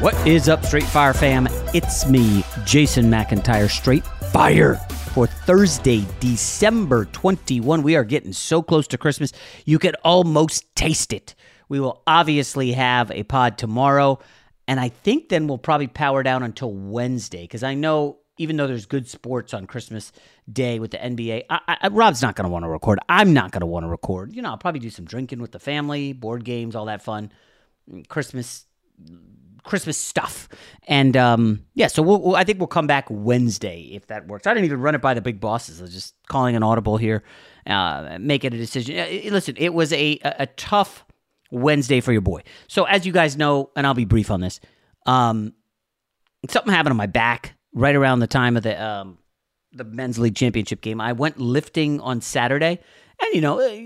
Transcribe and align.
What 0.00 0.14
is 0.28 0.48
up, 0.48 0.64
Straight 0.64 0.84
Fire 0.84 1.12
fam? 1.12 1.48
It's 1.74 2.06
me, 2.06 2.44
Jason 2.64 3.06
McIntyre, 3.06 3.68
Straight 3.68 4.06
Fire 4.30 4.76
for 5.12 5.26
Thursday, 5.26 6.06
December 6.20 7.06
21. 7.06 7.82
We 7.82 7.96
are 7.96 8.04
getting 8.04 8.32
so 8.32 8.62
close 8.62 8.86
to 8.88 8.96
Christmas, 8.96 9.32
you 9.64 9.80
could 9.80 9.96
almost 10.04 10.72
taste 10.76 11.12
it. 11.12 11.34
We 11.68 11.80
will 11.80 12.00
obviously 12.06 12.70
have 12.74 13.10
a 13.10 13.24
pod 13.24 13.58
tomorrow, 13.58 14.20
and 14.68 14.78
I 14.78 14.90
think 14.90 15.30
then 15.30 15.48
we'll 15.48 15.58
probably 15.58 15.88
power 15.88 16.22
down 16.22 16.44
until 16.44 16.72
Wednesday 16.72 17.42
because 17.42 17.64
I 17.64 17.74
know 17.74 18.18
even 18.36 18.56
though 18.56 18.68
there's 18.68 18.86
good 18.86 19.08
sports 19.08 19.52
on 19.52 19.66
Christmas 19.66 20.12
Day 20.48 20.78
with 20.78 20.92
the 20.92 20.98
NBA, 20.98 21.46
I, 21.50 21.76
I, 21.82 21.88
Rob's 21.88 22.22
not 22.22 22.36
going 22.36 22.44
to 22.44 22.50
want 22.50 22.64
to 22.64 22.68
record. 22.68 23.00
I'm 23.08 23.32
not 23.32 23.50
going 23.50 23.62
to 23.62 23.66
want 23.66 23.82
to 23.82 23.88
record. 23.88 24.32
You 24.36 24.42
know, 24.42 24.50
I'll 24.50 24.58
probably 24.58 24.78
do 24.78 24.90
some 24.90 25.06
drinking 25.06 25.40
with 25.40 25.50
the 25.50 25.58
family, 25.58 26.12
board 26.12 26.44
games, 26.44 26.76
all 26.76 26.84
that 26.84 27.02
fun. 27.02 27.32
Christmas 28.06 28.66
Christmas 29.64 29.96
stuff. 29.96 30.48
And 30.86 31.16
um, 31.16 31.64
yeah, 31.74 31.86
so 31.88 32.02
we'll, 32.02 32.20
we'll, 32.20 32.36
I 32.36 32.44
think 32.44 32.58
we'll 32.58 32.66
come 32.66 32.86
back 32.86 33.06
Wednesday 33.10 33.90
if 33.92 34.06
that 34.08 34.26
works. 34.26 34.46
I 34.46 34.54
didn't 34.54 34.66
even 34.66 34.80
run 34.80 34.94
it 34.94 35.00
by 35.00 35.14
the 35.14 35.20
big 35.20 35.40
bosses. 35.40 35.80
I 35.80 35.82
was 35.82 35.92
just 35.92 36.14
calling 36.28 36.56
an 36.56 36.62
audible 36.62 36.96
here, 36.96 37.22
uh, 37.66 38.18
making 38.20 38.54
a 38.54 38.56
decision. 38.56 38.96
Listen, 39.32 39.54
it 39.58 39.74
was 39.74 39.92
a, 39.92 40.18
a, 40.24 40.46
tough 40.46 41.04
Wednesday 41.50 42.00
for 42.00 42.12
your 42.12 42.20
boy. 42.20 42.42
So 42.66 42.84
as 42.84 43.06
you 43.06 43.12
guys 43.12 43.36
know, 43.36 43.70
and 43.76 43.86
I'll 43.86 43.94
be 43.94 44.04
brief 44.04 44.30
on 44.30 44.40
this, 44.40 44.60
um, 45.06 45.54
something 46.48 46.72
happened 46.72 46.92
on 46.92 46.96
my 46.96 47.06
back 47.06 47.54
right 47.72 47.94
around 47.94 48.20
the 48.20 48.26
time 48.26 48.56
of 48.56 48.62
the 48.62 48.82
um, 48.82 49.18
the 49.72 49.84
men's 49.84 50.18
league 50.18 50.34
championship 50.34 50.80
game. 50.80 51.00
I 51.00 51.12
went 51.12 51.38
lifting 51.38 52.00
on 52.00 52.20
Saturday, 52.20 52.80
and 53.20 53.34
you 53.34 53.40
know, 53.40 53.60
uh, 53.60 53.78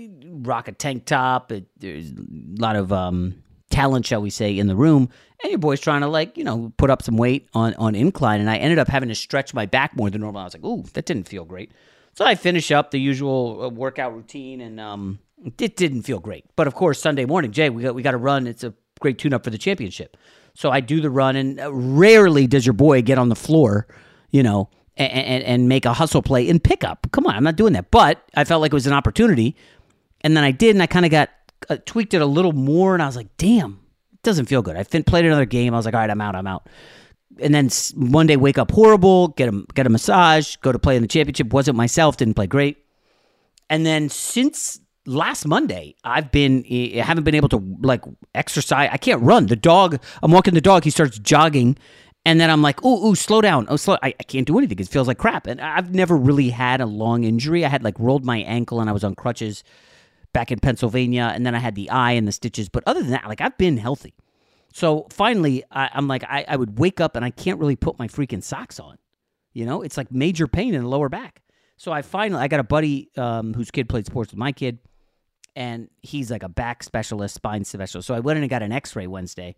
rock 0.47 0.67
a 0.67 0.71
tank 0.71 1.05
top. 1.05 1.51
It, 1.51 1.65
there's 1.77 2.11
a 2.11 2.15
lot 2.59 2.75
of 2.75 2.91
um, 2.91 3.43
talent, 3.69 4.05
shall 4.05 4.21
we 4.21 4.29
say, 4.29 4.57
in 4.57 4.67
the 4.67 4.75
room. 4.75 5.09
And 5.43 5.51
your 5.51 5.59
boy's 5.59 5.81
trying 5.81 6.01
to 6.01 6.07
like, 6.07 6.37
you 6.37 6.45
know, 6.45 6.71
put 6.77 6.89
up 6.89 7.01
some 7.01 7.17
weight 7.17 7.49
on 7.53 7.73
on 7.75 7.95
incline, 7.95 8.39
and 8.39 8.49
I 8.49 8.57
ended 8.57 8.79
up 8.79 8.87
having 8.87 9.09
to 9.09 9.15
stretch 9.15 9.53
my 9.53 9.65
back 9.65 9.95
more 9.95 10.09
than 10.09 10.21
normal. 10.21 10.41
I 10.41 10.45
was 10.45 10.53
like, 10.53 10.63
ooh, 10.63 10.83
that 10.93 11.05
didn't 11.05 11.27
feel 11.27 11.43
great. 11.43 11.73
So 12.13 12.23
I 12.23 12.35
finish 12.35 12.71
up 12.71 12.91
the 12.91 12.99
usual 12.99 13.63
uh, 13.63 13.69
workout 13.69 14.15
routine, 14.15 14.61
and 14.61 14.79
um, 14.79 15.19
it 15.59 15.75
didn't 15.75 16.03
feel 16.03 16.19
great. 16.19 16.45
But 16.55 16.67
of 16.67 16.75
course, 16.75 17.01
Sunday 17.01 17.25
morning, 17.25 17.51
Jay, 17.51 17.69
we 17.69 17.83
got 17.83 17.93
we 17.93 18.01
got 18.01 18.11
to 18.11 18.17
run. 18.17 18.47
It's 18.47 18.63
a 18.63 18.73
great 19.01 19.19
tune 19.19 19.33
up 19.33 19.43
for 19.43 19.49
the 19.49 19.57
championship. 19.57 20.15
So 20.53 20.71
I 20.71 20.79
do 20.79 21.01
the 21.01 21.09
run, 21.09 21.35
and 21.35 21.59
uh, 21.59 21.73
rarely 21.73 22.47
does 22.47 22.65
your 22.65 22.73
boy 22.73 23.01
get 23.01 23.17
on 23.17 23.27
the 23.27 23.35
floor, 23.35 23.87
you 24.31 24.43
know, 24.43 24.69
and, 24.95 25.11
and, 25.11 25.43
and 25.43 25.67
make 25.67 25.85
a 25.85 25.93
hustle 25.93 26.21
play 26.21 26.47
in 26.47 26.59
pickup. 26.59 27.07
Come 27.11 27.25
on, 27.25 27.35
I'm 27.35 27.43
not 27.43 27.57
doing 27.57 27.73
that. 27.73 27.91
But 27.91 28.23
I 28.35 28.45
felt 28.45 28.61
like 28.61 28.71
it 28.71 28.75
was 28.75 28.87
an 28.87 28.93
opportunity, 28.93 29.57
and 30.21 30.37
then 30.37 30.43
I 30.45 30.51
did, 30.51 30.75
and 30.75 30.81
I 30.81 30.87
kind 30.87 31.05
of 31.05 31.11
got 31.11 31.31
uh, 31.69 31.77
tweaked 31.85 32.13
it 32.13 32.21
a 32.21 32.25
little 32.25 32.53
more, 32.53 32.93
and 32.93 33.03
I 33.03 33.07
was 33.07 33.15
like, 33.15 33.35
damn, 33.37 33.79
doesn't 34.23 34.45
feel 34.45 34.61
good. 34.61 34.75
I 34.75 34.83
fin- 34.83 35.03
played 35.03 35.25
another 35.25 35.45
game. 35.45 35.73
I 35.73 35.77
was 35.77 35.85
like, 35.85 35.93
all 35.93 35.99
right, 35.99 36.09
I'm 36.09 36.21
out. 36.21 36.35
I'm 36.35 36.47
out. 36.47 36.67
And 37.39 37.53
then 37.53 37.69
one 37.95 38.27
day, 38.27 38.37
wake 38.37 38.57
up 38.57 38.71
horrible, 38.71 39.29
get 39.29 39.49
a 39.49 39.63
get 39.73 39.87
a 39.87 39.89
massage, 39.89 40.55
go 40.57 40.71
to 40.71 40.79
play 40.79 40.95
in 40.95 41.01
the 41.01 41.07
championship. 41.07 41.51
Wasn't 41.51 41.75
myself, 41.75 42.17
didn't 42.17 42.35
play 42.35 42.47
great. 42.47 42.77
And 43.69 43.85
then 43.85 44.09
since 44.09 44.79
last 45.05 45.47
Monday, 45.47 45.95
I've 46.03 46.31
been 46.31 46.63
I 46.69 47.01
haven't 47.03 47.23
been 47.23 47.35
able 47.35 47.49
to 47.49 47.77
like 47.81 48.03
exercise. 48.35 48.89
I 48.91 48.97
can't 48.97 49.21
run. 49.21 49.47
The 49.47 49.55
dog, 49.55 49.99
I'm 50.21 50.31
walking 50.31 50.53
the 50.53 50.61
dog. 50.61 50.83
He 50.83 50.91
starts 50.91 51.17
jogging, 51.17 51.75
and 52.25 52.39
then 52.39 52.49
I'm 52.49 52.61
like, 52.61 52.83
ooh, 52.85 53.07
ooh, 53.07 53.15
slow 53.15 53.41
down. 53.41 53.65
Oh, 53.69 53.75
slow. 53.75 53.97
I, 54.03 54.13
I 54.19 54.23
can't 54.23 54.47
do 54.47 54.57
anything. 54.57 54.79
It 54.79 54.87
feels 54.87 55.07
like 55.07 55.17
crap. 55.17 55.47
And 55.47 55.59
I've 55.59 55.93
never 55.93 56.15
really 56.15 56.49
had 56.49 56.81
a 56.81 56.85
long 56.85 57.23
injury. 57.23 57.65
I 57.65 57.69
had 57.69 57.83
like 57.83 57.95
rolled 57.99 58.25
my 58.25 58.37
ankle 58.39 58.79
and 58.79 58.89
I 58.89 58.93
was 58.93 59.03
on 59.03 59.15
crutches 59.15 59.63
back 60.33 60.51
in 60.51 60.59
Pennsylvania, 60.59 61.31
and 61.33 61.45
then 61.45 61.55
I 61.55 61.59
had 61.59 61.75
the 61.75 61.89
eye 61.89 62.13
and 62.13 62.27
the 62.27 62.31
stitches. 62.31 62.69
But 62.69 62.83
other 62.85 63.01
than 63.01 63.11
that, 63.11 63.27
like 63.27 63.41
I've 63.41 63.57
been 63.57 63.77
healthy. 63.77 64.15
So 64.73 65.07
finally, 65.11 65.63
I, 65.71 65.89
am 65.93 66.07
like, 66.07 66.23
I, 66.23 66.45
I 66.47 66.55
would 66.55 66.79
wake 66.79 66.99
up 66.99 67.15
and 67.15 67.23
I 67.23 67.29
can't 67.29 67.59
really 67.59 67.75
put 67.75 67.99
my 67.99 68.07
freaking 68.07 68.41
socks 68.41 68.79
on. 68.79 68.97
You 69.53 69.65
know, 69.65 69.83
it's 69.83 69.97
like 69.97 70.11
major 70.11 70.47
pain 70.47 70.73
in 70.73 70.81
the 70.81 70.89
lower 70.89 71.09
back. 71.09 71.43
So 71.77 71.91
I 71.91 72.01
finally, 72.01 72.41
I 72.41 72.47
got 72.47 72.59
a 72.59 72.63
buddy 72.63 73.11
um, 73.15 73.53
whose 73.53 73.69
kid 73.69 73.87
played 73.87 74.07
sports 74.07 74.31
with 74.31 74.39
my 74.39 74.51
kid 74.51 74.79
and 75.55 75.89
he's 76.01 76.31
like 76.31 76.43
a 76.43 76.49
back 76.49 76.83
specialist, 76.83 77.35
spine 77.35 77.63
specialist. 77.63 78.07
So 78.07 78.13
I 78.13 78.19
went 78.19 78.37
in 78.37 78.43
and 78.43 78.49
got 78.49 78.63
an 78.63 78.71
X-ray 78.71 79.07
Wednesday, 79.07 79.55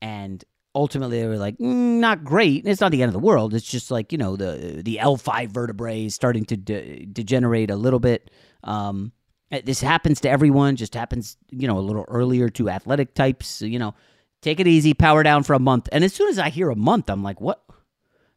and 0.00 0.44
ultimately 0.74 1.20
they 1.20 1.28
were 1.28 1.36
like, 1.36 1.58
mm, 1.58 1.98
not 1.98 2.24
great. 2.24 2.66
It's 2.66 2.80
not 2.80 2.92
the 2.92 3.02
end 3.02 3.08
of 3.08 3.14
the 3.14 3.18
world. 3.18 3.54
It's 3.54 3.66
just 3.66 3.90
like 3.90 4.12
you 4.12 4.18
know 4.18 4.36
the 4.36 4.80
the 4.84 4.98
L 4.98 5.16
five 5.16 5.50
vertebrae 5.50 6.06
is 6.06 6.14
starting 6.14 6.44
to 6.46 6.56
de- 6.56 7.06
degenerate 7.06 7.70
a 7.70 7.76
little 7.76 8.00
bit. 8.00 8.30
Um, 8.64 9.12
Uh, 9.50 9.60
this 9.64 9.80
happens 9.80 10.20
to 10.20 10.30
everyone. 10.30 10.76
Just 10.76 10.94
happens, 10.94 11.36
you 11.50 11.66
know, 11.66 11.78
a 11.78 11.80
little 11.80 12.04
earlier 12.08 12.48
to 12.50 12.68
athletic 12.68 13.14
types. 13.14 13.62
You 13.62 13.78
know, 13.78 13.94
take 14.42 14.60
it 14.60 14.66
easy, 14.66 14.94
power 14.94 15.22
down 15.22 15.42
for 15.42 15.54
a 15.54 15.58
month. 15.58 15.88
And 15.92 16.04
as 16.04 16.12
soon 16.12 16.28
as 16.28 16.38
I 16.38 16.48
hear 16.48 16.70
a 16.70 16.76
month, 16.76 17.10
I'm 17.10 17.22
like, 17.22 17.40
what? 17.40 17.62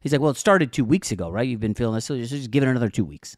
He's 0.00 0.12
like, 0.12 0.20
well, 0.20 0.30
it 0.32 0.36
started 0.36 0.72
two 0.72 0.84
weeks 0.84 1.12
ago, 1.12 1.30
right? 1.30 1.46
You've 1.46 1.60
been 1.60 1.74
feeling 1.74 1.94
this, 1.94 2.06
so 2.06 2.18
just 2.18 2.50
give 2.50 2.64
it 2.64 2.68
another 2.68 2.88
two 2.88 3.04
weeks. 3.04 3.36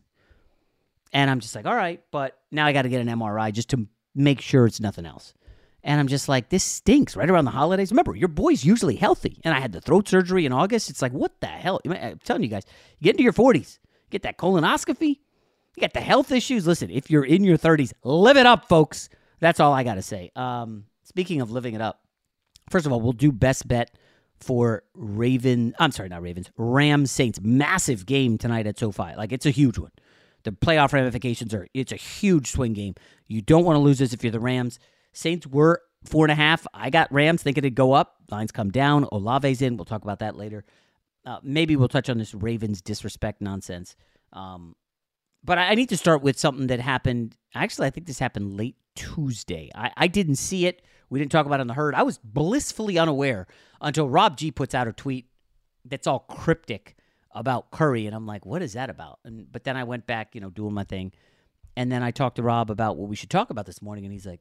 And 1.13 1.31
I'm 1.31 1.41
just 1.41 1.55
like, 1.55 1.67
all 1.67 1.77
right, 1.77 2.03
but 2.11 2.39
now 2.51 2.67
I 2.67 2.73
got 2.73 2.83
to 2.83 2.89
get 2.89 3.01
an 3.01 3.07
MRI 3.07 3.53
just 3.53 3.69
to 3.71 3.87
make 4.15 4.41
sure 4.41 4.67
it's 4.67 4.81
nothing 4.81 5.05
else. 5.05 5.35
And 5.85 6.01
I'm 6.01 6.09
just 6.09 6.29
like, 6.29 6.49
this 6.49 6.65
stinks 6.65 7.15
right 7.15 7.29
around 7.29 7.45
the 7.45 7.51
holidays. 7.51 7.93
Remember, 7.93 8.17
your 8.17 8.29
boy's 8.29 8.65
usually 8.65 8.97
healthy. 8.97 9.39
And 9.45 9.55
I 9.55 9.61
had 9.61 9.73
the 9.73 9.83
throat 9.83 10.09
surgery 10.09 10.47
in 10.47 10.53
August. 10.53 10.89
It's 10.89 11.03
like, 11.03 11.13
what 11.13 11.39
the 11.41 11.47
hell? 11.47 11.81
I'm 11.85 12.19
telling 12.25 12.43
you 12.43 12.49
guys, 12.49 12.65
get 13.03 13.11
into 13.11 13.23
your 13.23 13.35
40s, 13.35 13.79
get 14.11 14.23
that 14.23 14.39
colonoscopy, 14.39 15.19
you 15.77 15.81
got 15.81 15.93
the 15.93 16.01
health 16.01 16.31
issues. 16.33 16.67
Listen, 16.67 16.91
if 16.91 17.11
you're 17.11 17.25
in 17.25 17.45
your 17.45 17.59
30s, 17.59 17.93
live 18.03 18.37
it 18.37 18.47
up, 18.47 18.69
folks. 18.69 19.09
That's 19.41 19.61
all 19.61 19.73
I 19.73 19.83
got 19.83 19.95
to 19.95 20.03
say. 20.03 20.31
Um, 20.37 20.85
speaking 21.03 21.41
of 21.41 21.51
living 21.51 21.75
it 21.75 21.81
up, 21.81 22.01
first 22.71 22.87
of 22.87 22.93
all, 22.93 23.01
we'll 23.01 23.13
do 23.13 23.33
best 23.33 23.67
bet 23.67 23.91
for 24.39 24.85
Raven. 24.95 25.75
I'm 25.79 25.91
sorry, 25.91 26.09
not 26.09 26.23
Ravens. 26.23 26.51
Rams 26.57 27.11
Saints. 27.11 27.41
Massive 27.41 28.07
game 28.07 28.39
tonight 28.39 28.67
at 28.67 28.79
SoFi. 28.79 29.15
Like, 29.17 29.33
it's 29.33 29.47
a 29.47 29.51
huge 29.51 29.79
one. 29.79 29.91
The 30.45 30.53
playoff 30.53 30.93
ramifications 30.93 31.55
are 31.55 31.67
it's 31.73 31.93
a 31.93 31.97
huge 31.97 32.51
swing 32.51 32.75
game. 32.75 32.95
You 33.27 33.41
don't 33.41 33.65
want 33.65 33.77
to 33.77 33.81
lose 33.81 33.99
this 33.99 34.13
if 34.13 34.23
you're 34.23 34.31
the 34.31 34.41
Rams. 34.41 34.79
Saints 35.13 35.47
were 35.47 35.81
four 36.05 36.27
and 36.27 36.33
a 36.33 36.35
half. 36.35 36.67
I 36.75 36.91
got 36.91 37.11
Rams 37.11 37.43
thinking 37.43 37.65
it'd 37.65 37.75
go 37.75 37.93
up. 37.93 38.17
Lines 38.31 38.53
come 38.53 38.71
down. 38.71 39.07
Olave's 39.11 39.63
in. 39.63 39.77
We'll 39.77 39.87
talk 39.87 40.03
about 40.03 40.19
that 40.19 40.37
later. 40.37 40.65
Uh, 41.25 41.39
maybe 41.43 41.77
we'll 41.77 41.89
touch 41.89 42.11
on 42.11 42.19
this 42.19 42.35
Ravens 42.35 42.83
disrespect 42.83 43.41
nonsense. 43.41 43.97
Um, 44.35 44.77
but 45.45 45.59
I, 45.59 45.75
need 45.75 45.91
to 45.91 45.97
start 45.97 46.23
with 46.23 46.39
something 46.39 46.69
that 46.69 46.81
happened. 46.81 47.37
Actually, 47.55 47.89
I 47.89 47.91
think 47.91 48.07
this 48.07 48.19
happened 48.19 48.57
late 48.57 48.77
Tuesday. 48.95 49.71
I, 49.75 49.91
I 49.97 50.07
didn't 50.09 50.37
see 50.37 50.67
it 50.67 50.83
We 51.11 51.19
didn't 51.19 51.33
talk 51.33 51.47
about 51.47 51.61
it 51.61 51.63
on 51.63 51.67
the 51.67 51.75
herd. 51.75 51.95
I 51.95 52.03
was 52.03 52.19
blissfully 52.19 52.99
unaware 52.99 53.47
until 53.81 54.09
Rob 54.09 54.37
G 54.37 54.51
puts 54.51 54.75
out 54.75 54.89
a 54.89 54.93
tweet 54.93 55.27
that's 55.85 56.07
all 56.07 56.21
cryptic 56.21 56.97
about 57.33 57.71
Curry, 57.71 58.07
and 58.07 58.15
I'm 58.15 58.27
like, 58.27 58.47
what 58.47 58.63
is 58.63 58.73
that 58.75 58.91
about? 58.91 59.19
And 59.25 59.51
but 59.51 59.65
then 59.65 59.77
I 59.77 59.85
went 59.85 60.07
back, 60.07 60.35
you 60.35 60.41
know, 60.41 60.51
doing 60.51 60.73
my 60.73 60.85
thing, 60.85 61.13
and 61.77 61.91
then 61.91 62.03
I 62.03 62.11
talked 62.11 62.37
to 62.37 62.43
Rob 62.43 62.71
about 62.71 62.97
what 62.97 63.09
we 63.09 63.17
should 63.17 63.31
talk 63.31 63.51
about 63.51 63.67
this 63.67 63.83
morning, 63.83 64.05
and 64.05 64.13
he's 64.13 64.27
like, 64.27 64.41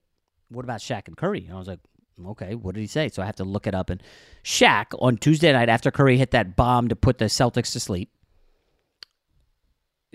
what 0.49 0.63
about 0.63 0.79
Shaq 0.79 1.07
and 1.07 1.17
Curry? 1.17 1.45
And 1.45 1.55
I 1.55 1.57
was 1.57 1.67
like, 1.67 1.79
okay, 2.27 2.55
what 2.55 2.75
did 2.75 2.81
he 2.81 2.87
say? 2.87 3.09
So 3.09 3.21
I 3.21 3.25
have 3.25 3.35
to 3.37 3.43
look 3.43 3.67
it 3.67 3.75
up. 3.75 3.89
And 3.89 4.01
Shaq 4.43 4.87
on 4.99 5.17
Tuesday 5.17 5.51
night 5.51 5.69
after 5.69 5.91
Curry 5.91 6.17
hit 6.17 6.31
that 6.31 6.55
bomb 6.55 6.87
to 6.89 6.95
put 6.95 7.17
the 7.17 7.25
Celtics 7.25 7.73
to 7.73 7.79
sleep. 7.79 8.11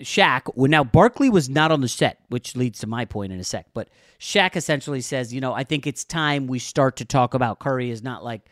Shaq, 0.01 0.51
well, 0.55 0.69
now 0.69 0.83
Barkley 0.83 1.29
was 1.29 1.49
not 1.49 1.71
on 1.71 1.81
the 1.81 1.87
set, 1.87 2.19
which 2.29 2.55
leads 2.55 2.79
to 2.79 2.87
my 2.87 3.05
point 3.05 3.33
in 3.33 3.39
a 3.39 3.43
sec. 3.43 3.67
But 3.73 3.89
Shaq 4.19 4.55
essentially 4.55 5.01
says, 5.01 5.33
you 5.33 5.41
know, 5.41 5.53
I 5.53 5.63
think 5.63 5.85
it's 5.85 6.03
time 6.03 6.47
we 6.47 6.59
start 6.59 6.97
to 6.97 7.05
talk 7.05 7.33
about 7.33 7.59
Curry 7.59 7.89
is 7.89 8.01
not 8.01 8.23
like 8.23 8.49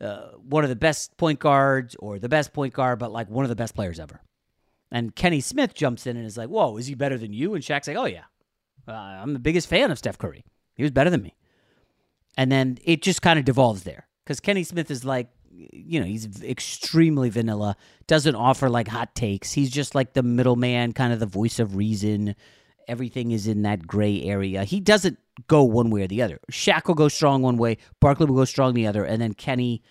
uh, 0.00 0.28
one 0.36 0.64
of 0.64 0.70
the 0.70 0.76
best 0.76 1.16
point 1.16 1.38
guards 1.38 1.96
or 1.98 2.18
the 2.18 2.28
best 2.28 2.52
point 2.52 2.74
guard, 2.74 2.98
but 2.98 3.12
like 3.12 3.28
one 3.30 3.44
of 3.44 3.48
the 3.48 3.56
best 3.56 3.74
players 3.74 3.98
ever. 3.98 4.20
And 4.90 5.14
Kenny 5.14 5.40
Smith 5.40 5.74
jumps 5.74 6.06
in 6.06 6.16
and 6.16 6.26
is 6.26 6.36
like, 6.36 6.48
whoa, 6.48 6.76
is 6.76 6.86
he 6.86 6.94
better 6.94 7.16
than 7.16 7.32
you? 7.32 7.54
And 7.54 7.62
Shaq's 7.62 7.86
like, 7.86 7.96
oh, 7.96 8.06
yeah. 8.06 8.24
Uh, 8.88 8.92
I'm 8.92 9.32
the 9.32 9.38
biggest 9.38 9.68
fan 9.68 9.90
of 9.90 9.98
Steph 9.98 10.18
Curry. 10.18 10.44
He 10.74 10.82
was 10.82 10.90
better 10.90 11.10
than 11.10 11.22
me. 11.22 11.36
And 12.36 12.50
then 12.50 12.78
it 12.84 13.02
just 13.02 13.22
kind 13.22 13.38
of 13.38 13.44
devolves 13.44 13.84
there 13.84 14.08
because 14.24 14.40
Kenny 14.40 14.64
Smith 14.64 14.90
is 14.90 15.04
like, 15.04 15.28
you 15.72 16.00
know, 16.00 16.06
he's 16.06 16.42
extremely 16.42 17.30
vanilla, 17.30 17.76
doesn't 18.06 18.34
offer 18.34 18.68
like 18.68 18.88
hot 18.88 19.14
takes. 19.14 19.52
He's 19.52 19.70
just 19.70 19.94
like 19.94 20.14
the 20.14 20.22
middleman, 20.22 20.92
kind 20.92 21.12
of 21.12 21.20
the 21.20 21.26
voice 21.26 21.58
of 21.58 21.76
reason. 21.76 22.34
Everything 22.88 23.30
is 23.30 23.46
in 23.46 23.62
that 23.62 23.86
gray 23.86 24.22
area. 24.22 24.64
He 24.64 24.80
doesn't 24.80 25.18
go 25.46 25.62
one 25.62 25.90
way 25.90 26.02
or 26.02 26.06
the 26.06 26.22
other. 26.22 26.40
Shaq 26.50 26.86
will 26.86 26.94
go 26.94 27.08
strong 27.08 27.42
one 27.42 27.56
way, 27.56 27.78
Barkley 28.00 28.26
will 28.26 28.36
go 28.36 28.44
strong 28.44 28.74
the 28.74 28.86
other, 28.86 29.04
and 29.04 29.20
then 29.20 29.34
Kenny 29.34 29.82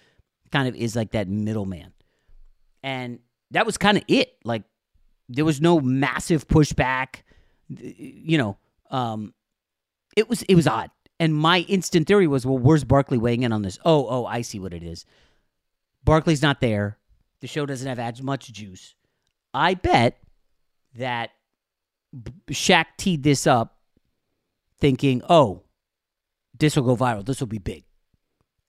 kind 0.52 0.68
of 0.68 0.76
is 0.76 0.96
like 0.96 1.12
that 1.12 1.28
middleman. 1.28 1.94
And 2.84 3.20
that 3.52 3.66
was 3.66 3.78
kind 3.78 3.98
of 3.98 4.04
it. 4.08 4.36
Like 4.44 4.64
there 5.28 5.46
was 5.46 5.62
no 5.62 5.80
massive 5.80 6.48
pushback. 6.48 7.22
You 7.70 8.38
know, 8.38 8.58
um, 8.90 9.34
it 10.16 10.30
was 10.30 10.42
it 10.44 10.56
was 10.56 10.68
odd. 10.68 10.92
And 11.20 11.36
my 11.36 11.60
instant 11.62 12.08
theory 12.08 12.28
was, 12.28 12.46
well, 12.46 12.58
where's 12.58 12.86
Barkley 12.86 13.18
weighing 13.18 13.44
in 13.44 13.52
on 13.52 13.62
this? 13.62 13.78
Oh, 13.84 14.08
oh, 14.08 14.26
I 14.26 14.42
see 14.42 14.58
what 14.58 14.74
it 14.74 14.84
is. 14.84 15.06
Barkley's 16.04 16.42
not 16.42 16.62
there. 16.62 16.98
The 17.42 17.48
show 17.48 17.66
doesn't 17.66 17.88
have 17.88 18.00
as 18.00 18.22
much 18.22 18.52
juice. 18.52 18.96
I 19.54 19.74
bet 19.74 20.20
that 20.96 21.32
Shaq 22.50 22.86
teed 22.98 23.24
this 23.24 23.48
up 23.48 23.78
thinking, 24.80 25.22
oh, 25.30 25.64
this 26.58 26.76
will 26.76 26.84
go 26.84 26.96
viral. 26.96 27.26
This 27.26 27.40
will 27.40 27.48
be 27.48 27.60
big. 27.60 27.84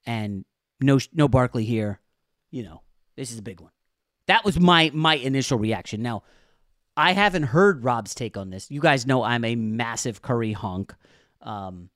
And 0.06 0.44
no 0.80 0.98
no 1.12 1.28
Barkley 1.28 1.64
here. 1.64 2.00
You 2.50 2.64
know, 2.64 2.82
this 3.16 3.32
is 3.32 3.38
a 3.38 3.42
big 3.42 3.60
one. 3.60 3.72
That 4.26 4.44
was 4.44 4.58
my 4.58 4.90
my 4.94 5.16
initial 5.16 5.58
reaction. 5.58 6.02
Now, 6.02 6.22
I 6.96 7.12
haven't 7.12 7.44
heard 7.44 7.84
Rob's 7.84 8.14
take 8.14 8.36
on 8.36 8.50
this. 8.50 8.70
You 8.70 8.80
guys 8.80 9.06
know 9.06 9.22
I'm 9.22 9.44
a 9.44 9.56
massive 9.56 10.22
Curry 10.22 10.52
hunk. 10.52 10.94
Um, 11.42 11.90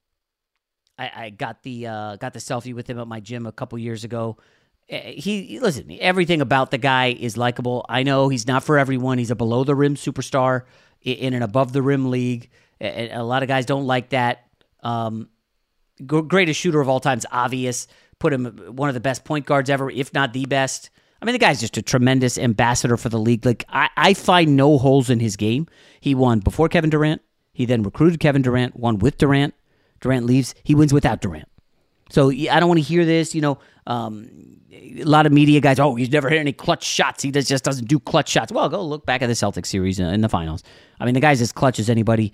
I, 0.98 1.10
I 1.14 1.30
got 1.30 1.62
the 1.62 1.86
uh, 1.86 2.16
got 2.16 2.32
the 2.32 2.38
selfie 2.38 2.74
with 2.74 2.88
him 2.88 2.98
at 2.98 3.06
my 3.08 3.20
gym 3.20 3.46
a 3.46 3.52
couple 3.52 3.78
years 3.78 4.04
ago. 4.04 4.36
Eh, 4.88 5.12
he 5.12 5.58
listen, 5.60 5.96
everything 6.00 6.40
about 6.40 6.70
the 6.70 6.78
guy 6.78 7.16
is 7.18 7.36
likable. 7.36 7.84
I 7.88 8.02
know 8.02 8.28
he's 8.28 8.46
not 8.46 8.64
for 8.64 8.78
everyone. 8.78 9.18
He's 9.18 9.30
a 9.30 9.36
below 9.36 9.64
the 9.64 9.74
rim 9.74 9.94
superstar 9.94 10.62
in 11.02 11.34
an 11.34 11.42
above 11.42 11.72
the 11.72 11.82
rim 11.82 12.10
league. 12.10 12.50
A 12.80 13.22
lot 13.22 13.42
of 13.42 13.48
guys 13.48 13.66
don't 13.66 13.86
like 13.86 14.10
that. 14.10 14.46
Um, 14.82 15.28
greatest 16.06 16.60
shooter 16.60 16.80
of 16.80 16.88
all 16.88 17.00
time 17.00 17.18
is 17.18 17.26
obvious. 17.30 17.86
Put 18.18 18.32
him 18.32 18.46
one 18.74 18.88
of 18.88 18.94
the 18.94 19.00
best 19.00 19.24
point 19.24 19.46
guards 19.46 19.70
ever, 19.70 19.90
if 19.90 20.12
not 20.12 20.32
the 20.32 20.44
best. 20.46 20.90
I 21.20 21.24
mean, 21.24 21.32
the 21.32 21.38
guy's 21.38 21.60
just 21.60 21.76
a 21.78 21.82
tremendous 21.82 22.36
ambassador 22.36 22.96
for 22.96 23.08
the 23.08 23.18
league. 23.18 23.46
Like 23.46 23.64
I, 23.70 23.88
I 23.96 24.14
find 24.14 24.56
no 24.56 24.76
holes 24.76 25.08
in 25.08 25.20
his 25.20 25.36
game. 25.36 25.66
He 26.00 26.14
won 26.14 26.40
before 26.40 26.68
Kevin 26.68 26.90
Durant. 26.90 27.22
He 27.52 27.64
then 27.64 27.82
recruited 27.82 28.20
Kevin 28.20 28.42
Durant, 28.42 28.76
won 28.76 28.98
with 28.98 29.16
Durant. 29.16 29.54
Durant 30.00 30.26
leaves, 30.26 30.54
he 30.64 30.74
wins 30.74 30.92
without 30.92 31.20
Durant. 31.20 31.48
So 32.14 32.30
I 32.30 32.60
don't 32.60 32.68
want 32.68 32.78
to 32.78 32.84
hear 32.84 33.04
this. 33.04 33.34
You 33.34 33.40
know, 33.40 33.58
um, 33.88 34.30
a 34.72 35.02
lot 35.02 35.26
of 35.26 35.32
media 35.32 35.60
guys. 35.60 35.80
Oh, 35.80 35.96
he's 35.96 36.10
never 36.10 36.28
hit 36.30 36.38
any 36.38 36.52
clutch 36.52 36.84
shots. 36.84 37.22
He 37.24 37.32
just 37.32 37.64
doesn't 37.64 37.88
do 37.88 37.98
clutch 37.98 38.28
shots. 38.28 38.52
Well, 38.52 38.68
go 38.68 38.82
look 38.84 39.04
back 39.04 39.20
at 39.20 39.26
the 39.26 39.32
Celtics 39.32 39.66
series 39.66 39.98
in 39.98 40.20
the 40.20 40.28
finals. 40.28 40.62
I 41.00 41.04
mean, 41.06 41.14
the 41.14 41.20
guy's 41.20 41.42
as 41.42 41.50
clutch 41.50 41.80
as 41.80 41.90
anybody. 41.90 42.32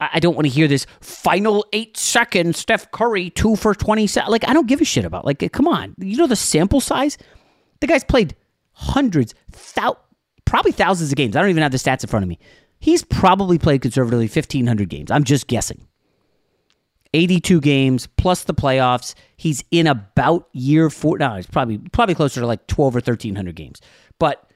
I 0.00 0.18
don't 0.18 0.34
want 0.34 0.46
to 0.46 0.50
hear 0.50 0.66
this 0.66 0.86
final 1.00 1.64
eight 1.72 1.96
seconds. 1.96 2.58
Steph 2.58 2.90
Curry 2.90 3.28
two 3.30 3.54
for 3.54 3.74
twenty. 3.74 4.08
Like 4.26 4.48
I 4.48 4.54
don't 4.54 4.66
give 4.66 4.80
a 4.80 4.84
shit 4.84 5.04
about. 5.04 5.24
Like 5.24 5.52
come 5.52 5.68
on, 5.68 5.94
you 5.98 6.16
know 6.16 6.26
the 6.26 6.34
sample 6.34 6.80
size. 6.80 7.18
The 7.80 7.86
guy's 7.86 8.02
played 8.02 8.34
hundreds, 8.72 9.34
thou- 9.74 9.98
probably 10.44 10.72
thousands 10.72 11.12
of 11.12 11.16
games. 11.16 11.36
I 11.36 11.40
don't 11.40 11.50
even 11.50 11.62
have 11.62 11.72
the 11.72 11.78
stats 11.78 12.02
in 12.02 12.08
front 12.08 12.22
of 12.24 12.28
me. 12.28 12.38
He's 12.80 13.04
probably 13.04 13.58
played 13.58 13.82
conservatively 13.82 14.26
fifteen 14.26 14.66
hundred 14.66 14.88
games. 14.88 15.10
I'm 15.10 15.24
just 15.24 15.46
guessing. 15.46 15.86
82 17.14 17.60
games 17.60 18.06
plus 18.06 18.44
the 18.44 18.54
playoffs. 18.54 19.14
He's 19.36 19.64
in 19.70 19.86
about 19.86 20.48
year 20.52 20.90
four. 20.90 21.18
No, 21.18 21.36
he's 21.36 21.46
probably 21.46 21.78
probably 21.78 22.14
closer 22.14 22.40
to 22.40 22.46
like 22.46 22.66
12 22.66 22.96
or 22.96 22.98
1300 22.98 23.54
games. 23.54 23.80
But 24.18 24.48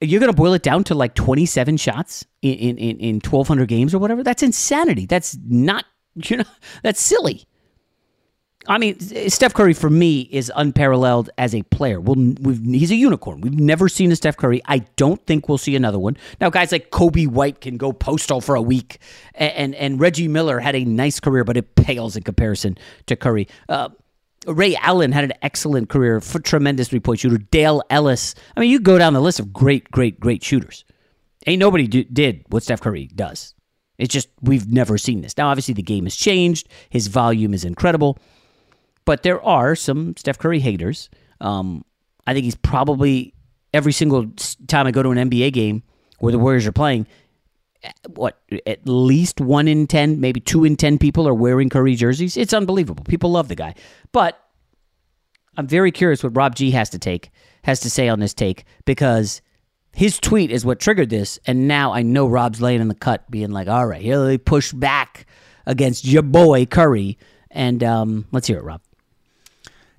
you're 0.00 0.20
going 0.20 0.32
to 0.32 0.36
boil 0.36 0.52
it 0.52 0.62
down 0.62 0.84
to 0.84 0.94
like 0.94 1.14
27 1.14 1.76
shots 1.76 2.24
in, 2.42 2.78
in, 2.78 2.98
in 2.98 3.14
1200 3.16 3.66
games 3.68 3.94
or 3.94 3.98
whatever. 3.98 4.22
That's 4.22 4.42
insanity. 4.42 5.06
That's 5.06 5.38
not, 5.46 5.84
you 6.14 6.38
know, 6.38 6.44
that's 6.82 7.00
silly. 7.00 7.44
I 8.66 8.78
mean, 8.78 8.98
Steph 9.28 9.52
Curry 9.52 9.74
for 9.74 9.90
me 9.90 10.22
is 10.30 10.50
unparalleled 10.54 11.30
as 11.36 11.54
a 11.54 11.62
player. 11.64 12.00
Well, 12.00 12.16
he's 12.64 12.90
a 12.90 12.96
unicorn. 12.96 13.40
We've 13.40 13.58
never 13.58 13.88
seen 13.88 14.10
a 14.10 14.16
Steph 14.16 14.36
Curry. 14.36 14.62
I 14.64 14.78
don't 14.96 15.24
think 15.26 15.48
we'll 15.48 15.58
see 15.58 15.76
another 15.76 15.98
one. 15.98 16.16
Now, 16.40 16.50
guys 16.50 16.72
like 16.72 16.90
Coby 16.90 17.28
White 17.28 17.60
can 17.60 17.76
go 17.76 17.92
postal 17.92 18.40
for 18.40 18.54
a 18.54 18.62
week, 18.62 18.98
and 19.34 19.52
and, 19.52 19.74
and 19.74 20.00
Reggie 20.00 20.28
Miller 20.28 20.60
had 20.60 20.74
a 20.74 20.84
nice 20.84 21.20
career, 21.20 21.44
but 21.44 21.56
it 21.56 21.74
pales 21.74 22.16
in 22.16 22.22
comparison 22.22 22.78
to 23.06 23.16
Curry. 23.16 23.48
Uh, 23.68 23.90
Ray 24.46 24.76
Allen 24.76 25.12
had 25.12 25.24
an 25.24 25.32
excellent 25.42 25.88
career, 25.88 26.20
for 26.20 26.38
tremendous 26.38 26.88
three 26.88 27.00
point 27.00 27.20
shooter. 27.20 27.38
Dale 27.38 27.82
Ellis. 27.90 28.34
I 28.56 28.60
mean, 28.60 28.70
you 28.70 28.80
go 28.80 28.98
down 28.98 29.12
the 29.12 29.20
list 29.20 29.40
of 29.40 29.52
great, 29.52 29.90
great, 29.90 30.20
great 30.20 30.42
shooters. 30.42 30.84
Ain't 31.46 31.60
nobody 31.60 31.86
do, 31.86 32.04
did 32.04 32.44
what 32.48 32.62
Steph 32.62 32.80
Curry 32.80 33.06
does. 33.14 33.54
It's 33.98 34.12
just 34.12 34.28
we've 34.40 34.70
never 34.70 34.98
seen 34.98 35.20
this. 35.20 35.36
Now, 35.36 35.48
obviously, 35.48 35.74
the 35.74 35.82
game 35.82 36.04
has 36.04 36.16
changed. 36.16 36.68
His 36.90 37.06
volume 37.06 37.54
is 37.54 37.64
incredible. 37.64 38.18
But 39.04 39.22
there 39.22 39.42
are 39.42 39.76
some 39.76 40.16
Steph 40.16 40.38
Curry 40.38 40.60
haters. 40.60 41.10
Um, 41.40 41.84
I 42.26 42.32
think 42.32 42.44
he's 42.44 42.56
probably 42.56 43.34
every 43.72 43.92
single 43.92 44.30
time 44.66 44.86
I 44.86 44.92
go 44.92 45.02
to 45.02 45.10
an 45.10 45.30
NBA 45.30 45.52
game 45.52 45.82
where 46.20 46.32
the 46.32 46.38
Warriors 46.38 46.66
are 46.66 46.72
playing, 46.72 47.06
eh, 47.82 47.90
what 48.14 48.40
at 48.66 48.86
least 48.86 49.40
one 49.40 49.68
in 49.68 49.86
ten, 49.86 50.20
maybe 50.20 50.40
two 50.40 50.64
in 50.64 50.76
ten 50.76 50.98
people 50.98 51.28
are 51.28 51.34
wearing 51.34 51.68
Curry 51.68 51.96
jerseys. 51.96 52.36
It's 52.36 52.54
unbelievable. 52.54 53.04
People 53.04 53.30
love 53.30 53.48
the 53.48 53.56
guy, 53.56 53.74
but 54.12 54.40
I'm 55.56 55.66
very 55.66 55.92
curious 55.92 56.22
what 56.22 56.36
Rob 56.36 56.54
G 56.54 56.70
has 56.70 56.90
to 56.90 56.98
take 56.98 57.30
has 57.64 57.80
to 57.80 57.90
say 57.90 58.08
on 58.08 58.20
this 58.20 58.34
take 58.34 58.64
because 58.84 59.42
his 59.92 60.18
tweet 60.18 60.50
is 60.50 60.64
what 60.64 60.80
triggered 60.80 61.10
this, 61.10 61.38
and 61.46 61.68
now 61.68 61.92
I 61.92 62.02
know 62.02 62.26
Rob's 62.26 62.60
laying 62.60 62.80
in 62.80 62.88
the 62.88 62.94
cut, 62.94 63.30
being 63.30 63.50
like, 63.50 63.68
"All 63.68 63.86
right, 63.86 64.02
he'll 64.02 64.38
push 64.38 64.72
back 64.72 65.26
against 65.66 66.04
your 66.04 66.22
boy 66.22 66.66
Curry." 66.66 67.18
And 67.50 67.84
um, 67.84 68.26
let's 68.32 68.48
hear 68.48 68.58
it, 68.58 68.64
Rob. 68.64 68.80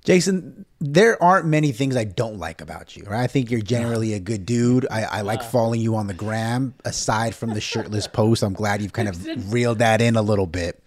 Jason, 0.06 0.64
there 0.78 1.20
aren't 1.22 1.46
many 1.46 1.72
things 1.72 1.96
I 1.96 2.04
don't 2.04 2.38
like 2.38 2.60
about 2.60 2.96
you. 2.96 3.04
Right? 3.04 3.22
I 3.22 3.26
think 3.26 3.50
you're 3.50 3.60
generally 3.60 4.14
a 4.14 4.20
good 4.20 4.46
dude. 4.46 4.86
I, 4.90 5.02
I 5.02 5.20
like 5.22 5.42
following 5.42 5.80
you 5.80 5.96
on 5.96 6.06
the 6.06 6.14
gram. 6.14 6.74
Aside 6.84 7.34
from 7.34 7.50
the 7.50 7.60
shirtless 7.60 8.06
post, 8.06 8.42
I'm 8.42 8.54
glad 8.54 8.80
you've 8.80 8.92
kind 8.92 9.08
of 9.08 9.52
reeled 9.52 9.80
that 9.80 10.00
in 10.00 10.16
a 10.16 10.22
little 10.22 10.46
bit. 10.46 10.82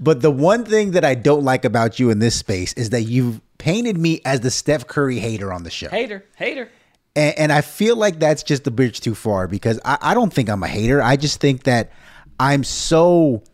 But 0.00 0.20
the 0.20 0.32
one 0.32 0.64
thing 0.64 0.90
that 0.90 1.04
I 1.04 1.14
don't 1.14 1.44
like 1.44 1.64
about 1.64 2.00
you 2.00 2.10
in 2.10 2.18
this 2.18 2.34
space 2.34 2.72
is 2.72 2.90
that 2.90 3.02
you've 3.02 3.40
painted 3.58 3.96
me 3.96 4.20
as 4.24 4.40
the 4.40 4.50
Steph 4.50 4.88
Curry 4.88 5.20
hater 5.20 5.52
on 5.52 5.62
the 5.62 5.70
show. 5.70 5.88
Hater, 5.88 6.24
hater. 6.36 6.68
And, 7.14 7.38
and 7.38 7.52
I 7.52 7.60
feel 7.60 7.94
like 7.94 8.18
that's 8.18 8.42
just 8.42 8.66
a 8.66 8.72
bridge 8.72 9.00
too 9.00 9.14
far 9.14 9.46
because 9.46 9.78
I, 9.84 9.96
I 10.00 10.14
don't 10.14 10.32
think 10.32 10.48
I'm 10.48 10.64
a 10.64 10.68
hater. 10.68 11.00
I 11.00 11.16
just 11.16 11.40
think 11.40 11.62
that 11.64 11.92
I'm 12.40 12.64
so 12.64 13.44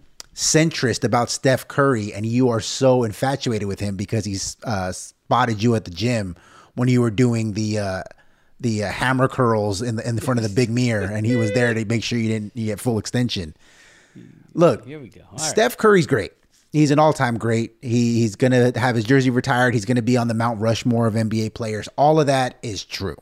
centrist 0.41 1.05
about 1.05 1.31
Steph 1.31 1.69
Curry, 1.69 2.15
and 2.15 2.25
you 2.25 2.49
are 2.49 2.61
so 2.61 3.05
infatuated 3.05 3.69
with 3.69 3.79
him 3.79 3.97
because 3.97 4.25
he's 4.25 4.57
uh, 4.65 4.91
spotted 4.91 5.63
you 5.63 5.75
at 5.75 5.85
the 5.85 5.91
gym 5.91 6.35
when 6.75 6.89
you 6.89 7.03
were 7.03 7.11
doing 7.11 7.53
the 7.53 7.79
uh, 7.79 8.03
the 8.59 8.85
uh, 8.85 8.91
hammer 8.91 9.29
curls 9.29 9.83
in 9.83 9.97
the 9.97 10.09
in 10.09 10.17
the 10.17 10.23
front 10.23 10.41
of 10.41 10.45
the 10.45 10.55
big 10.55 10.71
mirror, 10.71 11.05
and 11.05 11.27
he 11.27 11.37
was 11.37 11.53
there 11.53 11.75
to 11.75 11.85
make 11.85 12.03
sure 12.03 12.19
you 12.19 12.29
didn't 12.29 12.57
you 12.57 12.67
get 12.67 12.81
full 12.81 12.99
extension. 12.99 13.55
Look, 14.55 14.87
here 14.87 14.99
we 14.99 15.09
go. 15.09 15.21
All 15.31 15.39
Steph 15.39 15.73
right. 15.73 15.79
Curry's 15.79 16.07
great. 16.07 16.33
He's 16.73 16.91
an 16.91 16.99
all-time 16.99 17.37
great. 17.37 17.75
He, 17.83 18.21
he's 18.21 18.37
going 18.37 18.53
to 18.53 18.79
have 18.79 18.95
his 18.95 19.05
jersey 19.05 19.31
retired. 19.31 19.75
He's 19.75 19.85
going 19.85 19.97
to 19.97 20.03
be 20.03 20.17
on 20.17 20.29
the 20.29 20.35
Mount 20.35 20.61
Rushmore 20.61 21.09
of 21.09 21.15
NBA 21.15 21.55
players. 21.55 21.89
All 21.97 22.21
of 22.21 22.27
that 22.29 22.59
is 22.63 22.85
true. 22.85 23.17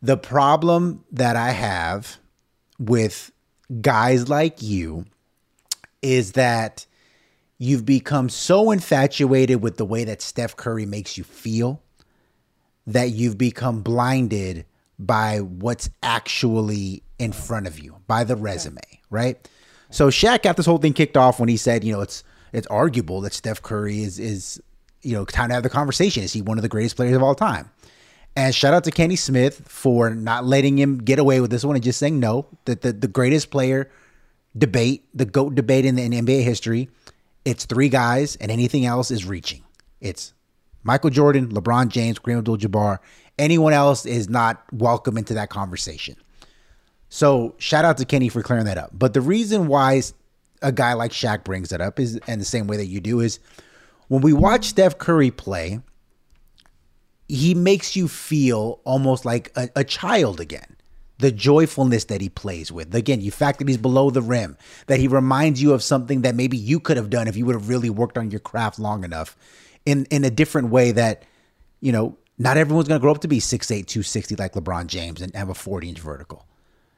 The 0.00 0.16
problem 0.16 1.04
that 1.10 1.34
I 1.34 1.50
have 1.50 2.18
with 2.78 3.32
guys 3.80 4.28
like 4.28 4.62
you 4.62 5.06
is 6.02 6.32
that 6.32 6.86
you've 7.58 7.84
become 7.84 8.28
so 8.28 8.70
infatuated 8.70 9.62
with 9.62 9.76
the 9.76 9.84
way 9.84 10.04
that 10.04 10.22
Steph 10.22 10.56
Curry 10.56 10.86
makes 10.86 11.18
you 11.18 11.24
feel 11.24 11.82
that 12.86 13.10
you've 13.10 13.38
become 13.38 13.82
blinded 13.82 14.64
by 14.98 15.38
what's 15.38 15.90
actually 16.02 17.02
in 17.18 17.32
front 17.32 17.66
of 17.66 17.78
you, 17.78 17.96
by 18.06 18.24
the 18.24 18.36
resume, 18.36 18.80
right? 19.10 19.48
So 19.90 20.08
Shaq 20.08 20.42
got 20.42 20.56
this 20.56 20.66
whole 20.66 20.78
thing 20.78 20.92
kicked 20.92 21.16
off 21.16 21.40
when 21.40 21.48
he 21.48 21.56
said, 21.56 21.84
you 21.84 21.92
know, 21.92 22.00
it's 22.00 22.24
it's 22.52 22.66
arguable 22.66 23.20
that 23.20 23.32
Steph 23.32 23.62
Curry 23.62 24.02
is 24.02 24.18
is 24.18 24.60
you 25.02 25.14
know 25.14 25.24
time 25.24 25.48
to 25.48 25.54
have 25.54 25.62
the 25.62 25.70
conversation. 25.70 26.22
Is 26.22 26.32
he 26.32 26.42
one 26.42 26.58
of 26.58 26.62
the 26.62 26.68
greatest 26.68 26.96
players 26.96 27.14
of 27.14 27.22
all 27.22 27.34
time? 27.34 27.70
And 28.36 28.54
shout 28.54 28.74
out 28.74 28.84
to 28.84 28.90
Kenny 28.90 29.16
Smith 29.16 29.62
for 29.66 30.10
not 30.10 30.44
letting 30.44 30.78
him 30.78 30.98
get 30.98 31.18
away 31.18 31.40
with 31.40 31.50
this 31.50 31.64
one 31.64 31.74
and 31.74 31.84
just 31.84 31.98
saying 31.98 32.20
no. 32.20 32.46
That 32.64 32.82
the, 32.82 32.92
the 32.92 33.08
greatest 33.08 33.50
player 33.50 33.90
debate, 34.56 35.04
the 35.14 35.24
GOAT 35.24 35.54
debate 35.54 35.84
in, 35.84 35.96
the, 35.96 36.02
in 36.02 36.12
NBA 36.12 36.42
history, 36.42 36.88
it's 37.44 37.64
three 37.64 37.88
guys 37.88 38.36
and 38.36 38.50
anything 38.50 38.84
else 38.84 39.10
is 39.10 39.24
reaching. 39.24 39.62
It's 40.00 40.34
Michael 40.82 41.10
Jordan, 41.10 41.48
LeBron 41.48 41.88
James, 41.88 42.18
Kareem 42.18 42.38
Abdul-Jabbar. 42.38 42.98
Anyone 43.38 43.72
else 43.72 44.06
is 44.06 44.28
not 44.28 44.62
welcome 44.72 45.16
into 45.16 45.34
that 45.34 45.50
conversation. 45.50 46.16
So 47.08 47.54
shout 47.58 47.84
out 47.84 47.98
to 47.98 48.04
Kenny 48.04 48.28
for 48.28 48.42
clearing 48.42 48.66
that 48.66 48.78
up. 48.78 48.90
But 48.92 49.14
the 49.14 49.20
reason 49.20 49.66
why 49.66 50.02
a 50.62 50.72
guy 50.72 50.92
like 50.92 51.10
Shaq 51.10 51.44
brings 51.44 51.70
that 51.70 51.80
up 51.80 51.98
is, 51.98 52.18
and 52.26 52.40
the 52.40 52.44
same 52.44 52.66
way 52.66 52.76
that 52.76 52.86
you 52.86 53.00
do, 53.00 53.20
is 53.20 53.40
when 54.08 54.22
we 54.22 54.32
watch 54.32 54.66
Steph 54.66 54.98
Curry 54.98 55.30
play, 55.30 55.80
he 57.28 57.54
makes 57.54 57.96
you 57.96 58.08
feel 58.08 58.80
almost 58.84 59.24
like 59.24 59.52
a, 59.56 59.68
a 59.76 59.84
child 59.84 60.40
again. 60.40 60.76
The 61.20 61.30
joyfulness 61.32 62.04
that 62.04 62.20
he 62.20 62.28
plays 62.28 62.72
with. 62.72 62.94
Again, 62.94 63.20
the 63.20 63.30
fact 63.30 63.58
that 63.58 63.68
he's 63.68 63.76
below 63.76 64.10
the 64.10 64.22
rim, 64.22 64.56
that 64.86 65.00
he 65.00 65.08
reminds 65.08 65.62
you 65.62 65.72
of 65.72 65.82
something 65.82 66.22
that 66.22 66.34
maybe 66.34 66.56
you 66.56 66.80
could 66.80 66.96
have 66.96 67.10
done 67.10 67.28
if 67.28 67.36
you 67.36 67.46
would 67.46 67.54
have 67.54 67.68
really 67.68 67.90
worked 67.90 68.16
on 68.16 68.30
your 68.30 68.40
craft 68.40 68.78
long 68.78 69.04
enough 69.04 69.36
in, 69.84 70.06
in 70.06 70.24
a 70.24 70.30
different 70.30 70.70
way 70.70 70.92
that, 70.92 71.24
you 71.80 71.92
know, 71.92 72.16
not 72.38 72.56
everyone's 72.56 72.88
going 72.88 72.98
to 72.98 73.02
grow 73.02 73.12
up 73.12 73.20
to 73.20 73.28
be 73.28 73.38
6'8, 73.38 73.86
260 73.86 74.36
like 74.36 74.54
LeBron 74.54 74.86
James 74.86 75.20
and 75.20 75.34
have 75.34 75.50
a 75.50 75.54
40 75.54 75.90
inch 75.90 76.00
vertical. 76.00 76.46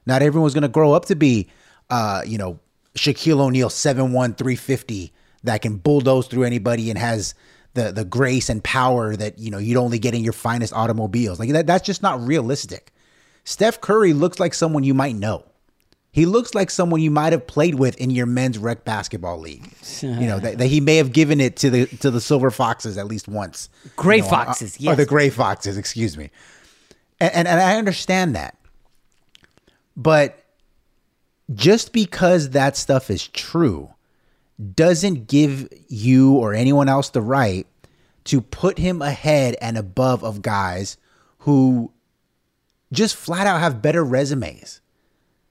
Not 0.07 0.23
everyone's 0.23 0.55
going 0.55 0.62
to 0.62 0.69
grow 0.69 0.93
up 0.93 1.07
to 1.07 1.17
be, 1.17 1.49
uh, 1.91 2.23
you 2.25 2.38
know, 2.38 2.61
Shaquille 2.95 3.41
O'Neal, 3.41 3.69
7'1, 3.69 4.37
350 4.37 5.12
that 5.45 5.62
can 5.62 5.76
bulldoze 5.76 6.29
through 6.29 6.45
anybody 6.45 6.91
and 6.91 6.99
has 6.99 7.35
the 7.75 7.91
the 7.91 8.05
grace 8.05 8.49
and 8.49 8.62
power 8.62 9.17
that 9.17 9.38
you 9.38 9.50
know 9.50 9.59
you'd 9.59 9.79
only 9.79 9.99
get 9.99 10.14
in 10.14 10.23
your 10.23 10.33
finest 10.33 10.73
automobiles. 10.73 11.38
Like 11.38 11.50
that, 11.50 11.67
that's 11.67 11.87
just 11.87 12.02
not 12.02 12.21
realistic. 12.21 12.91
Steph 13.44 13.80
Curry 13.80 14.12
looks 14.12 14.38
like 14.38 14.54
someone 14.54 14.84
you 14.84 14.94
might 14.94 15.16
know. 15.16 15.44
He 16.12 16.26
looks 16.26 16.54
like 16.54 16.70
someone 16.70 17.00
you 17.00 17.11
might 17.11 17.32
have 17.32 17.46
played 17.46 17.76
with 17.76 17.96
in 17.96 18.11
your 18.11 18.26
men's 18.26 18.58
rec 18.58 18.84
basketball 18.84 19.38
league. 19.38 19.72
you 20.02 20.26
know 20.26 20.38
that, 20.38 20.58
that, 20.58 20.66
he 20.66 20.80
may 20.80 20.96
have 20.96 21.12
given 21.12 21.40
it 21.40 21.56
to 21.56 21.70
the 21.70 21.87
to 21.87 22.11
the 22.11 22.20
Silver 22.20 22.50
Foxes 22.50 22.99
at 22.99 23.06
least 23.06 23.28
once. 23.28 23.70
Gray 23.96 24.16
you 24.16 24.22
know, 24.22 24.28
uh, 24.28 24.30
uh, 24.30 24.44
Foxes, 24.44 24.76
or, 24.76 24.82
yes. 24.82 24.92
or 24.92 24.96
the 24.96 25.06
Gray 25.06 25.30
Foxes. 25.30 25.78
Excuse 25.78 26.18
me. 26.18 26.30
And, 27.18 27.32
and 27.34 27.49
and 27.49 27.61
I 27.61 27.76
understand 27.76 28.37
that, 28.37 28.58
but 29.96 30.38
just 31.54 31.92
because 31.94 32.50
that 32.50 32.76
stuff 32.76 33.11
is 33.11 33.26
true 33.28 33.92
doesn't 34.75 35.26
give 35.26 35.68
you 35.88 36.34
or 36.34 36.54
anyone 36.54 36.88
else 36.88 37.11
the 37.11 37.22
right 37.22 37.66
to 38.25 38.40
put 38.40 38.78
him 38.78 39.02
ahead 39.02 39.56
and 39.61 39.76
above 39.76 40.22
of 40.22 40.42
guys 40.42 40.96
who 41.38 41.92
just 42.92 43.16
flat 43.16 43.46
out 43.46 43.61
have 43.61 43.82
better 43.82 44.04
resumes. 44.04 44.80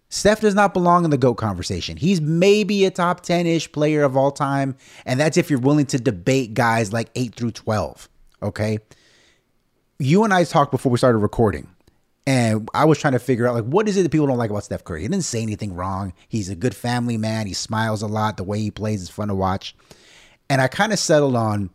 Steph 0.10 0.42
does 0.42 0.54
not 0.54 0.74
belong 0.74 1.06
in 1.06 1.10
the 1.10 1.18
GOAT 1.18 1.36
conversation. 1.36 1.96
He's 1.96 2.20
maybe 2.20 2.84
a 2.84 2.92
top 2.92 3.22
10 3.22 3.48
ish 3.48 3.72
player 3.72 4.04
of 4.04 4.18
all 4.18 4.32
time. 4.32 4.76
And 5.06 5.18
that's 5.18 5.38
if 5.38 5.50
you're 5.50 5.60
willing 5.60 5.86
to 5.88 6.00
debate 6.00 6.54
guys 6.54 6.92
like 6.92 7.10
8 7.16 7.34
through 7.34 7.52
12. 7.52 8.10
Okay. 8.44 8.80
You 10.00 10.26
and 10.26 10.34
I 10.34 10.44
talked 10.44 10.72
before 10.72 10.92
we 10.92 10.98
started 10.98 11.20
recording. 11.20 11.70
And 12.28 12.70
I 12.74 12.84
was 12.86 13.00
trying 13.00 13.14
to 13.14 13.20
figure 13.20 13.48
out 13.48 13.56
like 13.56 13.64
what 13.64 13.88
is 13.88 13.96
it 13.96 14.04
that 14.04 14.12
people 14.12 14.28
don't 14.28 14.38
like 14.38 14.50
about 14.50 14.66
Steph 14.66 14.84
Curry? 14.84 15.02
He 15.02 15.08
didn't 15.08 15.24
say 15.24 15.42
anything 15.42 15.74
wrong. 15.74 16.12
He's 16.28 16.50
a 16.50 16.56
good 16.56 16.76
family 16.76 17.18
man. 17.18 17.48
He 17.48 17.54
smiles 17.54 18.02
a 18.02 18.08
lot. 18.08 18.36
The 18.36 18.44
way 18.44 18.60
he 18.60 18.70
plays 18.70 19.02
is 19.02 19.10
fun 19.10 19.30
to 19.30 19.36
watch. 19.36 19.76
And 20.50 20.62
I 20.62 20.68
kind 20.68 20.92
of 20.92 21.00
settled 21.00 21.38
on 21.38 21.70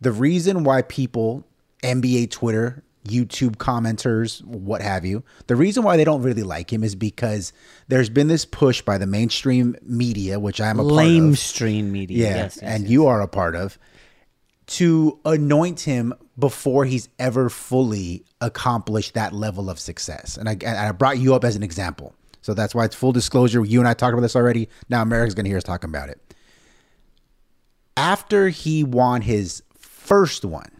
the 0.00 0.12
reason 0.12 0.62
why 0.62 0.82
people, 0.82 1.44
NBA 1.82 2.30
Twitter, 2.30 2.84
YouTube 3.08 3.56
commenters, 3.56 4.44
what 4.44 4.80
have 4.80 5.04
you, 5.04 5.24
the 5.48 5.56
reason 5.56 5.82
why 5.82 5.96
they 5.96 6.04
don't 6.04 6.22
really 6.22 6.42
like 6.42 6.72
him 6.72 6.84
is 6.84 6.94
because 6.94 7.52
there's 7.88 8.10
been 8.10 8.28
this 8.28 8.44
push 8.44 8.82
by 8.82 8.98
the 8.98 9.06
mainstream 9.06 9.76
media, 9.82 10.38
which 10.38 10.60
I'm 10.60 10.78
a 10.78 10.82
part 10.82 10.92
of. 10.92 10.98
Lamestream 10.98 11.84
media. 11.84 12.28
Yeah, 12.28 12.36
yes, 12.36 12.58
yes, 12.60 12.62
and 12.62 12.84
yes. 12.84 12.90
you 12.90 13.06
are 13.06 13.20
a 13.20 13.28
part 13.28 13.56
of, 13.56 13.78
to 14.66 15.18
anoint 15.24 15.80
him 15.80 16.14
before 16.38 16.84
he's 16.84 17.08
ever 17.18 17.48
fully 17.48 18.24
accomplished 18.40 19.14
that 19.14 19.32
level 19.32 19.70
of 19.70 19.80
success. 19.80 20.36
And 20.36 20.48
I, 20.48 20.52
and 20.52 20.78
I 20.78 20.92
brought 20.92 21.18
you 21.18 21.34
up 21.34 21.42
as 21.42 21.56
an 21.56 21.62
example. 21.62 22.14
So 22.42 22.54
that's 22.54 22.74
why 22.74 22.84
it's 22.84 22.94
full 22.94 23.12
disclosure. 23.12 23.64
You 23.64 23.80
and 23.80 23.88
I 23.88 23.94
talked 23.94 24.12
about 24.12 24.22
this 24.22 24.36
already. 24.36 24.68
Now 24.88 25.02
America's 25.02 25.34
going 25.34 25.44
to 25.44 25.50
hear 25.50 25.58
us 25.58 25.64
talking 25.64 25.90
about 25.90 26.08
it. 26.08 26.20
After 27.96 28.48
he 28.48 28.84
won 28.84 29.22
his 29.22 29.62
first 29.76 30.44
one, 30.44 30.70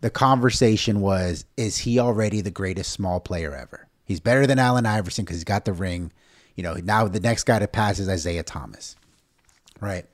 the 0.00 0.10
conversation 0.10 1.00
was 1.00 1.44
is 1.56 1.78
he 1.78 1.98
already 1.98 2.40
the 2.40 2.50
greatest 2.50 2.92
small 2.92 3.20
player 3.20 3.54
ever? 3.54 3.88
He's 4.04 4.20
better 4.20 4.46
than 4.46 4.58
Allen 4.58 4.86
Iverson 4.86 5.24
because 5.24 5.36
he's 5.36 5.44
got 5.44 5.64
the 5.64 5.72
ring. 5.72 6.12
You 6.56 6.62
know, 6.62 6.74
now 6.74 7.06
the 7.06 7.20
next 7.20 7.44
guy 7.44 7.58
to 7.58 7.68
pass 7.68 7.98
is 7.98 8.08
Isaiah 8.08 8.42
Thomas. 8.42 8.96
Right. 9.80 10.04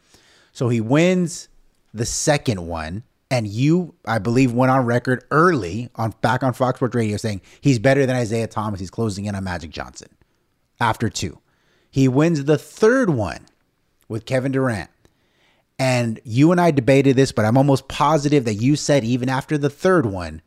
So 0.52 0.68
he 0.68 0.80
wins 0.80 1.48
the 1.94 2.06
second 2.06 2.66
one. 2.66 3.04
And 3.28 3.48
you, 3.48 3.96
I 4.04 4.18
believe, 4.18 4.52
went 4.52 4.70
on 4.70 4.86
record 4.86 5.24
early 5.32 5.90
on 5.96 6.14
back 6.20 6.44
on 6.44 6.52
Fox 6.52 6.78
Sports 6.78 6.94
Radio 6.94 7.16
saying 7.16 7.40
he's 7.60 7.80
better 7.80 8.06
than 8.06 8.14
Isaiah 8.14 8.46
Thomas. 8.46 8.78
He's 8.78 8.90
closing 8.90 9.24
in 9.24 9.34
on 9.34 9.42
Magic 9.42 9.72
Johnson 9.72 10.08
after 10.78 11.08
two. 11.08 11.40
He 11.90 12.06
wins 12.06 12.44
the 12.44 12.56
third 12.56 13.10
one 13.10 13.46
with 14.08 14.26
Kevin 14.26 14.52
Durant. 14.52 14.90
And 15.78 16.20
you 16.24 16.52
and 16.52 16.60
I 16.60 16.70
debated 16.70 17.16
this, 17.16 17.32
but 17.32 17.44
I'm 17.44 17.56
almost 17.56 17.88
positive 17.88 18.44
that 18.46 18.54
you 18.54 18.76
said 18.76 19.04
even 19.04 19.28
after 19.28 19.58
the 19.58 19.68
third 19.68 20.06
one, 20.06 20.40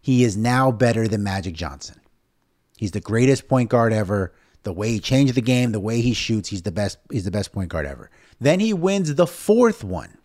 he 0.00 0.24
is 0.24 0.36
now 0.36 0.72
better 0.72 1.06
than 1.06 1.22
Magic 1.22 1.54
Johnson. 1.54 2.00
He's 2.76 2.90
the 2.90 3.00
greatest 3.00 3.46
point 3.46 3.70
guard 3.70 3.92
ever. 3.92 4.32
The 4.64 4.72
way 4.72 4.90
he 4.90 5.00
changed 5.00 5.34
the 5.34 5.40
game, 5.40 5.70
the 5.70 5.80
way 5.80 6.00
he 6.00 6.14
shoots, 6.14 6.48
he's 6.48 6.62
the 6.62 6.72
best. 6.72 6.98
He's 7.10 7.24
the 7.24 7.30
best 7.30 7.52
point 7.52 7.68
guard 7.68 7.86
ever. 7.86 8.10
Then 8.40 8.58
he 8.58 8.72
wins 8.72 9.14
the 9.14 9.26
fourth 9.26 9.84
one, 9.84 10.18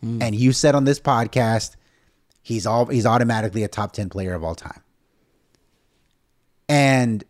hmm. 0.00 0.20
and 0.20 0.34
you 0.34 0.52
said 0.52 0.74
on 0.74 0.84
this 0.84 1.00
podcast, 1.00 1.76
he's 2.42 2.66
all 2.66 2.86
he's 2.86 3.06
automatically 3.06 3.62
a 3.64 3.68
top 3.68 3.92
ten 3.92 4.08
player 4.08 4.34
of 4.34 4.42
all 4.44 4.54
time. 4.54 4.82
And 6.68 7.24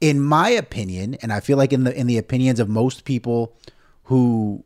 in 0.00 0.20
my 0.20 0.50
opinion, 0.50 1.14
and 1.22 1.32
I 1.32 1.40
feel 1.40 1.56
like 1.56 1.72
in 1.72 1.84
the 1.84 1.96
in 1.96 2.06
the 2.06 2.18
opinions 2.18 2.60
of 2.60 2.68
most 2.68 3.04
people 3.04 3.56
who 4.04 4.64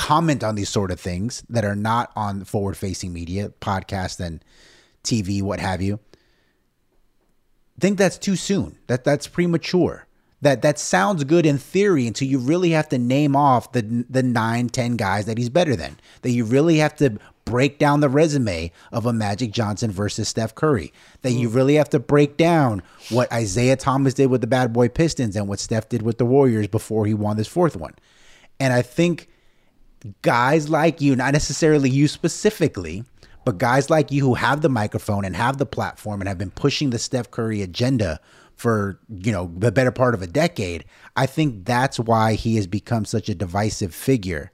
comment 0.00 0.42
on 0.42 0.54
these 0.54 0.70
sort 0.70 0.90
of 0.90 0.98
things 0.98 1.44
that 1.50 1.62
are 1.62 1.76
not 1.76 2.10
on 2.16 2.42
forward 2.44 2.74
facing 2.74 3.12
media, 3.12 3.52
podcast 3.60 4.18
and 4.18 4.42
TV, 5.04 5.42
what 5.42 5.60
have 5.60 5.82
you, 5.82 6.00
think 7.78 7.98
that's 7.98 8.16
too 8.16 8.34
soon. 8.34 8.78
That 8.86 9.04
that's 9.04 9.26
premature. 9.26 10.06
That 10.40 10.62
that 10.62 10.78
sounds 10.78 11.24
good 11.24 11.44
in 11.44 11.58
theory 11.58 12.06
until 12.06 12.28
you 12.28 12.38
really 12.38 12.70
have 12.70 12.88
to 12.88 12.98
name 12.98 13.36
off 13.36 13.72
the 13.72 14.06
the 14.08 14.22
nine, 14.22 14.70
ten 14.70 14.96
guys 14.96 15.26
that 15.26 15.36
he's 15.36 15.50
better 15.50 15.76
than. 15.76 15.98
That 16.22 16.30
you 16.30 16.46
really 16.46 16.78
have 16.78 16.96
to 16.96 17.18
break 17.44 17.78
down 17.78 18.00
the 18.00 18.08
resume 18.08 18.72
of 18.92 19.04
a 19.04 19.12
Magic 19.12 19.50
Johnson 19.50 19.90
versus 19.90 20.28
Steph 20.28 20.54
Curry. 20.54 20.94
That 21.20 21.32
you 21.32 21.50
hmm. 21.50 21.56
really 21.56 21.74
have 21.74 21.90
to 21.90 21.98
break 21.98 22.38
down 22.38 22.82
what 23.10 23.30
Isaiah 23.30 23.76
Thomas 23.76 24.14
did 24.14 24.30
with 24.30 24.40
the 24.40 24.46
Bad 24.46 24.72
Boy 24.72 24.88
Pistons 24.88 25.36
and 25.36 25.46
what 25.46 25.58
Steph 25.58 25.90
did 25.90 26.00
with 26.00 26.16
the 26.16 26.24
Warriors 26.24 26.68
before 26.68 27.04
he 27.04 27.12
won 27.12 27.36
this 27.36 27.48
fourth 27.48 27.76
one. 27.76 27.94
And 28.58 28.72
I 28.72 28.80
think 28.80 29.28
guys 30.22 30.68
like 30.68 31.00
you, 31.00 31.16
not 31.16 31.32
necessarily 31.32 31.90
you 31.90 32.08
specifically, 32.08 33.04
but 33.44 33.58
guys 33.58 33.90
like 33.90 34.10
you 34.10 34.24
who 34.24 34.34
have 34.34 34.60
the 34.60 34.68
microphone 34.68 35.24
and 35.24 35.36
have 35.36 35.58
the 35.58 35.66
platform 35.66 36.20
and 36.20 36.28
have 36.28 36.38
been 36.38 36.50
pushing 36.50 36.90
the 36.90 36.98
Steph 36.98 37.30
Curry 37.30 37.62
agenda 37.62 38.20
for, 38.56 39.00
you 39.08 39.32
know, 39.32 39.50
the 39.56 39.72
better 39.72 39.90
part 39.90 40.14
of 40.14 40.20
a 40.20 40.26
decade, 40.26 40.84
I 41.16 41.26
think 41.26 41.64
that's 41.64 41.98
why 41.98 42.34
he 42.34 42.56
has 42.56 42.66
become 42.66 43.04
such 43.04 43.28
a 43.28 43.34
divisive 43.34 43.94
figure. 43.94 44.52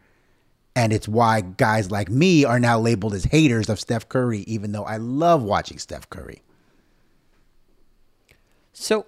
And 0.76 0.92
it's 0.92 1.08
why 1.08 1.40
guys 1.40 1.90
like 1.90 2.08
me 2.08 2.44
are 2.44 2.60
now 2.60 2.78
labeled 2.78 3.14
as 3.14 3.24
haters 3.24 3.68
of 3.68 3.80
Steph 3.80 4.08
Curry, 4.08 4.40
even 4.40 4.72
though 4.72 4.84
I 4.84 4.98
love 4.98 5.42
watching 5.42 5.78
Steph 5.78 6.08
Curry. 6.10 6.42
So 8.72 9.06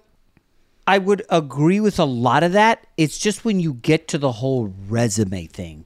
I 0.87 0.97
would 0.97 1.23
agree 1.29 1.79
with 1.79 1.99
a 1.99 2.05
lot 2.05 2.41
of 2.41 2.53
that. 2.53 2.87
It's 2.97 3.19
just 3.19 3.45
when 3.45 3.59
you 3.59 3.75
get 3.75 4.07
to 4.09 4.17
the 4.17 4.31
whole 4.31 4.73
resume 4.87 5.45
thing, 5.45 5.85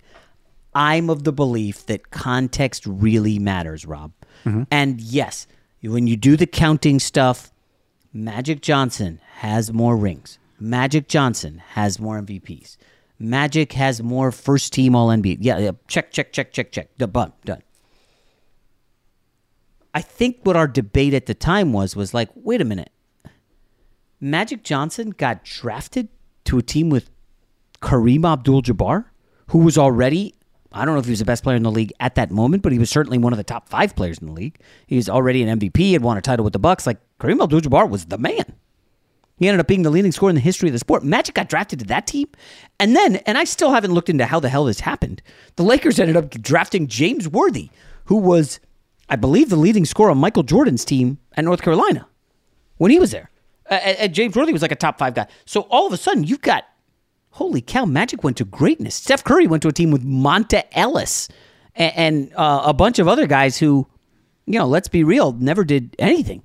I'm 0.76 1.10
of 1.10 1.24
the 1.24 1.34
belief 1.34 1.86
that 1.88 2.12
context 2.12 2.86
really 2.86 3.40
matters, 3.40 3.86
Rob. 3.86 4.12
Mm-hmm. 4.46 4.64
And 4.72 5.02
yes, 5.02 5.48
when 5.82 6.08
you 6.08 6.18
do 6.18 6.36
the 6.36 6.48
counting 6.48 7.00
stuff, 7.00 7.52
Magic 8.12 8.62
Johnson 8.62 9.20
has 9.38 9.74
more 9.74 9.98
rings. 9.98 10.40
Magic 10.60 11.08
Johnson 11.08 11.62
has 11.72 12.00
more 12.00 12.22
MVPs. 12.22 12.78
Magic 13.20 13.74
has 13.74 14.02
more 14.02 14.32
first 14.32 14.74
team 14.74 14.96
All 14.96 15.10
NBA. 15.10 15.38
Yeah, 15.42 15.58
yeah. 15.58 15.72
Check, 15.88 16.12
check, 16.12 16.32
check, 16.34 16.52
check, 16.52 16.72
check. 16.72 16.96
Done, 16.98 17.34
done. 17.46 17.62
I 19.94 20.02
think 20.02 20.40
what 20.44 20.56
our 20.56 20.68
debate 20.68 21.14
at 21.14 21.28
the 21.28 21.34
time 21.34 21.72
was 21.72 21.96
was 21.96 22.14
like, 22.14 22.30
wait 22.36 22.62
a 22.62 22.66
minute. 22.66 22.92
Magic 24.20 24.64
Johnson 24.64 25.12
got 25.12 25.44
drafted 25.44 26.08
to 26.46 26.58
a 26.58 26.62
team 26.62 26.90
with 26.90 27.10
Kareem 27.82 28.26
Abdul-Jabbar, 28.26 29.06
who 29.48 29.60
was 29.60 29.78
already 29.78 30.34
I 30.74 30.86
don't 30.86 30.96
know 30.96 31.00
if 31.00 31.06
he 31.06 31.12
was 31.12 31.20
the 31.20 31.26
best 31.26 31.44
player 31.44 31.56
in 31.56 31.64
the 31.64 31.72
league 31.72 31.94
at 32.00 32.16
that 32.16 32.32
moment, 32.32 32.64
but 32.64 32.72
he 32.72 32.80
was 32.80 32.90
certainly 32.90 33.18
one 33.18 33.32
of 33.32 33.38
the 33.38 33.44
top 33.44 33.70
five 33.70 33.96
players 33.96 34.18
in 34.18 34.28
the 34.28 34.34
league. 34.34 34.60
He 34.88 34.96
was 34.96 35.08
already 35.08 35.44
an 35.44 35.60
MVP, 35.60 35.94
had 35.94 36.02
won 36.02 36.18
a 36.18 36.22
title 36.22 36.44
with 36.44 36.54
the 36.54 36.60
Bucks. 36.60 36.88
Like 36.88 36.98
Kareem 37.20 37.42
Abdul-Jabbar 37.42 37.90
was 37.90 38.06
the 38.06 38.18
man. 38.18 38.56
He 39.38 39.48
ended 39.48 39.60
up 39.60 39.68
being 39.68 39.84
the 39.84 39.90
leading 39.90 40.12
scorer 40.12 40.30
in 40.30 40.36
the 40.36 40.42
history 40.42 40.70
of 40.70 40.74
the 40.74 40.80
sport. 40.80 41.04
Magic 41.04 41.36
got 41.36 41.50
drafted 41.50 41.80
to 41.80 41.86
that 41.86 42.08
team. 42.08 42.28
And 42.80 42.96
then, 42.96 43.18
and 43.18 43.38
I 43.38 43.44
still 43.44 43.72
haven't 43.72 43.94
looked 43.94 44.10
into 44.10 44.26
how 44.26 44.40
the 44.40 44.50
hell 44.50 44.66
this 44.66 44.82
happened. 44.82 45.22
The 45.56 45.64
Lakers 45.64 46.00
ended 46.00 46.16
up 46.16 46.30
drafting 46.30 46.88
James 46.88 47.28
Worthy, 47.28 47.70
who 48.06 48.18
was, 48.18 48.60
I 49.10 49.16
believe, 49.16 49.50
the 49.50 49.56
leading 49.56 49.86
scorer 49.86 50.12
on 50.12 50.18
Michael 50.18 50.44
Jordan's 50.44 50.86
team 50.86 51.18
at 51.36 51.46
North 51.46 51.62
Carolina 51.62 52.08
when 52.78 52.92
he 52.92 53.00
was 53.00 53.12
there. 53.12 53.30
Uh, 53.70 53.76
and 53.76 54.14
James 54.14 54.36
Worthy 54.36 54.54
was 54.54 54.62
like 54.62 54.72
a 54.72 54.76
top 54.76 55.00
five 55.00 55.14
guy. 55.14 55.28
So 55.46 55.62
all 55.62 55.88
of 55.88 55.94
a 55.94 55.98
sudden, 55.98 56.24
you've 56.24 56.42
got, 56.42 56.66
holy 57.34 57.62
cow, 57.62 57.86
Magic 57.86 58.24
went 58.24 58.38
to 58.38 58.46
greatness. 58.46 58.96
Steph 58.96 59.24
Curry 59.24 59.48
went 59.48 59.62
to 59.64 59.68
a 59.68 59.74
team 59.74 59.92
with 59.92 60.06
Monta 60.06 60.64
Ellis 60.72 61.30
and, 61.76 61.94
and 61.96 62.34
uh, 62.36 62.64
a 62.66 62.74
bunch 62.74 63.00
of 63.00 63.08
other 63.08 63.28
guys 63.28 63.58
who, 63.58 63.88
you 64.46 64.58
know, 64.58 64.66
let's 64.66 64.88
be 64.88 65.04
real, 65.04 65.34
never 65.34 65.64
did 65.64 65.96
anything 66.00 66.44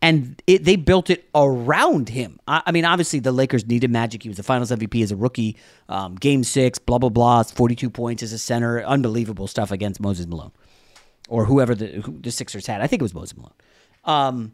and 0.00 0.40
it, 0.46 0.64
they 0.64 0.76
built 0.76 1.10
it 1.10 1.28
around 1.34 2.08
him. 2.08 2.38
I, 2.46 2.62
I, 2.66 2.72
mean, 2.72 2.84
obviously 2.84 3.18
the 3.18 3.32
Lakers 3.32 3.66
needed 3.66 3.90
Magic. 3.90 4.22
He 4.22 4.28
was 4.28 4.36
the 4.36 4.42
Finals 4.42 4.70
MVP 4.70 5.02
as 5.02 5.10
a 5.10 5.16
rookie. 5.16 5.56
Um, 5.88 6.14
game 6.14 6.44
six, 6.44 6.78
blah 6.78 6.98
blah 6.98 7.08
blah. 7.08 7.42
Forty-two 7.42 7.90
points 7.90 8.22
as 8.22 8.32
a 8.32 8.38
center, 8.38 8.82
unbelievable 8.84 9.46
stuff 9.46 9.70
against 9.70 10.00
Moses 10.00 10.26
Malone, 10.26 10.52
or 11.28 11.46
whoever 11.46 11.74
the 11.74 11.86
who 12.02 12.18
the 12.20 12.30
Sixers 12.30 12.66
had. 12.66 12.80
I 12.80 12.86
think 12.86 13.02
it 13.02 13.04
was 13.04 13.14
Moses 13.14 13.36
Malone. 13.36 13.52
Um, 14.04 14.52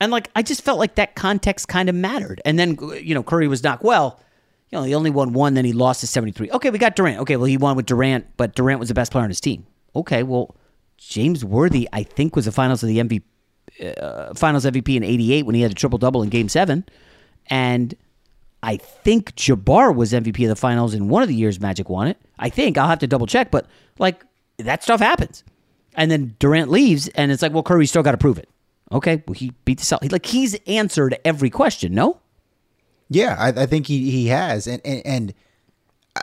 and 0.00 0.10
like 0.10 0.28
I 0.34 0.42
just 0.42 0.62
felt 0.62 0.78
like 0.78 0.96
that 0.96 1.14
context 1.14 1.68
kind 1.68 1.88
of 1.88 1.94
mattered. 1.94 2.40
And 2.44 2.58
then 2.58 2.76
you 3.00 3.14
know 3.14 3.22
Curry 3.22 3.46
was 3.46 3.62
not 3.62 3.84
well. 3.84 4.20
You 4.70 4.78
know, 4.78 4.84
he 4.84 4.94
only 4.94 5.10
won 5.10 5.32
one, 5.32 5.54
then 5.54 5.64
he 5.64 5.72
lost 5.72 6.00
to 6.00 6.06
seventy-three. 6.06 6.50
Okay, 6.52 6.70
we 6.70 6.78
got 6.78 6.94
Durant. 6.96 7.18
Okay, 7.20 7.36
well 7.36 7.46
he 7.46 7.56
won 7.56 7.76
with 7.76 7.86
Durant, 7.86 8.26
but 8.36 8.54
Durant 8.54 8.78
was 8.78 8.88
the 8.88 8.94
best 8.94 9.10
player 9.10 9.24
on 9.24 9.30
his 9.30 9.40
team. 9.40 9.66
Okay, 9.96 10.22
well 10.22 10.54
James 10.96 11.44
Worthy, 11.44 11.88
I 11.92 12.02
think, 12.02 12.36
was 12.36 12.44
the 12.44 12.52
Finals 12.52 12.82
of 12.82 12.88
the 12.88 12.98
MVP 12.98 13.22
uh, 13.98 14.34
Finals 14.34 14.64
MVP 14.64 14.96
in 14.96 15.02
'88 15.02 15.46
when 15.46 15.54
he 15.54 15.62
had 15.62 15.70
a 15.70 15.74
triple 15.74 15.98
double 15.98 16.22
in 16.22 16.28
Game 16.28 16.48
Seven, 16.48 16.84
and 17.46 17.94
I 18.62 18.76
think 18.76 19.34
Jabbar 19.36 19.94
was 19.94 20.12
MVP 20.12 20.42
of 20.44 20.48
the 20.48 20.56
Finals 20.56 20.94
in 20.94 21.08
one 21.08 21.22
of 21.22 21.28
the 21.28 21.34
years 21.34 21.60
Magic 21.60 21.88
won 21.88 22.08
it. 22.08 22.18
I 22.38 22.48
think 22.48 22.76
I'll 22.78 22.88
have 22.88 22.98
to 23.00 23.06
double 23.06 23.26
check, 23.26 23.50
but 23.50 23.66
like 23.98 24.24
that 24.58 24.82
stuff 24.82 25.00
happens. 25.00 25.44
And 25.94 26.10
then 26.10 26.36
Durant 26.38 26.70
leaves, 26.70 27.08
and 27.08 27.32
it's 27.32 27.42
like, 27.42 27.52
well, 27.52 27.62
Curry 27.62 27.86
still 27.86 28.02
got 28.02 28.12
to 28.12 28.18
prove 28.18 28.38
it. 28.38 28.48
Okay, 28.92 29.22
well, 29.26 29.34
he 29.34 29.52
beat 29.64 29.78
the 29.78 29.84
Celtics. 29.84 30.12
Like 30.12 30.26
he's 30.26 30.54
answered 30.66 31.18
every 31.24 31.50
question. 31.50 31.94
No. 31.94 32.20
Yeah, 33.10 33.36
I, 33.38 33.48
I 33.62 33.66
think 33.66 33.86
he 33.86 34.10
he 34.10 34.28
has, 34.28 34.66
and 34.66 34.80
and, 34.84 35.02
and 35.04 35.34
uh, 36.16 36.22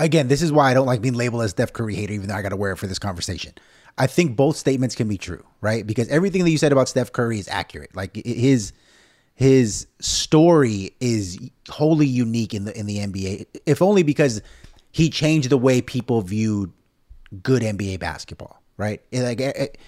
again, 0.00 0.28
this 0.28 0.42
is 0.42 0.50
why 0.50 0.70
I 0.70 0.74
don't 0.74 0.86
like 0.86 1.02
being 1.02 1.14
labeled 1.14 1.42
as 1.42 1.50
Steph 1.50 1.72
Curry 1.72 1.94
hater, 1.94 2.14
even 2.14 2.28
though 2.28 2.34
I 2.34 2.42
got 2.42 2.48
to 2.48 2.56
wear 2.56 2.72
it 2.72 2.78
for 2.78 2.86
this 2.86 2.98
conversation. 2.98 3.52
I 3.96 4.06
think 4.06 4.34
both 4.34 4.56
statements 4.56 4.94
can 4.94 5.06
be 5.06 5.18
true, 5.18 5.44
right? 5.60 5.86
Because 5.86 6.08
everything 6.08 6.42
that 6.44 6.50
you 6.50 6.58
said 6.58 6.72
about 6.72 6.88
Steph 6.88 7.12
Curry 7.12 7.38
is 7.38 7.46
accurate. 7.48 7.94
Like 7.94 8.16
his 8.24 8.72
his 9.34 9.86
story 10.00 10.94
is 11.00 11.38
wholly 11.68 12.06
unique 12.06 12.54
in 12.54 12.64
the 12.64 12.78
in 12.78 12.86
the 12.86 12.98
NBA, 12.98 13.46
if 13.66 13.82
only 13.82 14.02
because 14.02 14.42
he 14.92 15.10
changed 15.10 15.50
the 15.50 15.58
way 15.58 15.82
people 15.82 16.22
viewed 16.22 16.72
good 17.42 17.62
NBA 17.62 18.00
basketball, 18.00 18.62
right? 18.76 19.02
Like 19.12 19.40
it, 19.40 19.56
it, 19.56 19.78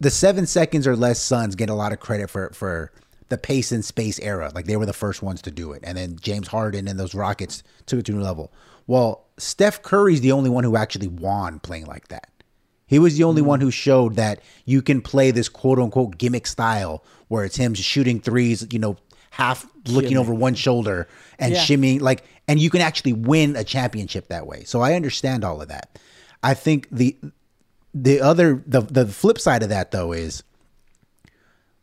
the 0.00 0.10
seven 0.10 0.46
seconds 0.46 0.86
or 0.86 0.96
less 0.96 1.20
Suns 1.20 1.54
get 1.54 1.70
a 1.70 1.74
lot 1.74 1.92
of 1.92 2.00
credit 2.00 2.28
for 2.28 2.50
for 2.50 2.92
the 3.32 3.38
pace 3.38 3.72
and 3.72 3.84
space 3.84 4.20
era. 4.20 4.52
Like 4.54 4.66
they 4.66 4.76
were 4.76 4.86
the 4.86 4.92
first 4.92 5.22
ones 5.22 5.42
to 5.42 5.50
do 5.50 5.72
it, 5.72 5.82
and 5.84 5.96
then 5.96 6.16
James 6.20 6.48
Harden 6.48 6.86
and 6.86 7.00
those 7.00 7.14
Rockets 7.14 7.62
took 7.86 8.00
it 8.00 8.06
to 8.06 8.12
a 8.12 8.16
new 8.16 8.22
level. 8.22 8.52
Well, 8.86 9.24
Steph 9.38 9.82
Curry's 9.82 10.20
the 10.20 10.32
only 10.32 10.50
one 10.50 10.64
who 10.64 10.76
actually 10.76 11.08
won 11.08 11.58
playing 11.60 11.86
like 11.86 12.08
that. 12.08 12.28
He 12.86 12.98
was 12.98 13.16
the 13.16 13.24
only 13.24 13.40
mm-hmm. 13.40 13.48
one 13.48 13.60
who 13.60 13.70
showed 13.70 14.16
that 14.16 14.40
you 14.66 14.82
can 14.82 15.00
play 15.00 15.30
this 15.30 15.48
quote 15.48 15.78
unquote 15.78 16.18
gimmick 16.18 16.46
style 16.46 17.02
where 17.28 17.44
it's 17.44 17.56
him 17.56 17.72
shooting 17.72 18.20
threes, 18.20 18.66
you 18.70 18.78
know, 18.78 18.98
half 19.30 19.66
looking 19.86 20.10
Shimmy. 20.10 20.20
over 20.20 20.34
one 20.34 20.54
shoulder 20.54 21.08
and 21.38 21.54
yeah. 21.54 21.60
shimmying 21.60 22.02
like 22.02 22.22
and 22.46 22.60
you 22.60 22.68
can 22.68 22.82
actually 22.82 23.14
win 23.14 23.56
a 23.56 23.64
championship 23.64 24.28
that 24.28 24.46
way. 24.46 24.64
So 24.64 24.82
I 24.82 24.92
understand 24.92 25.42
all 25.42 25.62
of 25.62 25.68
that. 25.68 25.98
I 26.42 26.52
think 26.52 26.86
the 26.92 27.16
the 27.94 28.20
other 28.20 28.62
the 28.66 28.82
the 28.82 29.06
flip 29.06 29.38
side 29.38 29.62
of 29.62 29.70
that 29.70 29.90
though 29.90 30.12
is 30.12 30.42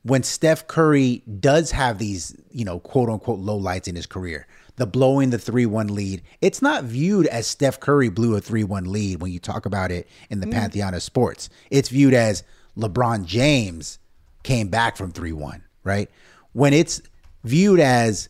when 0.03 0.23
Steph 0.23 0.67
Curry 0.67 1.23
does 1.39 1.71
have 1.71 1.97
these, 1.97 2.35
you 2.51 2.63
know, 2.63 2.79
quote 2.79 3.09
unquote 3.09 3.39
low 3.39 3.57
lights 3.57 3.87
in 3.87 3.95
his 3.95 4.05
career, 4.05 4.47
the 4.77 4.87
blowing 4.87 5.29
the 5.29 5.37
3 5.37 5.65
1 5.65 5.87
lead. 5.93 6.21
It's 6.41 6.61
not 6.61 6.85
viewed 6.85 7.27
as 7.27 7.47
Steph 7.47 7.79
Curry 7.79 8.09
blew 8.09 8.35
a 8.35 8.41
3 8.41 8.63
1 8.63 8.85
lead 8.85 9.21
when 9.21 9.31
you 9.31 9.39
talk 9.39 9.65
about 9.65 9.91
it 9.91 10.07
in 10.29 10.39
the 10.39 10.47
mm. 10.47 10.53
pantheon 10.53 10.93
of 10.93 11.03
sports. 11.03 11.49
It's 11.69 11.89
viewed 11.89 12.13
as 12.13 12.43
LeBron 12.77 13.25
James 13.25 13.99
came 14.43 14.69
back 14.69 14.95
from 14.95 15.11
3 15.11 15.33
1, 15.33 15.63
right? 15.83 16.09
When 16.53 16.73
it's 16.73 17.01
viewed 17.43 17.79
as 17.79 18.29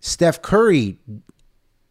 Steph 0.00 0.40
Curry 0.40 0.98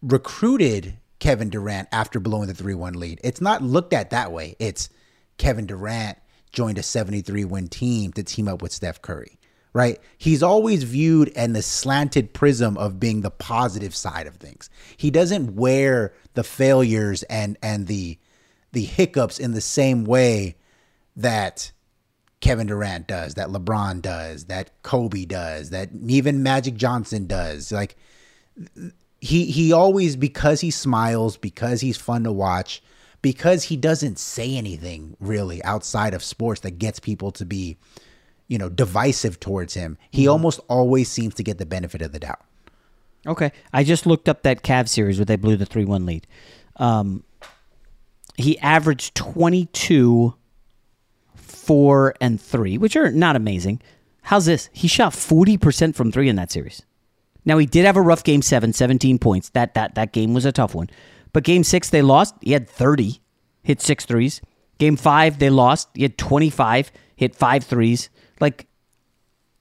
recruited 0.01 0.97
Kevin 1.19 1.49
Durant 1.49 1.87
after 1.91 2.19
blowing 2.19 2.47
the 2.47 2.53
3 2.53 2.73
1 2.75 2.93
lead, 2.93 3.19
it's 3.23 3.41
not 3.41 3.61
looked 3.61 3.91
at 3.91 4.11
that 4.11 4.31
way. 4.31 4.55
It's 4.57 4.89
Kevin 5.37 5.65
Durant 5.65 6.17
joined 6.51 6.77
a 6.77 6.83
73 6.83 7.45
win 7.45 7.67
team 7.67 8.11
to 8.13 8.23
team 8.23 8.47
up 8.47 8.61
with 8.61 8.71
Steph 8.71 9.01
Curry 9.01 9.37
right? 9.73 9.99
He's 10.17 10.43
always 10.43 10.83
viewed 10.83 11.29
in 11.29 11.53
the 11.53 11.61
slanted 11.61 12.33
prism 12.33 12.77
of 12.77 12.99
being 12.99 13.21
the 13.21 13.31
positive 13.31 13.95
side 13.95 14.27
of 14.27 14.35
things. 14.35 14.69
He 14.97 15.11
doesn't 15.11 15.55
wear 15.55 16.13
the 16.33 16.43
failures 16.43 17.23
and 17.23 17.57
and 17.61 17.87
the 17.87 18.17
the 18.71 18.83
hiccups 18.83 19.39
in 19.39 19.51
the 19.51 19.61
same 19.61 20.05
way 20.05 20.55
that 21.15 21.71
Kevin 22.39 22.67
Durant 22.67 23.07
does, 23.07 23.35
that 23.35 23.49
LeBron 23.49 24.01
does, 24.01 24.45
that 24.45 24.71
Kobe 24.81 25.25
does, 25.25 25.69
that 25.69 25.89
even 26.07 26.43
Magic 26.43 26.75
Johnson 26.75 27.27
does. 27.27 27.71
Like 27.71 27.95
he 29.19 29.45
he 29.45 29.71
always 29.71 30.15
because 30.15 30.61
he 30.61 30.71
smiles, 30.71 31.37
because 31.37 31.81
he's 31.81 31.97
fun 31.97 32.23
to 32.23 32.31
watch, 32.31 32.81
because 33.21 33.65
he 33.65 33.77
doesn't 33.77 34.17
say 34.17 34.55
anything 34.55 35.15
really 35.19 35.63
outside 35.63 36.13
of 36.13 36.23
sports 36.23 36.61
that 36.61 36.79
gets 36.79 36.99
people 36.99 37.31
to 37.31 37.45
be 37.45 37.77
you 38.51 38.57
know, 38.57 38.67
divisive 38.67 39.39
towards 39.39 39.75
him, 39.75 39.97
he 40.11 40.23
mm-hmm. 40.23 40.33
almost 40.33 40.59
always 40.67 41.09
seems 41.09 41.33
to 41.35 41.41
get 41.41 41.57
the 41.57 41.65
benefit 41.65 42.01
of 42.01 42.11
the 42.11 42.19
doubt. 42.19 42.41
Okay. 43.25 43.53
I 43.71 43.85
just 43.85 44.05
looked 44.05 44.27
up 44.27 44.41
that 44.41 44.61
Cavs 44.61 44.89
series 44.89 45.19
where 45.19 45.25
they 45.25 45.37
blew 45.37 45.55
the 45.55 45.65
3 45.65 45.85
1 45.85 46.05
lead. 46.05 46.27
Um, 46.75 47.23
he 48.35 48.59
averaged 48.59 49.15
22, 49.15 50.35
4, 51.33 52.15
and 52.19 52.41
3, 52.41 52.77
which 52.77 52.97
are 52.97 53.09
not 53.09 53.37
amazing. 53.37 53.81
How's 54.23 54.47
this? 54.47 54.69
He 54.73 54.89
shot 54.89 55.13
40% 55.13 55.95
from 55.95 56.11
three 56.11 56.27
in 56.27 56.35
that 56.35 56.51
series. 56.51 56.81
Now, 57.45 57.57
he 57.57 57.65
did 57.65 57.85
have 57.85 57.95
a 57.95 58.01
rough 58.01 58.23
game 58.23 58.41
seven, 58.41 58.73
17 58.73 59.17
points. 59.17 59.47
That, 59.49 59.75
that, 59.75 59.95
that 59.95 60.11
game 60.11 60.33
was 60.33 60.43
a 60.43 60.51
tough 60.51 60.75
one. 60.75 60.89
But 61.33 61.43
game 61.43 61.63
six, 61.63 61.89
they 61.89 62.01
lost. 62.01 62.35
He 62.41 62.51
had 62.51 62.67
30, 62.67 63.21
hit 63.63 63.81
six 63.81 64.05
threes. 64.05 64.41
Game 64.77 64.97
five, 64.97 65.39
they 65.39 65.49
lost. 65.49 65.89
He 65.93 66.03
had 66.03 66.17
25, 66.17 66.91
hit 67.15 67.35
five 67.35 67.63
threes. 67.63 68.09
Like 68.39 68.67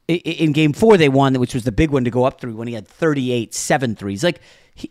in 0.08 0.52
game 0.52 0.72
four, 0.72 0.96
they 0.96 1.08
won, 1.08 1.34
which 1.34 1.54
was 1.54 1.64
the 1.64 1.72
big 1.72 1.90
one 1.90 2.04
to 2.04 2.10
go 2.10 2.24
up 2.24 2.40
three 2.40 2.52
when 2.52 2.68
he 2.68 2.74
had 2.74 2.88
38, 2.88 3.54
seven 3.54 3.94
threes. 3.94 4.24
Like, 4.24 4.40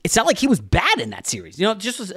it's 0.03 0.15
not 0.15 0.25
like 0.25 0.37
he 0.37 0.47
was 0.47 0.59
bad 0.59 0.99
in 0.99 1.09
that 1.09 1.27
series. 1.27 1.59
You 1.59 1.67
know, 1.67 1.73
just 1.73 1.99
was. 1.99 2.13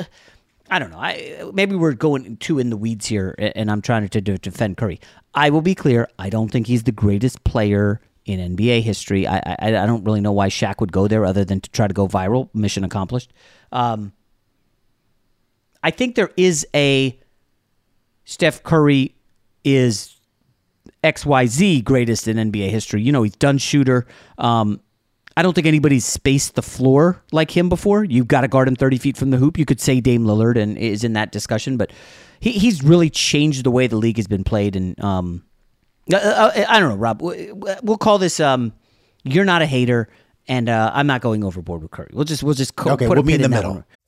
I 0.71 0.79
don't 0.79 0.91
know. 0.91 0.99
I 0.99 1.51
maybe 1.53 1.75
we're 1.75 1.93
going 1.93 2.37
too 2.39 2.59
in 2.59 2.71
the 2.71 2.77
weeds 2.77 3.07
here, 3.07 3.35
and 3.39 3.71
I'm 3.71 3.83
trying 3.83 4.09
to, 4.09 4.21
to 4.21 4.39
defend 4.39 4.77
Curry. 4.77 5.01
I 5.35 5.51
will 5.51 5.61
be 5.61 5.75
clear. 5.75 6.09
I 6.19 6.31
don't 6.31 6.51
think 6.51 6.67
he's 6.67 6.85
the 6.85 6.93
greatest 6.93 7.45
player 7.45 8.01
in 8.25 8.57
NBA 8.57 8.83
history. 8.83 9.27
I, 9.27 9.39
I, 9.39 9.57
I 9.61 9.87
don't 9.87 10.05
really 10.05 10.21
know 10.21 10.33
why 10.33 10.49
Shaq 10.49 10.81
would 10.81 10.93
go 10.93 11.09
there 11.09 11.27
other 11.27 11.45
than 11.45 11.61
to 11.61 11.71
try 11.71 11.89
to 11.89 11.95
go 11.95 12.07
viral. 12.07 12.49
Mission 12.55 12.85
accomplished. 12.85 13.33
Um, 13.73 14.13
I 15.83 15.91
think 15.91 16.15
there 16.15 16.31
is 16.37 16.67
a 16.75 17.19
Steph 18.25 18.63
Curry 18.63 19.15
is 19.65 20.17
XYZ 21.03 21.85
greatest 21.85 22.29
in 22.29 22.37
NBA 22.37 22.71
history. 22.71 23.03
You 23.03 23.13
know, 23.13 23.23
he's 23.23 23.37
done 23.37 23.59
shooter. 23.59 24.07
Um, 24.39 24.81
I 25.37 25.43
don't 25.43 25.55
think 25.55 25.67
anybody's 25.67 26.05
spaced 26.05 26.55
the 26.55 26.63
floor 26.63 27.23
like 27.33 27.51
him 27.51 27.69
before. 27.69 28.05
You've 28.05 28.29
got 28.29 28.43
to 28.43 28.49
guard 28.49 28.69
him 28.69 28.77
30 28.77 28.99
feet 28.99 29.17
from 29.17 29.31
the 29.31 29.39
hoop. 29.39 29.59
You 29.59 29.65
could 29.65 29.81
say 29.81 30.01
Dame 30.01 30.25
Lillard 30.25 30.61
and 30.61 30.77
is 30.77 31.05
in 31.05 31.15
that 31.15 31.33
discussion, 31.33 31.77
but 31.77 31.91
he, 32.41 32.53
he's 32.53 32.83
really 32.83 33.09
changed 33.09 33.65
the 33.65 33.71
way 33.71 33.87
the 33.87 33.97
league 33.97 34.19
has 34.19 34.27
been 34.27 34.45
played. 34.45 34.77
And 34.77 35.03
um, 35.03 35.45
I, 36.13 36.17
uh, 36.17 36.19
uh, 36.19 36.53
I, 36.55 36.77
I, 36.77 36.81
don't 36.81 36.91
know, 36.91 36.97
Rob. 36.97 37.23
We'll 37.23 37.99
call 37.99 38.19
this 38.19 38.41
um, 38.41 38.73
you're 39.25 39.45
not 39.45 39.63
a 39.63 39.67
hater. 39.67 40.09
And 40.49 40.69
uh, 40.69 40.91
I'm 40.93 41.07
not 41.07 41.21
going 41.21 41.45
overboard 41.45 41.83
with 41.83 41.93
Curry. 41.93 42.11
We'll 42.13 42.25
just 42.25 42.43
we'll 42.43 42.55
just 42.55 42.75
co- 42.75 42.91
Okay, 42.95 43.07
put 43.07 43.17
we'll 43.17 43.29
in 43.33 43.43
the 43.43 43.49
middle. 43.49 43.85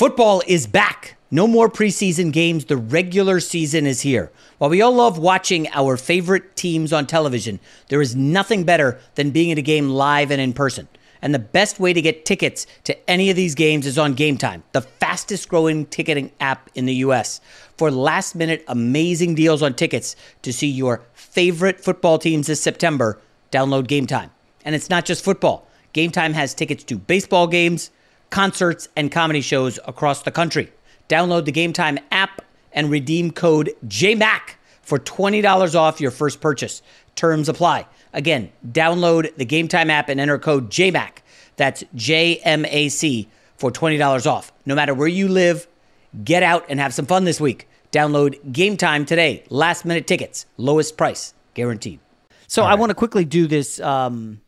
Football 0.00 0.42
is 0.46 0.66
back. 0.66 1.18
No 1.30 1.46
more 1.46 1.68
preseason 1.68 2.32
games. 2.32 2.64
The 2.64 2.78
regular 2.78 3.38
season 3.38 3.84
is 3.86 4.00
here. 4.00 4.32
While 4.56 4.70
we 4.70 4.80
all 4.80 4.94
love 4.94 5.18
watching 5.18 5.68
our 5.74 5.98
favorite 5.98 6.56
teams 6.56 6.90
on 6.90 7.06
television, 7.06 7.60
there 7.90 8.00
is 8.00 8.16
nothing 8.16 8.64
better 8.64 8.98
than 9.16 9.30
being 9.30 9.52
at 9.52 9.58
a 9.58 9.60
game 9.60 9.90
live 9.90 10.30
and 10.30 10.40
in 10.40 10.54
person. 10.54 10.88
And 11.20 11.34
the 11.34 11.38
best 11.38 11.78
way 11.78 11.92
to 11.92 12.00
get 12.00 12.24
tickets 12.24 12.66
to 12.84 13.10
any 13.10 13.28
of 13.28 13.36
these 13.36 13.54
games 13.54 13.86
is 13.86 13.98
on 13.98 14.14
Game 14.14 14.38
Time, 14.38 14.62
the 14.72 14.80
fastest 14.80 15.50
growing 15.50 15.84
ticketing 15.84 16.32
app 16.40 16.70
in 16.74 16.86
the 16.86 16.94
US. 17.04 17.42
For 17.76 17.90
last 17.90 18.34
minute 18.34 18.64
amazing 18.68 19.34
deals 19.34 19.60
on 19.60 19.74
tickets 19.74 20.16
to 20.40 20.50
see 20.50 20.68
your 20.68 21.02
favorite 21.12 21.78
football 21.78 22.18
teams 22.18 22.46
this 22.46 22.62
September, 22.62 23.20
download 23.52 23.86
Game 23.86 24.06
Time. 24.06 24.30
And 24.64 24.74
it's 24.74 24.88
not 24.88 25.04
just 25.04 25.22
football. 25.22 25.66
Game 25.92 26.10
Time 26.10 26.32
has 26.32 26.54
tickets 26.54 26.84
to 26.84 26.96
baseball 26.96 27.46
games, 27.46 27.90
concerts, 28.30 28.88
and 28.96 29.10
comedy 29.12 29.40
shows 29.40 29.78
across 29.86 30.22
the 30.22 30.30
country. 30.30 30.72
Download 31.08 31.44
the 31.44 31.52
Game 31.52 31.72
Time 31.72 31.98
app 32.10 32.42
and 32.72 32.90
redeem 32.90 33.32
code 33.32 33.70
JMAC 33.86 34.54
for 34.82 34.98
$20 34.98 35.74
off 35.74 36.00
your 36.00 36.10
first 36.10 36.40
purchase. 36.40 36.82
Terms 37.14 37.48
apply. 37.48 37.86
Again, 38.12 38.50
download 38.66 39.34
the 39.36 39.44
Game 39.44 39.68
Time 39.68 39.90
app 39.90 40.08
and 40.08 40.20
enter 40.20 40.38
code 40.38 40.70
JMAC. 40.70 41.18
That's 41.56 41.84
J 41.94 42.36
M 42.36 42.64
A 42.64 42.88
C 42.88 43.28
for 43.56 43.70
$20 43.70 44.26
off. 44.26 44.52
No 44.64 44.74
matter 44.74 44.94
where 44.94 45.08
you 45.08 45.28
live, 45.28 45.66
get 46.24 46.42
out 46.42 46.64
and 46.68 46.80
have 46.80 46.94
some 46.94 47.06
fun 47.06 47.24
this 47.24 47.40
week. 47.40 47.68
Download 47.92 48.52
Game 48.52 48.76
Time 48.76 49.04
today. 49.04 49.44
Last 49.50 49.84
minute 49.84 50.06
tickets, 50.06 50.46
lowest 50.56 50.96
price 50.96 51.34
guaranteed. 51.54 52.00
So 52.46 52.62
I 52.64 52.74
want 52.74 52.90
to 52.90 52.94
quickly 52.94 53.24
do 53.24 53.46
this 53.46 53.78
um, 53.80 54.40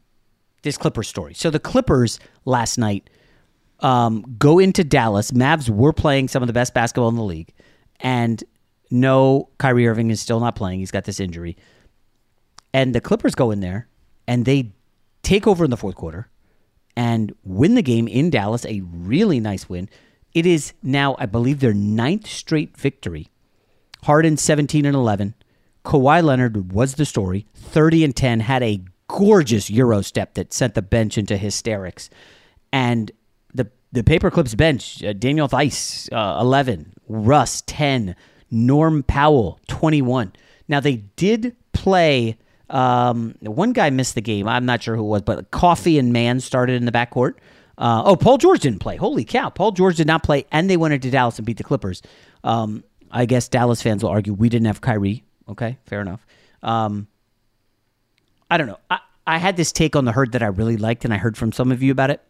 this 0.62 0.76
Clippers 0.76 1.08
story. 1.08 1.34
So 1.34 1.50
the 1.50 1.60
Clippers 1.60 2.18
last 2.44 2.78
night 2.78 3.08
um, 3.82 4.24
go 4.38 4.58
into 4.58 4.84
Dallas. 4.84 5.30
Mavs 5.32 5.68
were 5.68 5.92
playing 5.92 6.28
some 6.28 6.42
of 6.42 6.46
the 6.46 6.52
best 6.52 6.74
basketball 6.74 7.08
in 7.08 7.16
the 7.16 7.22
league, 7.22 7.52
and 8.00 8.42
no, 8.90 9.48
Kyrie 9.58 9.86
Irving 9.86 10.10
is 10.10 10.20
still 10.20 10.40
not 10.40 10.54
playing. 10.54 10.80
He's 10.80 10.90
got 10.90 11.04
this 11.04 11.20
injury, 11.20 11.56
and 12.72 12.94
the 12.94 13.00
Clippers 13.00 13.34
go 13.34 13.50
in 13.50 13.60
there 13.60 13.88
and 14.26 14.44
they 14.44 14.72
take 15.22 15.46
over 15.46 15.64
in 15.64 15.70
the 15.70 15.76
fourth 15.76 15.94
quarter 15.94 16.28
and 16.96 17.34
win 17.44 17.74
the 17.74 17.82
game 17.82 18.08
in 18.08 18.30
Dallas. 18.30 18.64
A 18.66 18.82
really 18.82 19.40
nice 19.40 19.68
win. 19.68 19.88
It 20.34 20.46
is 20.46 20.72
now, 20.82 21.16
I 21.18 21.26
believe, 21.26 21.60
their 21.60 21.74
ninth 21.74 22.26
straight 22.26 22.76
victory. 22.76 23.28
Harden 24.04 24.36
17 24.36 24.84
and 24.84 24.96
11. 24.96 25.34
Kawhi 25.84 26.22
Leonard 26.22 26.72
was 26.72 26.94
the 26.94 27.04
story. 27.04 27.46
30 27.54 28.04
and 28.04 28.16
10 28.16 28.40
had 28.40 28.62
a 28.62 28.82
gorgeous 29.08 29.68
Euro 29.70 30.00
step 30.00 30.34
that 30.34 30.52
sent 30.52 30.74
the 30.74 30.82
bench 30.82 31.18
into 31.18 31.36
hysterics. 31.36 32.08
And 32.72 33.10
the 33.92 34.02
Paperclips 34.02 34.56
bench, 34.56 35.02
uh, 35.04 35.12
Daniel 35.12 35.48
Theis, 35.48 36.08
uh, 36.12 36.38
11, 36.40 36.94
Russ, 37.08 37.62
10, 37.66 38.16
Norm 38.50 39.02
Powell, 39.02 39.60
21. 39.68 40.32
Now, 40.66 40.80
they 40.80 40.96
did 40.96 41.54
play, 41.72 42.38
um, 42.70 43.34
one 43.40 43.72
guy 43.72 43.90
missed 43.90 44.14
the 44.14 44.22
game. 44.22 44.48
I'm 44.48 44.64
not 44.64 44.82
sure 44.82 44.96
who 44.96 45.04
it 45.04 45.08
was, 45.08 45.22
but 45.22 45.50
Coffey 45.50 45.98
and 45.98 46.12
Mann 46.12 46.40
started 46.40 46.76
in 46.76 46.86
the 46.86 46.92
backcourt. 46.92 47.34
Uh, 47.76 48.02
oh, 48.04 48.16
Paul 48.16 48.38
George 48.38 48.60
didn't 48.60 48.80
play. 48.80 48.96
Holy 48.96 49.24
cow. 49.24 49.50
Paul 49.50 49.72
George 49.72 49.96
did 49.96 50.06
not 50.06 50.22
play, 50.22 50.46
and 50.50 50.70
they 50.70 50.76
went 50.76 50.94
into 50.94 51.10
Dallas 51.10 51.38
and 51.38 51.46
beat 51.46 51.58
the 51.58 51.64
Clippers. 51.64 52.02
Um, 52.44 52.84
I 53.10 53.26
guess 53.26 53.48
Dallas 53.48 53.82
fans 53.82 54.02
will 54.02 54.10
argue 54.10 54.32
we 54.32 54.48
didn't 54.48 54.66
have 54.66 54.80
Kyrie. 54.80 55.24
Okay, 55.48 55.78
fair 55.86 56.00
enough. 56.00 56.24
Um, 56.62 57.08
I 58.50 58.56
don't 58.56 58.66
know. 58.66 58.78
I, 58.90 59.00
I 59.26 59.38
had 59.38 59.56
this 59.56 59.72
take 59.72 59.96
on 59.96 60.04
the 60.04 60.12
herd 60.12 60.32
that 60.32 60.42
I 60.42 60.46
really 60.46 60.76
liked, 60.76 61.04
and 61.04 61.12
I 61.12 61.18
heard 61.18 61.36
from 61.36 61.52
some 61.52 61.72
of 61.72 61.82
you 61.82 61.92
about 61.92 62.10
it. 62.10 62.20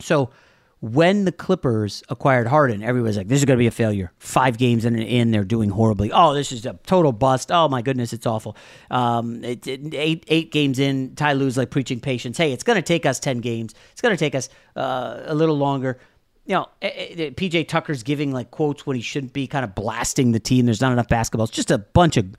So 0.00 0.30
when 0.80 1.26
the 1.26 1.32
Clippers 1.32 2.02
acquired 2.08 2.46
Harden, 2.46 2.82
everybody's 2.82 3.16
like, 3.18 3.28
"This 3.28 3.38
is 3.40 3.44
going 3.44 3.56
to 3.58 3.62
be 3.62 3.66
a 3.66 3.70
failure." 3.70 4.12
Five 4.18 4.56
games 4.56 4.84
in, 4.86 4.98
in, 4.98 5.30
they're 5.30 5.44
doing 5.44 5.68
horribly. 5.70 6.10
Oh, 6.10 6.32
this 6.32 6.52
is 6.52 6.64
a 6.64 6.72
total 6.86 7.12
bust. 7.12 7.50
Oh 7.52 7.68
my 7.68 7.82
goodness, 7.82 8.12
it's 8.14 8.26
awful. 8.26 8.56
Um, 8.90 9.44
it, 9.44 9.66
it- 9.66 9.94
eight 9.94 10.24
eight 10.28 10.52
games 10.52 10.78
in, 10.78 11.14
Ty 11.14 11.34
Lue's 11.34 11.58
like 11.58 11.70
preaching 11.70 12.00
patience. 12.00 12.38
Hey, 12.38 12.52
it's 12.52 12.62
going 12.64 12.76
to 12.76 12.82
take 12.82 13.04
us 13.04 13.20
ten 13.20 13.38
games. 13.40 13.74
It's 13.92 14.00
going 14.00 14.14
to 14.14 14.18
take 14.18 14.34
us 14.34 14.48
uh, 14.74 15.20
a 15.26 15.34
little 15.34 15.56
longer. 15.56 15.98
You 16.46 16.54
know, 16.56 16.68
eh, 16.80 16.88
eh, 16.88 17.30
PJ 17.30 17.68
Tucker's 17.68 18.02
giving 18.02 18.32
like 18.32 18.50
quotes 18.50 18.86
when 18.86 18.96
he 18.96 19.02
shouldn't 19.02 19.34
be, 19.34 19.46
kind 19.46 19.64
of 19.64 19.74
blasting 19.74 20.32
the 20.32 20.40
team. 20.40 20.64
There's 20.64 20.80
not 20.80 20.92
enough 20.92 21.08
basketball. 21.08 21.44
It's 21.44 21.52
just 21.54 21.70
a 21.70 21.78
bunch 21.78 22.16
of 22.16 22.34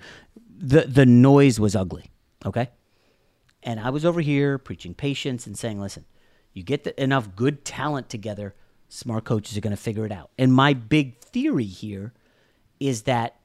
the 0.58 0.82
the 0.82 1.06
noise 1.06 1.60
was 1.60 1.76
ugly. 1.76 2.10
Okay. 2.46 2.70
And 3.64 3.80
I 3.80 3.92
was 3.92 4.04
over 4.04 4.20
here 4.20 4.58
preaching 4.58 4.96
patience 4.96 5.46
and 5.46 5.56
saying, 5.56 5.80
listen, 5.80 6.06
you 6.54 6.64
get 6.64 6.84
the, 6.84 7.02
enough 7.02 7.36
good 7.36 7.64
talent 7.64 8.10
together, 8.10 8.56
smart 8.90 9.24
coaches 9.24 9.58
are 9.58 9.62
going 9.62 9.76
to 9.76 9.82
figure 9.82 10.06
it 10.06 10.12
out. 10.12 10.32
And 10.38 10.54
my 10.54 10.74
big 10.74 11.20
theory 11.20 11.66
here 11.66 12.14
is 12.80 13.04
that 13.04 13.36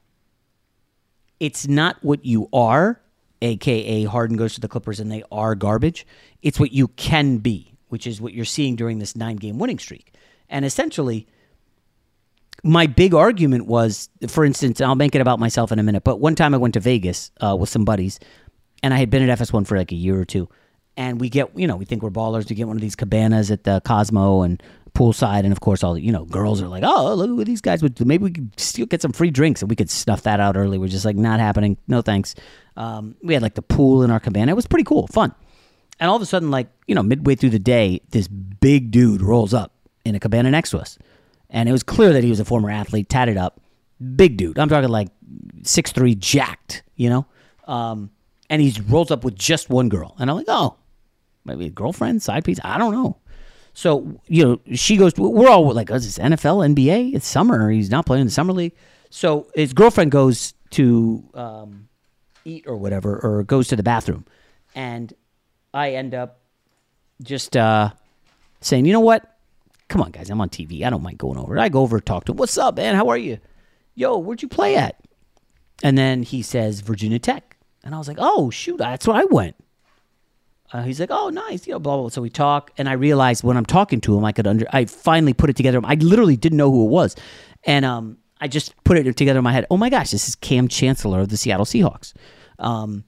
it's 1.39 1.67
not 1.67 1.97
what 2.01 2.25
you 2.25 2.49
are, 2.51 3.01
aka 3.41 4.03
Harden 4.05 4.37
goes 4.37 4.55
to 4.55 4.61
the 4.61 4.67
Clippers 4.67 4.99
and 4.99 5.11
they 5.11 5.23
are 5.31 5.55
garbage. 5.55 6.05
It's 6.41 6.59
what 6.59 6.71
you 6.71 6.89
can 6.89 7.37
be, 7.37 7.73
which 7.89 8.07
is 8.07 8.19
what 8.19 8.33
you're 8.33 8.45
seeing 8.45 8.75
during 8.75 8.99
this 8.99 9.15
nine 9.15 9.35
game 9.35 9.59
winning 9.59 9.79
streak. 9.79 10.13
And 10.49 10.65
essentially, 10.65 11.27
my 12.63 12.87
big 12.87 13.13
argument 13.13 13.67
was, 13.67 14.09
for 14.27 14.43
instance, 14.43 14.81
I'll 14.81 14.95
make 14.95 15.13
it 15.15 15.21
about 15.21 15.39
myself 15.39 15.71
in 15.71 15.79
a 15.79 15.83
minute, 15.83 16.03
but 16.03 16.19
one 16.19 16.35
time 16.35 16.53
I 16.53 16.57
went 16.57 16.73
to 16.73 16.79
Vegas 16.79 17.31
uh, 17.39 17.55
with 17.55 17.69
some 17.69 17.85
buddies, 17.85 18.19
and 18.81 18.93
I 18.93 18.97
had 18.97 19.09
been 19.09 19.27
at 19.27 19.39
FS1 19.39 19.67
for 19.67 19.77
like 19.77 19.91
a 19.91 19.95
year 19.95 20.19
or 20.19 20.25
two, 20.25 20.49
and 20.97 21.21
we 21.21 21.29
get 21.29 21.57
you 21.57 21.67
know 21.67 21.77
we 21.77 21.85
think 21.85 22.01
we're 22.01 22.09
ballers. 22.09 22.49
We 22.49 22.55
get 22.55 22.67
one 22.67 22.75
of 22.75 22.81
these 22.81 22.95
cabanas 22.95 23.51
at 23.51 23.63
the 23.63 23.79
Cosmo 23.85 24.41
and 24.41 24.61
poolside, 24.93 25.41
and 25.43 25.51
of 25.51 25.61
course 25.61 25.83
all 25.83 25.93
the 25.93 26.01
you 26.01 26.11
know 26.11 26.25
girls 26.25 26.61
are 26.61 26.67
like, 26.67 26.83
oh 26.85 27.13
look 27.13 27.37
what 27.37 27.45
these 27.45 27.61
guys 27.61 27.81
would 27.81 27.95
do. 27.95 28.03
Maybe 28.03 28.23
we 28.23 28.31
could 28.31 28.59
still 28.59 28.87
get 28.87 29.01
some 29.01 29.13
free 29.13 29.29
drinks 29.29 29.61
and 29.61 29.69
we 29.69 29.75
could 29.75 29.89
snuff 29.89 30.23
that 30.23 30.39
out 30.39 30.57
early. 30.57 30.77
We're 30.77 30.87
just 30.87 31.05
like 31.05 31.15
not 31.15 31.39
happening. 31.39 31.77
No 31.87 32.01
thanks. 32.01 32.35
Um, 32.75 33.15
we 33.23 33.33
had 33.33 33.43
like 33.43 33.55
the 33.55 33.61
pool 33.61 34.03
in 34.03 34.11
our 34.11 34.19
cabana. 34.19 34.51
It 34.51 34.55
was 34.55 34.67
pretty 34.67 34.83
cool, 34.83 35.07
fun. 35.07 35.33
And 35.99 36.09
all 36.09 36.15
of 36.15 36.21
a 36.21 36.25
sudden, 36.25 36.51
like 36.51 36.67
you 36.87 36.95
know, 36.95 37.03
midway 37.03 37.35
through 37.35 37.51
the 37.51 37.59
day, 37.59 38.01
this 38.09 38.27
big 38.27 38.91
dude 38.91 39.21
rolls 39.21 39.53
up 39.53 39.73
in 40.03 40.15
a 40.15 40.19
cabana 40.19 40.49
next 40.51 40.71
to 40.71 40.79
us, 40.79 40.97
and 41.49 41.69
it 41.69 41.71
was 41.71 41.83
clear 41.83 42.11
that 42.13 42.23
he 42.23 42.29
was 42.29 42.39
a 42.39 42.45
former 42.45 42.71
athlete, 42.71 43.07
tatted 43.07 43.37
up, 43.37 43.61
big 44.15 44.37
dude. 44.37 44.57
I'm 44.57 44.69
talking 44.69 44.89
like 44.89 45.09
six 45.63 45.91
three, 45.91 46.15
jacked, 46.15 46.83
you 46.95 47.09
know. 47.09 47.25
Um, 47.65 48.11
and 48.49 48.61
he 48.61 48.79
rolls 48.87 49.11
up 49.11 49.23
with 49.23 49.35
just 49.35 49.69
one 49.69 49.89
girl, 49.89 50.15
and 50.19 50.29
I'm 50.29 50.37
like, 50.37 50.45
oh, 50.47 50.77
maybe 51.47 51.67
a 51.67 51.69
girlfriend, 51.69 52.21
side 52.21 52.43
piece. 52.45 52.59
I 52.63 52.77
don't 52.77 52.93
know. 52.93 53.17
So 53.73 54.19
you 54.27 54.43
know, 54.43 54.75
she 54.75 54.97
goes. 54.97 55.13
We're 55.17 55.49
all 55.49 55.71
like, 55.71 55.89
is 55.91 56.03
this 56.03 56.17
NFL, 56.17 56.75
NBA? 56.75 57.13
It's 57.13 57.27
summer. 57.27 57.69
He's 57.69 57.89
not 57.89 58.05
playing 58.05 58.21
in 58.21 58.27
the 58.27 58.33
summer 58.33 58.53
league. 58.53 58.73
So 59.09 59.47
his 59.55 59.73
girlfriend 59.73 60.11
goes 60.11 60.53
to 60.71 61.23
um, 61.33 61.87
eat 62.43 62.65
or 62.67 62.75
whatever, 62.75 63.19
or 63.19 63.43
goes 63.43 63.67
to 63.69 63.75
the 63.75 63.83
bathroom, 63.83 64.25
and 64.75 65.13
I 65.73 65.91
end 65.91 66.15
up 66.15 66.39
just 67.21 67.55
uh, 67.55 67.91
saying, 68.61 68.85
you 68.85 68.93
know 68.93 68.99
what? 68.99 69.37
Come 69.89 70.01
on, 70.01 70.11
guys, 70.11 70.29
I'm 70.29 70.41
on 70.41 70.49
TV. 70.49 70.83
I 70.83 70.89
don't 70.89 71.03
mind 71.03 71.17
going 71.17 71.37
over. 71.37 71.57
I 71.57 71.69
go 71.69 71.81
over, 71.81 71.99
talk 71.99 72.25
to 72.25 72.31
him. 72.31 72.37
What's 72.37 72.57
up, 72.57 72.75
man? 72.75 72.95
How 72.95 73.07
are 73.09 73.17
you? 73.17 73.37
Yo, 73.95 74.17
where'd 74.17 74.41
you 74.41 74.47
play 74.47 74.75
at? 74.75 74.99
And 75.83 75.97
then 75.97 76.23
he 76.23 76.41
says 76.41 76.81
Virginia 76.81 77.19
Tech, 77.19 77.57
and 77.83 77.93
I 77.93 77.97
was 77.97 78.07
like, 78.07 78.17
oh 78.19 78.49
shoot, 78.49 78.77
that's 78.77 79.07
where 79.07 79.17
I 79.17 79.25
went. 79.25 79.55
Uh, 80.73 80.83
he's 80.83 80.99
like, 80.99 81.11
oh, 81.11 81.29
nice, 81.29 81.65
you 81.65 81.73
know, 81.73 81.79
blah, 81.79 81.95
blah, 81.95 82.03
blah. 82.03 82.09
So 82.09 82.21
we 82.21 82.29
talk, 82.29 82.71
and 82.77 82.89
I 82.89 82.93
realized 82.93 83.43
when 83.43 83.55
I'm 83.55 83.65
talking 83.65 84.01
to 84.01 84.17
him, 84.17 84.25
I 84.25 84.33
could 84.33 84.47
under. 84.47 84.65
I 84.71 84.85
finally 84.85 85.33
put 85.33 85.49
it 85.49 85.55
together. 85.55 85.79
I 85.83 85.95
literally 85.95 86.35
didn't 86.35 86.57
know 86.57 86.69
who 86.69 86.85
it 86.85 86.89
was, 86.89 87.15
and 87.63 87.85
um, 87.85 88.17
I 88.41 88.47
just 88.47 88.75
put 88.83 88.97
it 88.97 89.15
together 89.15 89.39
in 89.39 89.43
my 89.43 89.53
head. 89.53 89.65
Oh 89.71 89.77
my 89.77 89.89
gosh, 89.89 90.11
this 90.11 90.27
is 90.27 90.35
Kam 90.35 90.67
Chancellor 90.67 91.21
of 91.21 91.29
the 91.29 91.37
Seattle 91.37 91.65
Seahawks. 91.65 92.13
Um, 92.59 93.05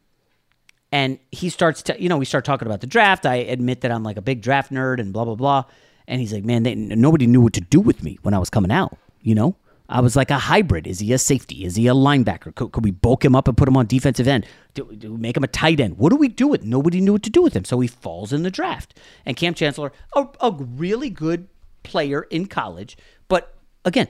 and 0.92 1.20
he 1.32 1.50
starts 1.50 1.84
to, 1.84 2.02
you 2.02 2.10
know, 2.10 2.18
we 2.18 2.26
start 2.26 2.46
talking 2.46 2.68
about 2.68 2.82
the 2.82 2.88
draft. 2.88 3.26
I 3.26 3.36
admit 3.36 3.82
that 3.82 3.92
I'm 3.92 4.04
like 4.04 4.18
a 4.18 4.22
big 4.22 4.42
draft 4.42 4.72
nerd 4.72 5.00
and 5.00 5.14
blah 5.14 5.26
blah 5.26 5.36
blah. 5.36 5.66
And 6.08 6.20
he's 6.20 6.34
like, 6.34 6.44
man, 6.44 6.64
they, 6.64 6.74
nobody 6.74 7.28
knew 7.28 7.42
what 7.42 7.54
to 7.54 7.62
do 7.62 7.80
with 7.80 8.04
me 8.04 8.18
when 8.24 8.34
I 8.34 8.40
was 8.40 8.50
coming 8.50 8.72
out. 8.72 8.98
You 9.22 9.36
know, 9.36 9.56
I 9.90 10.02
was 10.02 10.16
like 10.16 10.30
a 10.30 10.38
hybrid. 10.38 10.86
Is 10.86 11.00
he 11.00 11.12
a 11.14 11.18
safety? 11.18 11.66
Is 11.66 11.76
he 11.76 11.88
a 11.88 11.94
linebacker? 11.94 12.54
Could, 12.54 12.72
could 12.72 12.84
we 12.84 12.92
bulk 12.92 13.26
him 13.26 13.36
up 13.36 13.48
and 13.48 13.58
put 13.58 13.68
him 13.68 13.76
on 13.76 13.88
defensive 13.88 14.28
end? 14.28 14.46
Do, 14.76 14.94
do, 14.96 15.14
we 15.14 15.20
make 15.20 15.36
him 15.36 15.44
a 15.44 15.48
tight 15.48 15.80
end? 15.80 15.98
What 15.98 16.12
do 16.12 16.16
we 16.16 16.28
do 16.28 16.48
with? 16.48 16.64
Nobody 16.64 17.02
knew 17.02 17.14
what 17.14 17.24
to 17.24 17.30
do 17.30 17.42
with 17.42 17.56
him, 17.56 17.66
so 17.66 17.80
he 17.80 17.88
falls 17.88 18.32
in 18.32 18.44
the 18.44 18.52
draft. 18.52 18.98
And 19.26 19.36
Kam 19.36 19.56
Chancellor, 19.56 19.92
a, 20.16 20.28
a 20.42 20.52
really 20.52 21.10
good 21.10 21.48
player 21.82 22.24
in 22.30 22.46
college, 22.46 22.98
but 23.28 23.56
again, 23.84 24.08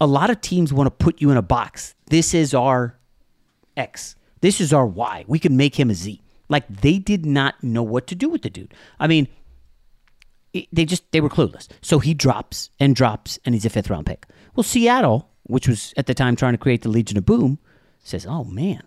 a 0.00 0.06
lot 0.06 0.30
of 0.30 0.40
teams 0.40 0.72
want 0.72 0.86
to 0.86 0.90
put 0.90 1.20
you 1.20 1.30
in 1.30 1.36
a 1.36 1.42
box. 1.42 1.94
This 2.06 2.34
is 2.34 2.54
our 2.54 2.98
X. 3.76 4.16
This 4.40 4.60
is 4.60 4.72
our 4.72 4.86
Y. 4.86 5.24
We 5.28 5.38
can 5.38 5.56
make 5.56 5.78
him 5.78 5.90
a 5.90 5.94
Z. 5.94 6.20
Like 6.48 6.66
they 6.68 6.98
did 6.98 7.24
not 7.24 7.62
know 7.62 7.82
what 7.82 8.06
to 8.08 8.14
do 8.14 8.28
with 8.28 8.42
the 8.42 8.50
dude. 8.50 8.74
I 8.98 9.06
mean, 9.06 9.28
they 10.52 10.84
just 10.84 11.10
they 11.12 11.20
were 11.20 11.28
clueless. 11.28 11.68
So 11.80 11.98
he 11.98 12.14
drops 12.14 12.70
and 12.78 12.94
drops, 12.96 13.38
and 13.44 13.54
he's 13.54 13.64
a 13.64 13.70
fifth 13.70 13.90
round 13.90 14.06
pick. 14.06 14.26
Well, 14.54 14.64
Seattle, 14.64 15.28
which 15.44 15.68
was 15.68 15.94
at 15.96 16.06
the 16.06 16.14
time 16.14 16.36
trying 16.36 16.52
to 16.54 16.58
create 16.58 16.82
the 16.82 16.88
Legion 16.88 17.18
of 17.18 17.26
Boom, 17.26 17.58
says, 18.02 18.26
"Oh 18.26 18.44
man, 18.44 18.82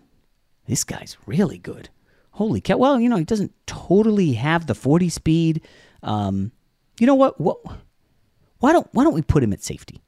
this 0.66 0.84
guy's 0.84 1.16
really 1.26 1.58
good. 1.58 1.88
Holy 2.32 2.60
cow! 2.60 2.76
Well, 2.76 3.00
you 3.00 3.08
know, 3.08 3.16
he 3.16 3.24
doesn't 3.24 3.52
totally 3.66 4.32
have 4.34 4.66
the 4.66 4.74
forty 4.74 5.08
speed. 5.08 5.62
Um, 6.02 6.52
you 6.98 7.06
know 7.06 7.14
what? 7.14 7.40
What? 7.40 7.58
Why 8.58 8.72
don't 8.72 8.88
Why 8.92 9.04
don't 9.04 9.14
we 9.14 9.22
put 9.22 9.42
him 9.42 9.52
at 9.52 9.62
safety? 9.62 10.02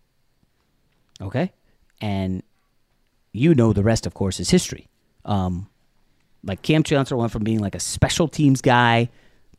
Okay, 1.21 1.53
and 2.01 2.43
you 3.33 3.55
know 3.55 3.73
the 3.73 3.83
rest, 3.83 4.07
of 4.07 4.15
course, 4.15 4.41
is 4.41 4.51
history. 4.51 4.89
Um, 5.25 5.69
like 6.43 6.63
Kam 6.63 6.83
Chancellor 6.83 7.17
went 7.17 7.33
from 7.33 7.45
being 7.45 7.61
like 7.61 7.75
a 7.75 7.81
special 7.81 8.29
teams 8.29 8.61
guy, 8.61 9.09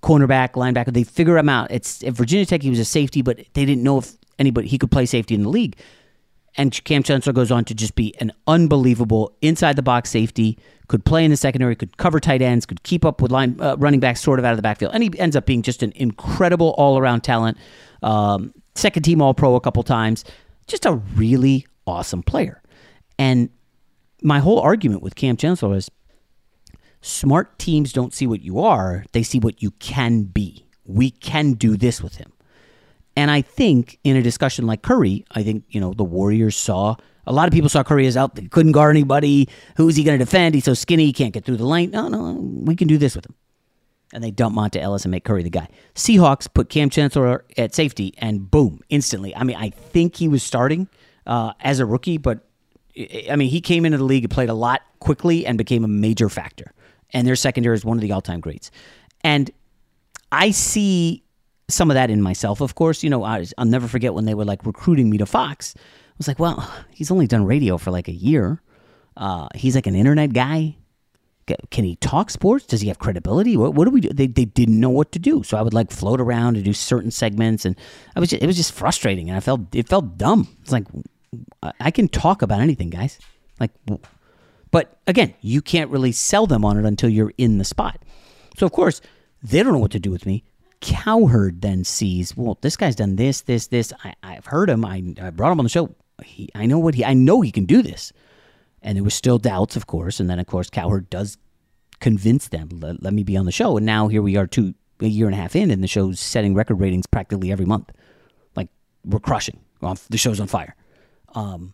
cornerback, 0.02 0.52
linebacker. 0.52 0.94
They 0.94 1.04
figure 1.04 1.38
him 1.38 1.50
out. 1.50 1.72
It's 1.72 2.04
at 2.04 2.14
Virginia 2.14 2.46
Tech 2.46 2.62
he 2.62 2.70
was 2.70 2.80
a 2.80 2.86
safety, 2.86 3.22
but 3.22 3.38
they 3.54 3.66
didn't 3.66 3.84
know 3.84 4.00
if 4.00 4.14
anybody 4.40 4.68
he 4.68 4.78
could 4.78 4.92
play 4.92 5.06
safety 5.06 5.36
in 5.36 5.44
the 5.44 5.50
league. 5.50 5.78
And 6.56 6.84
Kam 6.86 7.04
Chancellor 7.04 7.34
goes 7.34 7.52
on 7.52 7.66
to 7.66 7.76
just 7.76 7.94
be 7.96 8.16
an 8.20 8.32
unbelievable 8.48 9.36
inside 9.42 9.76
the 9.76 9.84
box 9.84 10.10
safety. 10.10 10.58
Could 10.88 11.06
play 11.06 11.24
in 11.24 11.32
the 11.32 11.38
secondary, 11.38 11.76
could 11.76 11.98
cover 11.98 12.20
tight 12.20 12.42
ends, 12.42 12.66
could 12.66 12.82
keep 12.84 13.06
up 13.06 13.22
with 13.22 13.32
line 13.32 13.58
uh, 13.60 13.76
running 13.78 14.00
backs 14.00 14.22
sort 14.22 14.40
of 14.40 14.46
out 14.46 14.52
of 14.52 14.58
the 14.58 14.64
backfield, 14.64 14.94
and 14.94 15.04
he 15.04 15.12
ends 15.20 15.36
up 15.36 15.46
being 15.46 15.62
just 15.62 15.84
an 15.84 15.92
incredible 15.96 16.74
all 16.78 16.98
around 16.98 17.22
talent. 17.22 17.58
Um, 18.02 18.54
second 18.76 19.04
team 19.04 19.22
All 19.22 19.34
Pro 19.34 19.56
a 19.56 19.62
couple 19.62 19.84
times, 19.84 20.24
just 20.66 20.86
a 20.86 20.94
really 20.94 21.68
awesome 21.86 22.24
player. 22.24 22.62
And 23.20 23.50
my 24.22 24.40
whole 24.40 24.60
argument 24.60 25.04
with 25.04 25.16
Kam 25.16 25.38
Chancellor 25.38 25.76
is 25.76 25.92
smart 27.02 27.58
teams 27.60 27.94
don't 27.94 28.14
see 28.14 28.28
what 28.28 28.42
you 28.42 28.60
are, 28.60 29.06
they 29.12 29.24
see 29.24 29.40
what 29.40 29.62
you 29.62 29.72
can 29.72 30.24
be. 30.24 30.66
We 30.86 31.12
can 31.12 31.54
do 31.54 31.78
this 31.78 32.02
with 32.02 32.16
him. 32.16 32.32
And 33.16 33.32
I 33.32 33.42
think 33.42 34.00
in 34.04 34.16
a 34.16 34.22
discussion 34.22 34.68
like 34.68 34.84
Curry, 34.84 35.26
I 35.32 35.44
think, 35.44 35.64
you 35.70 35.82
know, 35.82 35.94
the 35.94 36.04
Warriors 36.04 36.56
saw 36.56 36.96
a 37.28 37.34
lot 37.34 37.48
of 37.48 37.54
people 37.54 37.70
saw 37.70 37.84
Curry 37.84 38.08
as 38.08 38.16
out, 38.16 38.36
they 38.36 38.48
couldn't 38.48 38.72
guard 38.72 38.96
anybody. 38.96 39.50
Who's 39.76 39.98
he 39.98 40.04
going 40.04 40.18
to 40.18 40.24
defend? 40.24 40.56
He's 40.56 40.64
so 40.64 40.74
skinny, 40.74 41.06
he 41.06 41.14
can't 41.14 41.34
get 41.34 41.44
through 41.44 41.58
the 41.58 41.66
lane. 41.66 41.92
No, 41.92 42.08
no, 42.08 42.32
we 42.32 42.76
can 42.76 42.88
do 42.88 42.98
this 42.98 43.16
with 43.16 43.26
him. 43.26 43.36
And 44.14 44.24
they 44.24 44.32
dump 44.32 44.56
Monta 44.56 44.78
Ellis 44.78 45.04
and 45.04 45.12
make 45.12 45.26
Curry 45.26 45.44
the 45.44 45.50
guy. 45.50 45.68
Seahawks 45.94 46.48
put 46.52 46.70
Kam 46.70 46.90
Chancellor 46.90 47.44
at 47.58 47.76
safety, 47.76 48.14
and 48.20 48.50
boom, 48.50 48.80
instantly. 48.88 49.36
I 49.36 49.44
mean, 49.44 49.58
I 49.58 49.70
think 49.72 50.16
he 50.16 50.30
was 50.30 50.42
starting 50.42 50.88
uh, 51.26 51.52
as 51.60 51.82
a 51.82 51.86
rookie, 51.86 52.18
but 52.18 52.48
I 53.30 53.36
mean, 53.36 53.50
he 53.50 53.60
came 53.60 53.86
into 53.86 53.98
the 53.98 54.06
league 54.06 54.24
and 54.24 54.32
played 54.32 54.50
a 54.50 54.54
lot 54.54 54.82
quickly 55.00 55.46
and 55.46 55.58
became 55.58 55.84
a 55.84 55.90
major 55.90 56.30
factor. 56.30 56.72
And 57.14 57.28
their 57.28 57.36
secondary 57.36 57.76
is 57.76 57.86
one 57.86 57.98
of 57.98 58.02
the 58.02 58.12
all 58.12 58.22
time 58.22 58.40
greats. 58.40 58.72
And 59.24 59.50
I 60.32 60.52
see 60.52 61.24
some 61.70 61.90
of 61.90 61.96
that 61.96 62.10
in 62.10 62.22
myself, 62.22 62.62
of 62.62 62.76
course. 62.76 63.04
You 63.04 63.10
know, 63.10 63.24
I 63.24 63.46
will 63.58 63.66
never 63.66 63.88
forget 63.88 64.14
when 64.14 64.26
they 64.26 64.34
were 64.34 64.46
like 64.46 64.66
recruiting 64.66 65.10
me 65.10 65.18
to 65.18 65.26
Fox. 65.26 65.74
I 65.78 65.82
was 66.18 66.28
like, 66.28 66.40
well, 66.40 66.70
he's 66.92 67.12
only 67.12 67.28
done 67.28 67.46
radio 67.46 67.78
for 67.78 67.92
like 67.92 68.08
a 68.08 68.14
year. 68.14 68.62
Uh, 69.16 69.48
he's 69.56 69.76
like 69.76 69.88
an 69.88 69.96
internet 69.96 70.34
guy. 70.34 70.76
Can 71.72 71.86
he 71.86 71.96
talk 71.96 72.30
sports? 72.30 72.66
Does 72.66 72.82
he 72.82 72.90
have 72.90 73.00
credibility? 73.00 73.56
What, 73.56 73.74
what 73.74 73.86
do 73.86 73.92
we 73.92 74.02
do? 74.02 74.10
They, 74.10 74.28
they 74.28 74.44
didn't 74.44 74.80
know 74.80 74.90
what 74.90 75.14
to 75.14 75.20
do. 75.20 75.44
So 75.44 75.58
I 75.58 75.62
would 75.62 75.74
like 75.74 75.92
float 75.92 76.20
around 76.20 76.58
and 76.58 76.66
do 76.66 76.74
certain 76.74 77.10
segments, 77.10 77.64
and 77.64 77.78
I 78.18 78.20
was 78.20 78.32
just, 78.32 78.44
it 78.44 78.46
was 78.46 78.58
just 78.58 78.74
frustrating, 78.74 79.30
and 79.30 79.38
I 79.38 79.40
felt 79.40 79.74
it 79.74 79.88
felt 79.88 80.18
dumb. 80.18 80.50
It's 80.62 80.74
like 80.74 80.84
I 81.80 81.90
can 81.90 82.10
talk 82.10 82.42
about 82.42 82.60
anything, 82.60 82.90
guys. 82.90 83.18
Like, 83.62 83.72
but 84.72 85.00
again, 85.08 85.34
you 85.42 85.62
can't 85.62 85.92
really 85.92 86.12
sell 86.12 86.48
them 86.48 86.66
on 86.66 86.78
it 86.78 86.86
until 86.86 87.10
you're 87.10 87.34
in 87.38 87.58
the 87.58 87.66
spot. 87.66 88.00
So 88.58 88.66
of 88.66 88.72
course, 88.72 89.02
they 89.44 89.64
don't 89.64 89.74
know 89.74 89.80
what 89.80 89.92
to 89.92 90.00
do 90.00 90.12
with 90.12 90.26
me. 90.26 90.44
Cowherd 90.82 91.62
then 91.62 91.84
sees, 91.84 92.36
well, 92.38 92.58
this 92.62 92.78
guy's 92.78 92.96
done 92.96 93.16
this, 93.16 93.42
this, 93.42 93.68
this. 93.68 93.94
I, 94.04 94.14
have 94.36 94.46
heard 94.46 94.70
him. 94.70 94.86
I, 94.86 95.04
I 95.22 95.30
brought 95.32 95.52
him 95.52 95.60
on 95.60 95.66
the 95.66 95.70
show. 95.70 95.96
He, 96.24 96.50
I 96.54 96.66
know 96.66 96.80
what 96.80 96.96
he. 96.96 97.04
I 97.04 97.14
know 97.14 97.42
he 97.42 97.52
can 97.52 97.66
do 97.66 97.82
this. 97.82 98.14
And 98.82 98.96
there 98.96 99.04
was 99.04 99.16
still 99.16 99.40
doubts, 99.40 99.76
of 99.76 99.88
course. 99.88 100.20
And 100.20 100.30
then, 100.30 100.40
of 100.40 100.46
course, 100.46 100.70
Cowherd 100.70 101.10
does 101.10 101.38
convince 102.00 102.48
them. 102.50 102.70
Let, 102.72 103.02
let 103.02 103.14
me 103.14 103.24
be 103.24 103.38
on 103.38 103.46
the 103.46 103.52
show. 103.52 103.78
And 103.78 103.86
now 103.86 104.08
here 104.08 104.22
we 104.22 104.38
are, 104.38 104.46
two 104.46 104.76
a 105.00 105.08
year 105.08 105.28
and 105.28 105.36
a 105.36 105.38
half 105.38 105.56
in, 105.56 105.72
and 105.72 105.84
the 105.84 105.88
show's 105.88 106.20
setting 106.20 106.56
record 106.56 106.80
ratings 106.80 107.06
practically 107.06 107.52
every 107.52 107.66
month. 107.66 107.92
Like 108.56 108.70
we're 109.06 109.20
crushing. 109.20 109.60
The 110.10 110.18
show's 110.18 110.40
on 110.40 110.48
fire. 110.48 110.76
Um, 111.36 111.74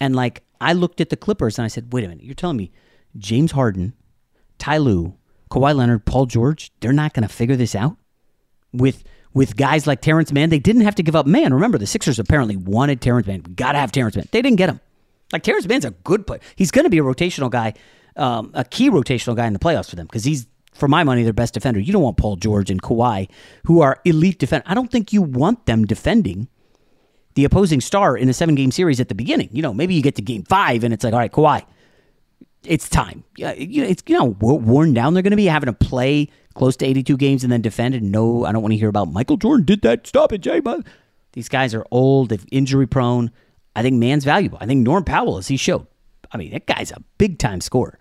and 0.00 0.14
like 0.14 0.42
I 0.60 0.72
looked 0.72 1.00
at 1.00 1.10
the 1.10 1.16
Clippers 1.16 1.58
and 1.58 1.64
I 1.64 1.68
said, 1.68 1.92
wait 1.92 2.04
a 2.04 2.08
minute, 2.08 2.24
you're 2.24 2.34
telling 2.34 2.56
me 2.56 2.72
James 3.16 3.52
Harden, 3.52 3.94
Ty 4.58 4.78
Lue, 4.78 5.14
Kawhi 5.50 5.74
Leonard, 5.74 6.04
Paul 6.04 6.26
George, 6.26 6.72
they're 6.80 6.92
not 6.92 7.12
going 7.12 7.26
to 7.26 7.32
figure 7.32 7.56
this 7.56 7.74
out 7.74 7.96
with 8.72 9.04
with 9.32 9.56
guys 9.56 9.86
like 9.86 10.00
Terance 10.00 10.32
Mann. 10.32 10.48
They 10.48 10.58
didn't 10.58 10.82
have 10.82 10.94
to 10.94 11.02
give 11.02 11.14
up 11.14 11.26
Mann. 11.26 11.52
Remember, 11.52 11.76
the 11.76 11.86
Sixers 11.86 12.18
apparently 12.18 12.56
wanted 12.56 13.02
Terance 13.02 13.26
Mann. 13.26 13.42
We 13.46 13.52
got 13.52 13.72
to 13.72 13.78
have 13.78 13.92
Terance 13.92 14.16
Mann. 14.16 14.26
They 14.32 14.40
didn't 14.40 14.56
get 14.56 14.70
him. 14.70 14.80
Like 15.32 15.42
Terance 15.42 15.66
Mann's 15.66 15.84
a 15.84 15.90
good 15.90 16.26
player. 16.26 16.40
He's 16.56 16.70
going 16.70 16.84
to 16.84 16.90
be 16.90 16.98
a 16.98 17.02
rotational 17.02 17.50
guy, 17.50 17.74
um, 18.16 18.50
a 18.54 18.64
key 18.64 18.88
rotational 18.90 19.36
guy 19.36 19.46
in 19.46 19.52
the 19.52 19.58
playoffs 19.58 19.90
for 19.90 19.96
them 19.96 20.06
because 20.06 20.24
he's 20.24 20.46
for 20.72 20.88
my 20.88 21.04
money, 21.04 21.22
their 21.22 21.32
best 21.32 21.54
defender. 21.54 21.80
You 21.80 21.92
don't 21.92 22.02
want 22.02 22.16
Paul 22.16 22.36
George 22.36 22.70
and 22.70 22.80
Kawhi, 22.80 23.28
who 23.64 23.80
are 23.80 24.00
elite 24.04 24.38
defenders. 24.38 24.66
I 24.70 24.74
don't 24.74 24.90
think 24.90 25.12
you 25.12 25.22
want 25.22 25.66
them 25.66 25.84
defending 25.84 26.48
the 27.36 27.44
opposing 27.44 27.80
star 27.80 28.16
in 28.16 28.28
a 28.28 28.32
seven 28.32 28.54
game 28.54 28.72
series 28.72 28.98
at 28.98 29.08
the 29.08 29.14
beginning. 29.14 29.50
You 29.52 29.62
know, 29.62 29.72
maybe 29.72 29.94
you 29.94 30.02
get 30.02 30.16
to 30.16 30.22
game 30.22 30.42
five 30.42 30.82
and 30.82 30.92
it's 30.92 31.04
like, 31.04 31.12
all 31.12 31.20
right, 31.20 31.30
Kawhi, 31.30 31.64
it's 32.64 32.88
time. 32.88 33.24
Yeah, 33.36 33.52
it's 33.56 34.02
you 34.06 34.18
know 34.18 34.24
worn 34.40 34.94
down. 34.94 35.14
They're 35.14 35.22
going 35.22 35.30
to 35.30 35.36
be 35.36 35.46
having 35.46 35.66
to 35.66 35.72
play 35.72 36.30
close 36.54 36.76
to 36.78 36.86
82 36.86 37.16
games 37.18 37.44
and 37.44 37.52
then 37.52 37.60
defend. 37.60 37.94
And 37.94 38.10
no, 38.10 38.44
I 38.44 38.52
don't 38.52 38.62
want 38.62 38.72
to 38.72 38.78
hear 38.78 38.88
about 38.88 39.12
Michael 39.12 39.36
Jordan 39.36 39.66
did 39.66 39.82
that. 39.82 40.06
Stop 40.06 40.32
it, 40.32 40.38
Jay. 40.38 40.60
These 41.34 41.50
guys 41.50 41.74
are 41.74 41.84
old, 41.90 42.30
they're 42.30 42.38
injury 42.50 42.86
prone. 42.86 43.30
I 43.76 43.82
think 43.82 43.96
Mann's 43.96 44.24
valuable. 44.24 44.56
I 44.58 44.64
think 44.64 44.82
Norm 44.82 45.04
Powell, 45.04 45.36
as 45.36 45.48
he 45.48 45.58
showed, 45.58 45.86
I 46.32 46.38
mean, 46.38 46.50
that 46.52 46.66
guy's 46.66 46.90
a 46.90 47.02
big 47.18 47.38
time 47.38 47.60
scorer. 47.60 47.98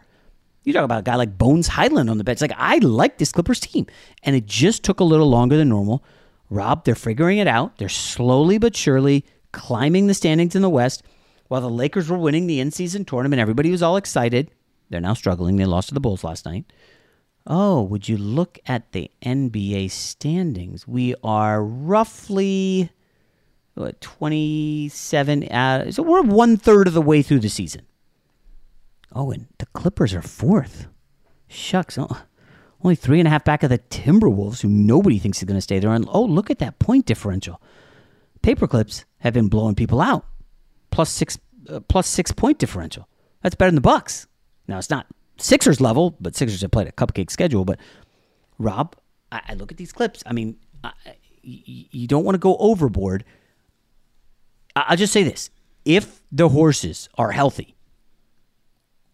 You 0.64 0.72
talk 0.72 0.86
about 0.86 1.00
a 1.00 1.04
guy 1.04 1.16
like 1.16 1.38
Bones 1.38 1.68
Hyland 1.68 2.10
on 2.10 2.18
the 2.18 2.24
bench. 2.24 2.40
Like 2.40 2.54
I 2.56 2.78
like 2.78 3.18
this 3.18 3.34
Clippers 3.34 3.60
team, 3.60 3.86
and 4.24 4.34
it 4.34 4.46
just 4.46 4.84
took 4.84 5.02
a 5.02 5.04
little 5.04 5.30
longer 5.30 5.58
than 5.58 5.68
normal. 5.68 6.06
Rob, 6.50 6.86
they're 6.86 6.96
figuring 6.96 7.38
it 7.38 7.48
out. 7.48 7.78
They're 7.78 7.90
slowly 7.90 8.58
but 8.58 8.76
surely 8.76 9.26
climbing 9.52 10.08
the 10.08 10.14
standings 10.14 10.56
in 10.56 10.62
the 10.62 10.70
West. 10.70 11.04
While 11.48 11.62
the 11.62 11.70
Lakers 11.70 12.10
were 12.10 12.18
winning 12.18 12.48
the 12.48 12.60
in-season 12.60 13.06
tournament, 13.06 13.40
everybody 13.40 13.72
was 13.72 13.84
all 13.84 13.98
excited. 13.98 14.52
They're 14.90 15.02
now 15.02 15.14
struggling. 15.14 15.58
They 15.58 15.66
lost 15.66 15.90
to 15.90 15.94
the 15.94 16.00
Bulls 16.00 16.24
last 16.24 16.46
night. 16.46 16.66
Oh, 17.48 17.84
would 17.84 18.10
you 18.10 18.18
look 18.18 18.60
at 18.66 18.92
the 18.92 19.12
NBA 19.24 19.92
standings? 19.92 20.88
We 20.88 21.14
are 21.24 21.64
roughly 21.64 22.90
what, 23.76 24.00
27. 24.02 25.44
Uh, 25.44 25.92
so 25.92 26.02
we're 26.02 26.22
one 26.22 26.58
third 26.58 26.88
of 26.88 26.94
the 26.94 27.02
way 27.02 27.22
through 27.22 27.40
the 27.40 27.50
season. 27.50 27.82
Oh, 29.14 29.32
and 29.32 29.48
the 29.60 29.66
Clippers 29.68 30.14
are 30.14 30.22
fourth. 30.22 30.88
Shucks. 31.48 31.98
Oh, 31.98 32.24
only 32.86 32.96
three 32.96 33.20
and 33.20 33.28
a 33.28 33.32
half 33.32 33.44
back 33.44 33.64
of 33.64 33.70
the 33.70 33.80
Timberwolves, 33.80 34.62
who 34.62 34.70
nobody 34.70 35.18
thinks 35.18 35.40
is 35.40 35.46
going 35.46 35.58
to 35.58 35.62
stay 35.62 35.80
there. 35.80 35.92
And 35.92 36.08
oh, 36.10 36.24
look 36.24 36.52
at 36.52 36.60
that 36.60 36.78
point 36.78 37.06
differential. 37.06 37.60
Paperclips 38.44 39.06
have 39.20 39.34
been 39.34 39.48
blowing 39.48 39.74
people 39.74 40.00
out. 40.00 40.26
Plus 40.92 41.10
six, 41.10 41.40
uh, 41.68 41.80
plus 41.82 42.08
six 42.08 42.32
point 42.32 42.60
differential. 42.60 43.10
That's 43.42 43.56
better 43.56 43.70
than 43.70 43.76
the 43.76 43.82
Bucks. 43.82 44.28
Now 44.68 44.78
it's 44.78 44.90
not 44.90 45.08
Sixers 45.38 45.82
level, 45.82 46.16
but 46.22 46.36
Sixers 46.36 46.62
have 46.62 46.72
played 46.72 46.88
a 46.88 46.92
cupcake 46.92 47.32
schedule. 47.32 47.66
But 47.66 47.80
Rob, 48.60 48.96
I, 49.32 49.42
I 49.50 49.54
look 49.56 49.72
at 49.72 49.78
these 49.78 49.92
clips. 49.92 50.24
I 50.26 50.34
mean, 50.34 50.58
I, 50.84 50.92
you, 51.42 52.08
don't 52.08 52.24
want 52.24 52.36
to 52.36 52.40
go 52.40 52.56
overboard. 52.58 53.26
I, 54.76 54.86
I'll 54.90 54.98
just 54.98 55.12
say 55.12 55.24
this: 55.24 55.50
if 55.84 56.22
the 56.32 56.50
horses 56.50 57.10
are 57.18 57.32
healthy, 57.32 57.76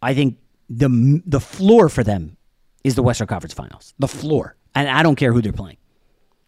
I 0.01 0.13
think 0.13 0.37
the 0.69 1.21
the 1.25 1.39
floor 1.39 1.89
for 1.89 2.03
them 2.03 2.37
is 2.83 2.95
the 2.95 3.03
Western 3.03 3.27
Conference 3.27 3.53
Finals. 3.53 3.93
The 3.99 4.07
floor, 4.07 4.55
and 4.75 4.89
I 4.89 5.03
don't 5.03 5.15
care 5.15 5.33
who 5.33 5.41
they're 5.41 5.53
playing. 5.53 5.77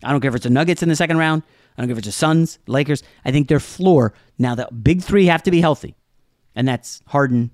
I 0.04 0.12
don't 0.12 0.22
care 0.22 0.30
if 0.30 0.36
it's 0.36 0.44
the 0.44 0.50
Nuggets 0.50 0.84
in 0.84 0.90
the 0.90 0.96
second 0.96 1.18
round. 1.18 1.44
I 1.78 1.82
don't 1.82 1.88
care 1.88 1.94
if 1.94 2.00
it's 2.00 2.08
the 2.08 2.12
Suns, 2.12 2.60
Lakers. 2.68 3.04
I 3.26 3.32
think 3.32 3.48
their 3.48 3.60
floor 3.60 4.14
now 4.38 4.56
the 4.56 4.68
big 4.72 5.02
three 5.02 5.26
have 5.28 5.44
to 5.44 5.52
be 5.52 5.62
healthy, 5.62 5.96
and 6.56 6.68
that's 6.68 7.02
Harden, 7.08 7.52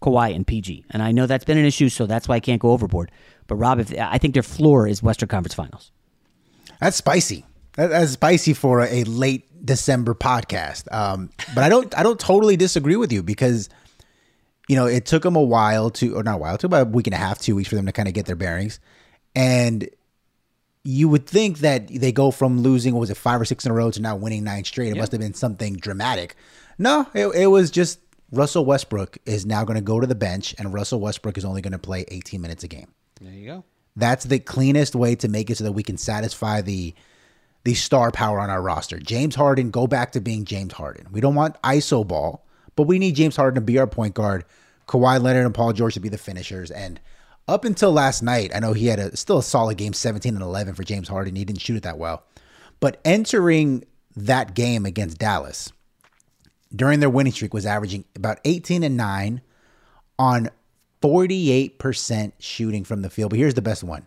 Kawhi, 0.00 0.34
and 0.34 0.46
PG. 0.46 0.86
And 0.90 1.02
I 1.02 1.12
know 1.12 1.26
that's 1.26 1.44
been 1.44 1.58
an 1.58 1.64
issue, 1.64 1.88
so 1.88 2.06
that's 2.06 2.28
why 2.28 2.36
I 2.36 2.40
can't 2.40 2.60
go 2.60 2.70
overboard. 2.70 3.10
But 3.46 3.56
Rob, 3.56 3.80
if, 3.80 3.92
I 3.98 4.18
think 4.18 4.34
their 4.34 4.42
floor 4.42 4.86
is 4.86 5.02
Western 5.02 5.28
Conference 5.28 5.54
Finals. 5.54 5.92
That's 6.80 6.96
spicy. 6.96 7.44
That's 7.74 8.12
spicy 8.12 8.54
for 8.54 8.80
a, 8.80 9.02
a 9.02 9.04
late 9.04 9.64
December 9.64 10.14
podcast. 10.14 10.92
Um, 10.92 11.30
but 11.54 11.64
I 11.64 11.68
don't 11.68 11.96
I 11.96 12.02
don't 12.02 12.18
totally 12.18 12.56
disagree 12.56 12.96
with 12.96 13.12
you 13.12 13.22
because 13.22 13.68
you 14.72 14.76
know 14.78 14.86
it 14.86 15.04
took 15.04 15.22
them 15.22 15.36
a 15.36 15.42
while 15.42 15.90
to 15.90 16.16
or 16.16 16.22
not 16.22 16.36
a 16.36 16.38
while, 16.38 16.54
it 16.54 16.60
took 16.60 16.70
about 16.70 16.86
a 16.86 16.90
week 16.90 17.06
and 17.06 17.12
a 17.12 17.18
half, 17.18 17.38
two 17.38 17.54
weeks 17.54 17.68
for 17.68 17.74
them 17.74 17.84
to 17.84 17.92
kind 17.92 18.08
of 18.08 18.14
get 18.14 18.24
their 18.24 18.36
bearings. 18.36 18.80
And 19.34 19.86
you 20.82 21.10
would 21.10 21.26
think 21.26 21.58
that 21.58 21.88
they 21.88 22.10
go 22.10 22.30
from 22.30 22.62
losing 22.62 22.94
what 22.94 23.00
was 23.00 23.10
it 23.10 23.18
five 23.18 23.38
or 23.38 23.44
six 23.44 23.66
in 23.66 23.70
a 23.70 23.74
row 23.74 23.90
to 23.90 24.00
now 24.00 24.16
winning 24.16 24.44
nine 24.44 24.64
straight. 24.64 24.90
It 24.90 24.96
must 24.96 25.12
have 25.12 25.20
been 25.20 25.34
something 25.34 25.76
dramatic. 25.76 26.36
No, 26.78 27.06
it, 27.12 27.26
it 27.34 27.48
was 27.48 27.70
just 27.70 28.00
Russell 28.30 28.64
Westbrook 28.64 29.18
is 29.26 29.44
now 29.44 29.62
going 29.62 29.74
to 29.74 29.82
go 29.82 30.00
to 30.00 30.06
the 30.06 30.14
bench, 30.14 30.54
and 30.56 30.72
Russell 30.72 31.00
Westbrook 31.00 31.36
is 31.36 31.44
only 31.44 31.60
going 31.60 31.72
to 31.72 31.78
play 31.78 32.06
18 32.08 32.40
minutes 32.40 32.64
a 32.64 32.68
game. 32.68 32.88
There 33.20 33.30
you 33.30 33.44
go. 33.44 33.64
That's 33.94 34.24
the 34.24 34.38
cleanest 34.38 34.94
way 34.94 35.16
to 35.16 35.28
make 35.28 35.50
it 35.50 35.58
so 35.58 35.64
that 35.64 35.72
we 35.72 35.82
can 35.82 35.98
satisfy 35.98 36.62
the 36.62 36.94
the 37.64 37.74
star 37.74 38.10
power 38.10 38.40
on 38.40 38.48
our 38.48 38.62
roster. 38.62 38.98
James 38.98 39.34
Harden, 39.34 39.70
go 39.70 39.86
back 39.86 40.12
to 40.12 40.20
being 40.22 40.46
James 40.46 40.72
Harden. 40.72 41.08
We 41.12 41.20
don't 41.20 41.34
want 41.34 41.60
ISO 41.60 42.08
ball, 42.08 42.46
but 42.74 42.84
we 42.84 42.98
need 42.98 43.16
James 43.16 43.36
Harden 43.36 43.56
to 43.56 43.60
be 43.60 43.78
our 43.78 43.86
point 43.86 44.14
guard. 44.14 44.44
Kawhi 44.92 45.22
Leonard 45.22 45.46
and 45.46 45.54
Paul 45.54 45.72
George 45.72 45.94
to 45.94 46.00
be 46.00 46.10
the 46.10 46.18
finishers. 46.18 46.70
And 46.70 47.00
up 47.48 47.64
until 47.64 47.92
last 47.92 48.22
night, 48.22 48.52
I 48.54 48.60
know 48.60 48.74
he 48.74 48.88
had 48.88 48.98
a 48.98 49.16
still 49.16 49.38
a 49.38 49.42
solid 49.42 49.78
game, 49.78 49.94
17 49.94 50.34
and 50.34 50.42
11 50.42 50.74
for 50.74 50.84
James 50.84 51.08
Harden. 51.08 51.34
He 51.34 51.46
didn't 51.46 51.62
shoot 51.62 51.76
it 51.76 51.82
that 51.84 51.96
well. 51.96 52.24
But 52.78 53.00
entering 53.02 53.84
that 54.16 54.54
game 54.54 54.84
against 54.84 55.18
Dallas 55.18 55.72
during 56.76 57.00
their 57.00 57.08
winning 57.08 57.32
streak 57.32 57.54
was 57.54 57.64
averaging 57.64 58.04
about 58.14 58.38
18 58.44 58.82
and 58.82 58.98
9 58.98 59.40
on 60.18 60.50
48% 61.00 62.32
shooting 62.38 62.84
from 62.84 63.00
the 63.00 63.08
field. 63.08 63.30
But 63.30 63.38
here's 63.38 63.54
the 63.54 63.62
best 63.62 63.82
one 63.82 64.06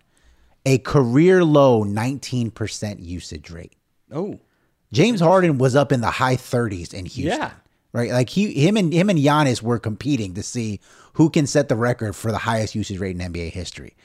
a 0.67 0.78
career 0.78 1.43
low 1.43 1.84
19% 1.84 3.04
usage 3.04 3.50
rate. 3.50 3.74
Oh. 4.12 4.39
James 4.93 5.19
Harden 5.19 5.58
was 5.58 5.76
up 5.76 5.91
in 5.91 6.02
the 6.02 6.12
high 6.12 6.36
30s 6.36 6.93
in 6.93 7.06
Houston. 7.06 7.39
Yeah. 7.39 7.52
Right? 7.95 8.12
Like 8.12 8.29
he 8.29 8.51
him 8.51 8.75
and 8.75 8.91
him 8.91 9.10
and 9.10 9.17
Giannis 9.17 9.62
were 9.62 9.79
competing 9.79 10.34
to 10.34 10.43
see 10.43 10.81
who 11.13 11.29
can 11.29 11.47
set 11.47 11.69
the 11.69 11.77
record 11.77 12.13
for 12.13 12.29
the 12.29 12.39
highest 12.39 12.75
usage 12.75 12.99
rate 12.99 13.15
in 13.17 13.31
NBA 13.31 13.51
history. 13.51 13.95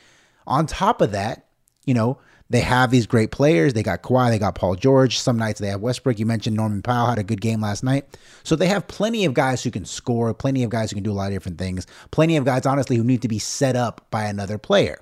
On 0.46 0.64
top 0.64 1.00
of 1.00 1.10
that, 1.10 1.46
you 1.86 1.94
know, 1.94 2.16
they 2.50 2.60
have 2.60 2.92
these 2.92 3.08
great 3.08 3.32
players. 3.32 3.72
They 3.72 3.82
got 3.82 4.02
Kawhi, 4.02 4.30
they 4.30 4.38
got 4.38 4.54
Paul 4.54 4.76
George. 4.76 5.18
Some 5.18 5.36
nights 5.36 5.58
they 5.58 5.66
have 5.66 5.80
Westbrook. 5.80 6.20
You 6.20 6.26
mentioned 6.26 6.54
Norman 6.54 6.82
Powell 6.82 7.08
had 7.08 7.18
a 7.18 7.24
good 7.24 7.40
game 7.40 7.60
last 7.60 7.82
night. 7.82 8.04
So 8.44 8.54
they 8.54 8.68
have 8.68 8.86
plenty 8.86 9.24
of 9.24 9.34
guys 9.34 9.64
who 9.64 9.72
can 9.72 9.84
score, 9.84 10.32
plenty 10.34 10.62
of 10.62 10.70
guys 10.70 10.92
who 10.92 10.94
can 10.94 11.02
do 11.02 11.10
a 11.10 11.14
lot 11.14 11.26
of 11.26 11.32
different 11.32 11.58
things, 11.58 11.88
plenty 12.12 12.36
of 12.36 12.44
guys, 12.44 12.66
honestly, 12.66 12.94
who 12.94 13.02
need 13.02 13.22
to 13.22 13.28
be 13.28 13.40
set 13.40 13.74
up 13.74 14.06
by 14.12 14.26
another 14.26 14.56
player. 14.56 15.00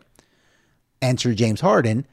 Enter 1.03 1.35
James 1.35 1.61
Harden. 1.61 2.07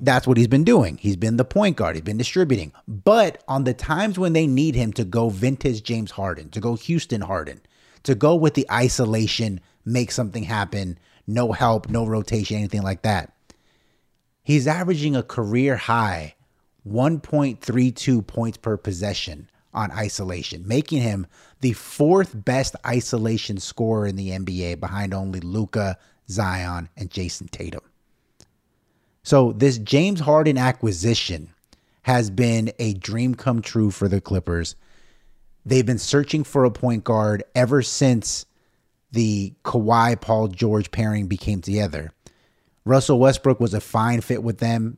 That's 0.00 0.26
what 0.26 0.36
he's 0.36 0.48
been 0.48 0.64
doing. 0.64 0.98
He's 0.98 1.16
been 1.16 1.36
the 1.36 1.44
point 1.44 1.76
guard. 1.76 1.96
He's 1.96 2.04
been 2.04 2.16
distributing. 2.18 2.72
But 2.86 3.42
on 3.48 3.64
the 3.64 3.74
times 3.74 4.18
when 4.18 4.32
they 4.32 4.46
need 4.46 4.74
him 4.74 4.92
to 4.94 5.04
go 5.04 5.28
vintage 5.28 5.82
James 5.82 6.12
Harden, 6.12 6.50
to 6.50 6.60
go 6.60 6.76
Houston 6.76 7.22
Harden, 7.22 7.60
to 8.04 8.14
go 8.14 8.34
with 8.34 8.54
the 8.54 8.66
isolation, 8.70 9.60
make 9.84 10.12
something 10.12 10.44
happen, 10.44 10.98
no 11.26 11.52
help, 11.52 11.88
no 11.88 12.06
rotation, 12.06 12.56
anything 12.56 12.82
like 12.82 13.02
that, 13.02 13.32
he's 14.42 14.66
averaging 14.66 15.16
a 15.16 15.22
career 15.22 15.76
high 15.76 16.34
1.32 16.86 18.26
points 18.26 18.56
per 18.56 18.76
possession 18.76 19.50
on 19.74 19.90
isolation, 19.92 20.66
making 20.66 21.02
him 21.02 21.26
the 21.60 21.72
fourth 21.72 22.32
best 22.44 22.74
isolation 22.86 23.58
scorer 23.58 24.06
in 24.06 24.16
the 24.16 24.30
NBA 24.30 24.80
behind 24.80 25.12
only 25.12 25.40
Luka, 25.40 25.98
Zion, 26.30 26.88
and 26.96 27.10
Jayson 27.10 27.48
Tatum. 27.50 27.82
So 29.22 29.52
this 29.52 29.78
James 29.78 30.20
Harden 30.20 30.58
acquisition 30.58 31.50
has 32.02 32.30
been 32.30 32.72
a 32.78 32.94
dream 32.94 33.34
come 33.34 33.60
true 33.60 33.90
for 33.90 34.08
the 34.08 34.20
Clippers. 34.20 34.76
They've 35.66 35.84
been 35.84 35.98
searching 35.98 36.44
for 36.44 36.64
a 36.64 36.70
point 36.70 37.04
guard 37.04 37.44
ever 37.54 37.82
since 37.82 38.46
the 39.12 39.54
Kawhi 39.64 40.20
Paul 40.20 40.48
George 40.48 40.90
pairing 40.90 41.26
became 41.26 41.60
together. 41.60 42.12
Russell 42.84 43.18
Westbrook 43.18 43.60
was 43.60 43.74
a 43.74 43.80
fine 43.80 44.22
fit 44.22 44.42
with 44.42 44.58
them, 44.58 44.96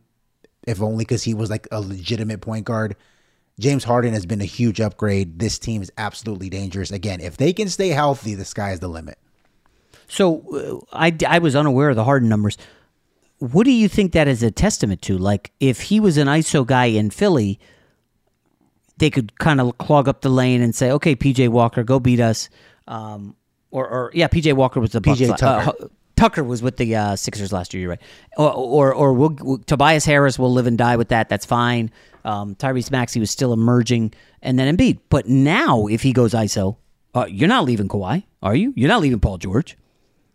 if 0.66 0.80
only 0.80 1.04
because 1.04 1.24
he 1.24 1.34
was 1.34 1.50
like 1.50 1.66
a 1.72 1.80
legitimate 1.80 2.40
point 2.40 2.64
guard. 2.64 2.94
James 3.58 3.84
Harden 3.84 4.14
has 4.14 4.26
been 4.26 4.40
a 4.40 4.46
huge 4.46 4.80
upgrade. 4.80 5.38
This 5.38 5.58
team 5.58 5.82
is 5.82 5.92
absolutely 5.98 6.48
dangerous. 6.48 6.90
Again, 6.90 7.20
if 7.20 7.36
they 7.36 7.52
can 7.52 7.68
stay 7.68 7.88
healthy, 7.88 8.34
the 8.34 8.44
sky 8.44 8.72
is 8.72 8.80
the 8.80 8.88
limit. 8.88 9.18
So 10.08 10.86
uh, 10.92 10.96
I, 10.96 11.16
I 11.26 11.40
was 11.40 11.54
unaware 11.54 11.90
of 11.90 11.96
the 11.96 12.04
Harden 12.04 12.28
numbers. 12.28 12.56
What 13.40 13.64
do 13.64 13.72
you 13.72 13.88
think 13.88 14.12
that 14.12 14.28
is 14.28 14.42
a 14.42 14.50
testament 14.50 15.02
to? 15.02 15.18
Like, 15.18 15.50
if 15.60 15.80
he 15.82 15.98
was 15.98 16.16
an 16.16 16.26
ISO 16.28 16.64
guy 16.66 16.84
in 16.86 17.10
Philly, 17.10 17.58
they 18.98 19.10
could 19.10 19.38
kind 19.38 19.60
of 19.60 19.76
clog 19.78 20.08
up 20.08 20.20
the 20.20 20.28
lane 20.28 20.62
and 20.62 20.74
say, 20.74 20.90
"Okay, 20.92 21.16
PJ 21.16 21.48
Walker, 21.48 21.82
go 21.82 21.98
beat 21.98 22.20
us." 22.20 22.48
Um, 22.86 23.34
or, 23.70 23.88
or 23.88 24.10
yeah, 24.14 24.28
PJ 24.28 24.52
Walker 24.54 24.78
was 24.80 24.90
the 24.92 25.00
PJ 25.00 25.28
Bucks- 25.28 25.40
Tucker. 25.40 25.70
Uh, 25.84 25.86
Tucker 26.16 26.44
was 26.44 26.60
with 26.62 26.76
the 26.76 26.94
uh, 26.96 27.16
Sixers 27.16 27.50
last 27.50 27.72
year. 27.72 27.80
You're 27.80 27.90
right. 27.90 28.00
Or 28.36 28.52
or, 28.52 28.94
or 28.94 29.12
we'll, 29.14 29.36
we'll- 29.40 29.58
Tobias 29.58 30.04
Harris 30.04 30.38
will 30.38 30.52
live 30.52 30.66
and 30.66 30.76
die 30.76 30.96
with 30.96 31.08
that. 31.08 31.28
That's 31.30 31.46
fine. 31.46 31.90
Um, 32.26 32.54
Tyrese 32.56 32.90
Maxey 32.90 33.20
was 33.20 33.30
still 33.30 33.54
emerging, 33.54 34.12
and 34.42 34.58
then 34.58 34.76
Embiid. 34.76 34.98
But 35.08 35.26
now, 35.28 35.86
if 35.86 36.02
he 36.02 36.12
goes 36.12 36.34
ISO, 36.34 36.76
uh, 37.14 37.24
you're 37.30 37.48
not 37.48 37.64
leaving 37.64 37.88
Kawhi, 37.88 38.24
are 38.42 38.54
you? 38.54 38.74
You're 38.76 38.88
not 38.90 39.00
leaving 39.00 39.18
Paul 39.20 39.38
George. 39.38 39.78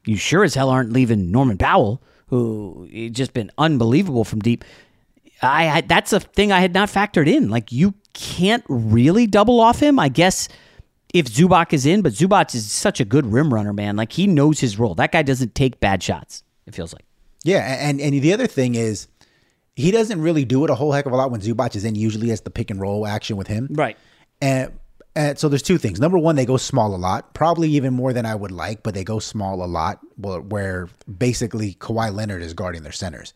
You 0.08 0.18
sure 0.18 0.44
as 0.44 0.56
hell 0.56 0.72
aren't 0.72 0.92
leaving 0.92 1.30
Norman 1.32 1.60
Powell, 1.60 2.02
who 2.28 2.88
eh, 2.94 3.10
just 3.10 3.34
been 3.34 3.52
unbelievable 3.58 4.24
from 4.24 4.40
deep. 4.40 4.64
I 5.42 5.64
had, 5.64 5.90
that's 5.90 6.14
a 6.14 6.20
thing 6.20 6.52
I 6.52 6.60
had 6.60 6.74
not 6.74 6.90
factored 6.90 7.28
in. 7.28 7.50
Like 7.50 7.72
you 7.72 7.94
can't 8.14 8.64
really 8.68 9.28
double 9.28 9.60
off 9.60 9.82
him. 9.82 10.00
I 10.00 10.10
guess 10.10 10.48
if 11.14 11.28
Zubac 11.28 11.74
is 11.74 11.86
in, 11.86 12.02
but 12.02 12.14
Zubac 12.14 12.56
is 12.56 12.70
such 12.72 13.00
a 13.00 13.06
good 13.06 13.26
rim 13.26 13.54
runner, 13.54 13.74
man. 13.74 13.96
Like 13.96 14.14
he 14.14 14.28
knows 14.28 14.60
his 14.60 14.80
role. 14.80 14.96
That 14.96 15.12
guy 15.12 15.22
doesn't 15.22 15.56
take 15.56 15.80
bad 15.80 16.02
shots. 16.02 16.44
It 16.66 16.74
feels 16.74 16.94
like. 16.94 17.06
Yeah, 17.44 17.60
and 17.60 18.02
and 18.02 18.14
the 18.14 18.34
other 18.34 18.48
thing 18.48 18.74
is 18.74 19.08
he 19.76 19.92
doesn't 19.92 20.20
really 20.20 20.46
do 20.46 20.64
it 20.64 20.70
a 20.70 20.76
whole 20.76 20.92
heck 20.92 21.06
of 21.06 21.12
a 21.12 21.16
lot 21.16 21.32
when 21.32 21.42
Zubac 21.42 21.76
is 21.76 21.86
in. 21.86 21.96
Usually, 21.96 22.32
it's 22.32 22.42
the 22.42 22.50
pick 22.50 22.72
and 22.72 22.80
roll 22.80 23.06
action 23.06 23.38
with 23.38 23.48
him. 23.48 23.68
Right. 23.70 23.98
And, 24.42 24.72
and 25.16 25.40
so 25.40 25.50
there's 25.50 25.62
two 25.62 25.78
things. 25.78 26.00
Number 26.00 26.18
one, 26.18 26.36
they 26.36 26.46
go 26.46 26.58
small 26.58 26.94
a 26.94 26.98
lot, 26.98 27.34
probably 27.34 27.70
even 27.70 27.94
more 27.94 28.14
than 28.14 28.26
I 28.26 28.36
would 28.36 28.52
like, 28.52 28.84
but 28.84 28.94
they 28.94 29.04
go 29.04 29.20
small 29.20 29.64
a 29.64 29.66
lot, 29.66 30.00
where, 30.18 30.90
basically 31.18 31.76
Kawhi 31.76 32.14
Leonard 32.14 32.42
is 32.42 32.54
guarding 32.54 32.84
their 32.84 32.92
centers. 32.92 33.34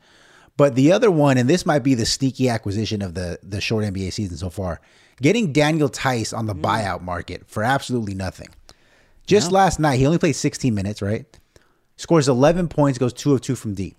But 0.57 0.75
the 0.75 0.91
other 0.91 1.09
one, 1.09 1.37
and 1.37 1.49
this 1.49 1.65
might 1.65 1.83
be 1.83 1.93
the 1.93 2.05
sneaky 2.05 2.49
acquisition 2.49 3.01
of 3.01 3.13
the 3.13 3.39
the 3.41 3.61
short 3.61 3.85
NBA 3.85 4.11
season 4.11 4.37
so 4.37 4.49
far, 4.49 4.81
getting 5.21 5.53
Daniel 5.53 5.87
Theis 5.89 6.37
on 6.37 6.47
the 6.47 6.55
mm. 6.55 6.61
buyout 6.61 7.01
market 7.01 7.47
for 7.47 7.63
absolutely 7.63 8.13
nothing. 8.13 8.49
Just 9.25 9.51
last 9.51 9.79
night, 9.79 9.97
he 9.97 10.07
only 10.07 10.17
played 10.17 10.35
16 10.35 10.73
minutes, 10.73 11.03
right? 11.03 11.25
scores 11.99 12.29
11 12.29 12.69
points, 12.69 12.97
goes 12.97 13.13
two 13.13 13.33
of 13.33 13.41
two 13.41 13.55
from 13.55 13.73
deep. 13.73 13.97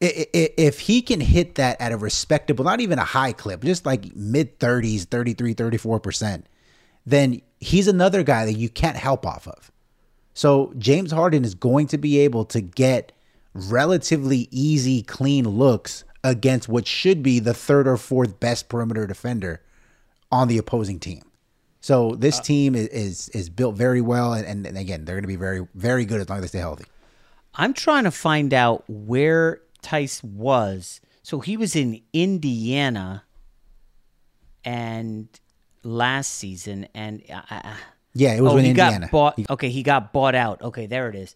If 0.00 0.80
he 0.80 1.02
can 1.02 1.20
hit 1.20 1.56
that 1.56 1.80
at 1.80 1.92
a 1.92 1.96
respectable, 1.96 2.64
not 2.64 2.80
even 2.80 2.98
a 2.98 3.04
high 3.04 3.32
clip, 3.32 3.62
just 3.62 3.86
like 3.86 4.14
mid 4.16 4.58
30s, 4.58 5.04
33, 5.04 5.54
34%, 5.54 6.42
then 7.06 7.40
he's 7.60 7.88
another 7.88 8.22
guy 8.22 8.44
that 8.44 8.54
you 8.54 8.68
can't 8.68 8.96
help 8.96 9.24
off 9.24 9.46
of. 9.46 9.70
So 10.34 10.74
James 10.76 11.12
Harden 11.12 11.44
is 11.44 11.54
going 11.54 11.86
to 11.88 11.98
be 11.98 12.18
able 12.18 12.44
to 12.46 12.60
get 12.60 13.12
relatively 13.54 14.48
easy, 14.50 15.02
clean 15.02 15.48
looks 15.48 16.04
against 16.22 16.68
what 16.68 16.86
should 16.86 17.22
be 17.22 17.38
the 17.38 17.54
third 17.54 17.88
or 17.88 17.96
fourth 17.96 18.38
best 18.40 18.68
perimeter 18.68 19.06
defender 19.06 19.62
on 20.30 20.48
the 20.48 20.58
opposing 20.58 20.98
team. 20.98 21.22
So 21.80 22.16
this 22.16 22.40
uh, 22.40 22.42
team 22.42 22.74
is, 22.74 22.88
is 22.88 23.28
is 23.28 23.48
built 23.48 23.76
very 23.76 24.00
well, 24.00 24.32
and, 24.32 24.44
and, 24.44 24.66
and 24.66 24.76
again, 24.76 25.04
they're 25.04 25.14
going 25.14 25.22
to 25.22 25.28
be 25.28 25.36
very 25.36 25.66
very 25.74 26.04
good 26.04 26.20
as 26.20 26.28
long 26.28 26.38
as 26.38 26.42
they 26.42 26.48
stay 26.48 26.58
healthy. 26.58 26.84
I'm 27.54 27.72
trying 27.72 28.04
to 28.04 28.10
find 28.10 28.52
out 28.52 28.84
where 28.88 29.62
Theis 29.82 30.22
was. 30.22 31.00
So 31.22 31.40
he 31.40 31.56
was 31.56 31.74
in 31.74 32.02
Indiana 32.12 33.24
and 34.64 35.28
last 35.86 36.34
season 36.34 36.88
and 36.94 37.22
uh, 37.30 37.42
uh, 37.50 37.74
Yeah, 38.14 38.34
it 38.34 38.40
was 38.42 38.52
oh, 38.54 38.56
in 38.56 38.64
he 38.64 38.70
Indiana. 38.70 39.00
got 39.06 39.10
bought 39.10 39.38
okay 39.50 39.70
he 39.70 39.82
got 39.82 40.12
bought 40.12 40.34
out. 40.34 40.60
Okay 40.62 40.86
there 40.86 41.08
it 41.08 41.14
is. 41.14 41.34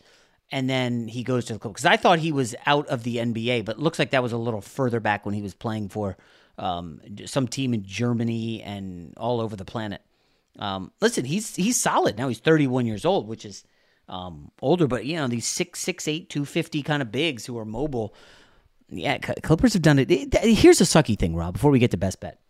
And 0.52 0.68
then 0.68 1.06
he 1.06 1.22
goes 1.22 1.44
to 1.46 1.52
the 1.52 1.58
club 1.60 1.74
because 1.74 1.86
i 1.86 1.96
thought 1.96 2.18
he 2.18 2.32
was 2.32 2.56
out 2.66 2.88
of 2.88 3.04
the 3.04 3.16
nba 3.18 3.64
but 3.64 3.78
looks 3.78 3.98
like 4.00 4.10
that 4.10 4.22
was 4.22 4.32
a 4.32 4.36
little 4.36 4.60
further 4.60 4.98
back 4.98 5.24
when 5.24 5.34
he 5.34 5.42
was 5.42 5.54
playing 5.54 5.88
for 5.88 6.16
um, 6.58 7.00
some 7.26 7.46
team 7.48 7.72
in 7.72 7.84
germany 7.84 8.60
and 8.62 9.14
all 9.16 9.40
over 9.40 9.56
the 9.56 9.64
planet. 9.64 10.02
Um, 10.58 10.90
listen 11.00 11.24
he's 11.24 11.54
he's 11.56 11.78
solid. 11.80 12.18
Now 12.18 12.28
he's 12.28 12.40
31 12.40 12.84
years 12.86 13.04
old 13.04 13.28
which 13.28 13.44
is 13.44 13.64
um, 14.08 14.50
older 14.60 14.88
but 14.88 15.04
you 15.06 15.16
know 15.16 15.28
these 15.28 15.46
six 15.46 15.78
six 15.80 16.08
eight 16.08 16.28
250 16.28 16.82
kind 16.82 17.00
of 17.02 17.12
bigs 17.12 17.46
who 17.46 17.56
are 17.58 17.64
mobile. 17.64 18.12
Yeah 18.88 19.18
clippers 19.18 19.74
have 19.74 19.82
done 19.82 20.00
it. 20.00 20.10
it 20.10 20.34
here's 20.34 20.80
a 20.80 20.84
sucky 20.84 21.16
thing 21.16 21.36
rob 21.36 21.52
before 21.54 21.70
we 21.70 21.78
get 21.78 21.92
to 21.92 21.96
best 21.96 22.18
bet 22.20 22.40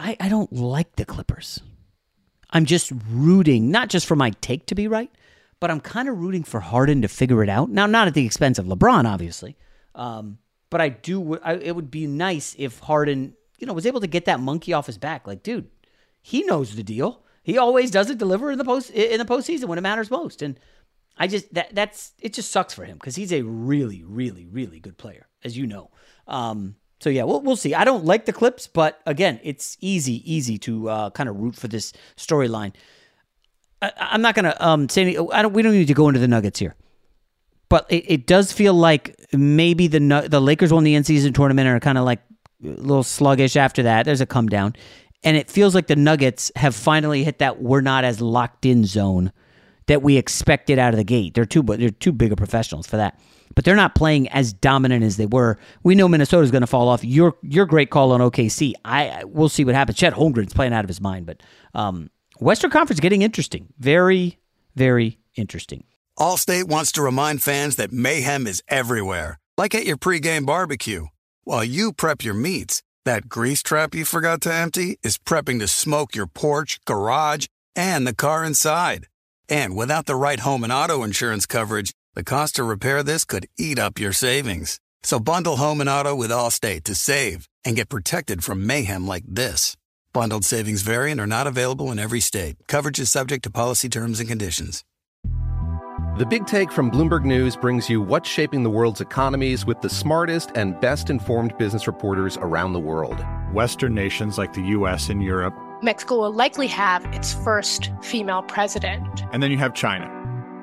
I, 0.00 0.16
I 0.18 0.28
don't 0.28 0.52
like 0.52 0.96
the 0.96 1.04
Clippers. 1.04 1.60
I'm 2.48 2.64
just 2.64 2.90
rooting, 3.10 3.70
not 3.70 3.90
just 3.90 4.06
for 4.06 4.16
my 4.16 4.30
take 4.40 4.66
to 4.66 4.74
be 4.74 4.88
right, 4.88 5.10
but 5.60 5.70
I'm 5.70 5.80
kind 5.80 6.08
of 6.08 6.18
rooting 6.18 6.42
for 6.42 6.60
Harden 6.60 7.02
to 7.02 7.08
figure 7.08 7.44
it 7.44 7.48
out. 7.50 7.70
Now, 7.70 7.86
not 7.86 8.08
at 8.08 8.14
the 8.14 8.24
expense 8.24 8.58
of 8.58 8.66
LeBron, 8.66 9.04
obviously, 9.04 9.56
um, 9.94 10.38
but 10.70 10.80
I 10.80 10.88
do. 10.88 11.38
I, 11.38 11.54
it 11.54 11.76
would 11.76 11.90
be 11.90 12.06
nice 12.06 12.56
if 12.58 12.78
Harden, 12.78 13.34
you 13.58 13.66
know, 13.66 13.74
was 13.74 13.86
able 13.86 14.00
to 14.00 14.06
get 14.06 14.24
that 14.24 14.40
monkey 14.40 14.72
off 14.72 14.86
his 14.86 14.98
back. 14.98 15.26
Like, 15.26 15.42
dude, 15.42 15.68
he 16.22 16.42
knows 16.44 16.74
the 16.74 16.82
deal. 16.82 17.22
He 17.42 17.58
always 17.58 17.90
does 17.90 18.10
it 18.10 18.18
deliver 18.18 18.50
in 18.50 18.58
the 18.58 18.64
post 18.64 18.90
in 18.90 19.18
the 19.18 19.24
postseason 19.24 19.66
when 19.66 19.78
it 19.78 19.82
matters 19.82 20.10
most. 20.10 20.40
And 20.40 20.58
I 21.18 21.26
just 21.26 21.52
that 21.54 21.74
that's 21.74 22.12
it 22.18 22.32
just 22.32 22.50
sucks 22.50 22.72
for 22.72 22.84
him 22.84 22.96
because 22.96 23.16
he's 23.16 23.32
a 23.32 23.42
really, 23.42 24.02
really, 24.02 24.46
really 24.46 24.80
good 24.80 24.96
player, 24.96 25.28
as 25.44 25.58
you 25.58 25.66
know. 25.66 25.90
Um, 26.26 26.76
so 27.00 27.08
yeah, 27.08 27.24
we'll 27.24 27.40
we'll 27.40 27.56
see. 27.56 27.74
I 27.74 27.84
don't 27.84 28.04
like 28.04 28.26
the 28.26 28.32
clips, 28.32 28.66
but 28.66 29.00
again, 29.06 29.40
it's 29.42 29.78
easy, 29.80 30.22
easy 30.30 30.58
to 30.58 30.88
uh, 30.88 31.10
kind 31.10 31.28
of 31.28 31.36
root 31.36 31.56
for 31.56 31.66
this 31.66 31.92
storyline. 32.16 32.72
I'm 33.80 34.20
not 34.20 34.34
gonna 34.34 34.54
um, 34.60 34.88
say 34.90 35.02
any, 35.02 35.18
I 35.32 35.40
don't. 35.40 35.54
We 35.54 35.62
don't 35.62 35.72
need 35.72 35.88
to 35.88 35.94
go 35.94 36.08
into 36.08 36.20
the 36.20 36.28
Nuggets 36.28 36.58
here, 36.58 36.74
but 37.70 37.86
it, 37.90 38.04
it 38.06 38.26
does 38.26 38.52
feel 38.52 38.74
like 38.74 39.16
maybe 39.32 39.86
the 39.86 40.26
the 40.28 40.40
Lakers 40.40 40.72
won 40.72 40.84
the 40.84 40.94
in 40.94 41.02
season 41.04 41.32
tournament 41.32 41.66
and 41.66 41.76
are 41.76 41.80
kind 41.80 41.96
of 41.96 42.04
like 42.04 42.20
a 42.62 42.68
little 42.68 43.02
sluggish 43.02 43.56
after 43.56 43.82
that. 43.84 44.04
There's 44.04 44.20
a 44.20 44.26
come 44.26 44.48
down, 44.48 44.76
and 45.24 45.38
it 45.38 45.50
feels 45.50 45.74
like 45.74 45.86
the 45.86 45.96
Nuggets 45.96 46.52
have 46.56 46.76
finally 46.76 47.24
hit 47.24 47.38
that 47.38 47.62
we're 47.62 47.80
not 47.80 48.04
as 48.04 48.20
locked 48.20 48.66
in 48.66 48.84
zone 48.84 49.32
that 49.86 50.02
we 50.02 50.18
expected 50.18 50.78
out 50.78 50.92
of 50.92 50.98
the 50.98 51.04
gate. 51.04 51.32
They're 51.32 51.46
too 51.46 51.62
they're 51.62 51.88
too 51.88 52.12
big 52.12 52.32
of 52.32 52.36
professionals 52.36 52.86
for 52.86 52.98
that. 52.98 53.18
But 53.60 53.66
they're 53.66 53.76
not 53.76 53.94
playing 53.94 54.26
as 54.30 54.54
dominant 54.54 55.04
as 55.04 55.18
they 55.18 55.26
were. 55.26 55.58
We 55.82 55.94
know 55.94 56.08
Minnesota's 56.08 56.50
going 56.50 56.62
to 56.62 56.66
fall 56.66 56.88
off. 56.88 57.04
Your 57.04 57.36
your 57.42 57.66
great 57.66 57.90
call 57.90 58.12
on 58.12 58.20
OKC. 58.20 58.72
I 58.86 59.24
we'll 59.26 59.50
see 59.50 59.66
what 59.66 59.74
happens. 59.74 59.98
Chet 59.98 60.14
Holmgren's 60.14 60.54
playing 60.54 60.72
out 60.72 60.82
of 60.82 60.88
his 60.88 60.98
mind, 60.98 61.26
but 61.26 61.42
um, 61.74 62.08
Western 62.38 62.70
Conference 62.70 63.00
getting 63.00 63.20
interesting. 63.20 63.70
Very 63.78 64.38
very 64.76 65.18
interesting. 65.34 65.84
Allstate 66.18 66.68
wants 66.68 66.90
to 66.92 67.02
remind 67.02 67.42
fans 67.42 67.76
that 67.76 67.92
mayhem 67.92 68.46
is 68.46 68.62
everywhere, 68.66 69.38
like 69.58 69.74
at 69.74 69.84
your 69.84 69.98
pregame 69.98 70.46
barbecue. 70.46 71.08
While 71.44 71.62
you 71.62 71.92
prep 71.92 72.24
your 72.24 72.32
meats, 72.32 72.82
that 73.04 73.28
grease 73.28 73.62
trap 73.62 73.94
you 73.94 74.06
forgot 74.06 74.40
to 74.40 74.54
empty 74.54 74.98
is 75.02 75.18
prepping 75.18 75.58
to 75.58 75.68
smoke 75.68 76.16
your 76.16 76.26
porch, 76.26 76.80
garage, 76.86 77.44
and 77.76 78.06
the 78.06 78.14
car 78.14 78.42
inside. 78.42 79.08
And 79.50 79.76
without 79.76 80.06
the 80.06 80.14
right 80.16 80.40
home 80.40 80.64
and 80.64 80.72
auto 80.72 81.02
insurance 81.02 81.44
coverage, 81.44 81.92
the 82.14 82.24
cost 82.24 82.56
to 82.56 82.64
repair 82.64 83.02
this 83.02 83.24
could 83.24 83.46
eat 83.56 83.78
up 83.78 83.98
your 83.98 84.12
savings. 84.12 84.80
So 85.02 85.20
bundle 85.20 85.56
home 85.56 85.80
and 85.80 85.88
auto 85.88 86.14
with 86.14 86.30
Allstate 86.30 86.84
to 86.84 86.94
save 86.94 87.48
and 87.64 87.76
get 87.76 87.88
protected 87.88 88.42
from 88.42 88.66
mayhem 88.66 89.06
like 89.06 89.24
this. 89.26 89.76
Bundled 90.12 90.44
savings 90.44 90.82
vary 90.82 91.12
and 91.12 91.20
are 91.20 91.26
not 91.26 91.46
available 91.46 91.92
in 91.92 92.00
every 92.00 92.20
state. 92.20 92.56
Coverage 92.66 92.98
is 92.98 93.10
subject 93.10 93.44
to 93.44 93.50
policy 93.50 93.88
terms 93.88 94.18
and 94.18 94.28
conditions. 94.28 94.84
The 96.18 96.26
Big 96.26 96.46
Take 96.46 96.72
from 96.72 96.90
Bloomberg 96.90 97.24
News 97.24 97.56
brings 97.56 97.88
you 97.88 98.02
what's 98.02 98.28
shaping 98.28 98.64
the 98.64 98.70
world's 98.70 99.00
economies 99.00 99.64
with 99.64 99.80
the 99.80 99.88
smartest 99.88 100.50
and 100.56 100.78
best 100.80 101.08
informed 101.08 101.56
business 101.56 101.86
reporters 101.86 102.36
around 102.38 102.72
the 102.72 102.80
world. 102.80 103.24
Western 103.52 103.94
nations 103.94 104.36
like 104.36 104.52
the 104.52 104.62
US 104.62 105.08
and 105.08 105.22
Europe. 105.22 105.54
Mexico 105.80 106.18
will 106.18 106.32
likely 106.32 106.66
have 106.66 107.06
its 107.14 107.32
first 107.32 107.90
female 108.02 108.42
president. 108.42 109.22
And 109.32 109.42
then 109.42 109.50
you 109.52 109.58
have 109.58 109.72
China. 109.72 110.19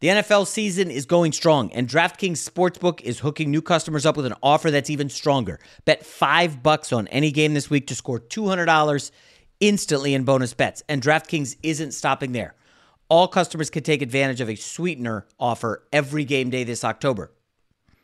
The 0.00 0.08
NFL 0.08 0.46
season 0.46 0.90
is 0.90 1.04
going 1.04 1.32
strong, 1.32 1.70
and 1.72 1.86
DraftKings 1.86 2.38
Sportsbook 2.38 3.02
is 3.02 3.18
hooking 3.18 3.50
new 3.50 3.60
customers 3.60 4.06
up 4.06 4.16
with 4.16 4.24
an 4.24 4.32
offer 4.42 4.70
that's 4.70 4.88
even 4.88 5.10
stronger. 5.10 5.60
Bet 5.84 6.06
five 6.06 6.62
bucks 6.62 6.90
on 6.90 7.06
any 7.08 7.30
game 7.30 7.52
this 7.52 7.68
week 7.68 7.86
to 7.88 7.94
score 7.94 8.18
$200 8.18 9.10
instantly 9.60 10.14
in 10.14 10.24
bonus 10.24 10.54
bets. 10.54 10.82
And 10.88 11.02
DraftKings 11.02 11.56
isn't 11.62 11.92
stopping 11.92 12.32
there. 12.32 12.54
all 13.10 13.28
customers 13.28 13.68
can 13.68 13.82
take 13.82 14.00
advantage 14.00 14.40
of 14.40 14.48
a 14.48 14.54
sweetener 14.54 15.26
offer 15.38 15.82
every 15.92 16.24
game 16.24 16.48
day 16.48 16.64
this 16.64 16.84
October. 16.84 17.32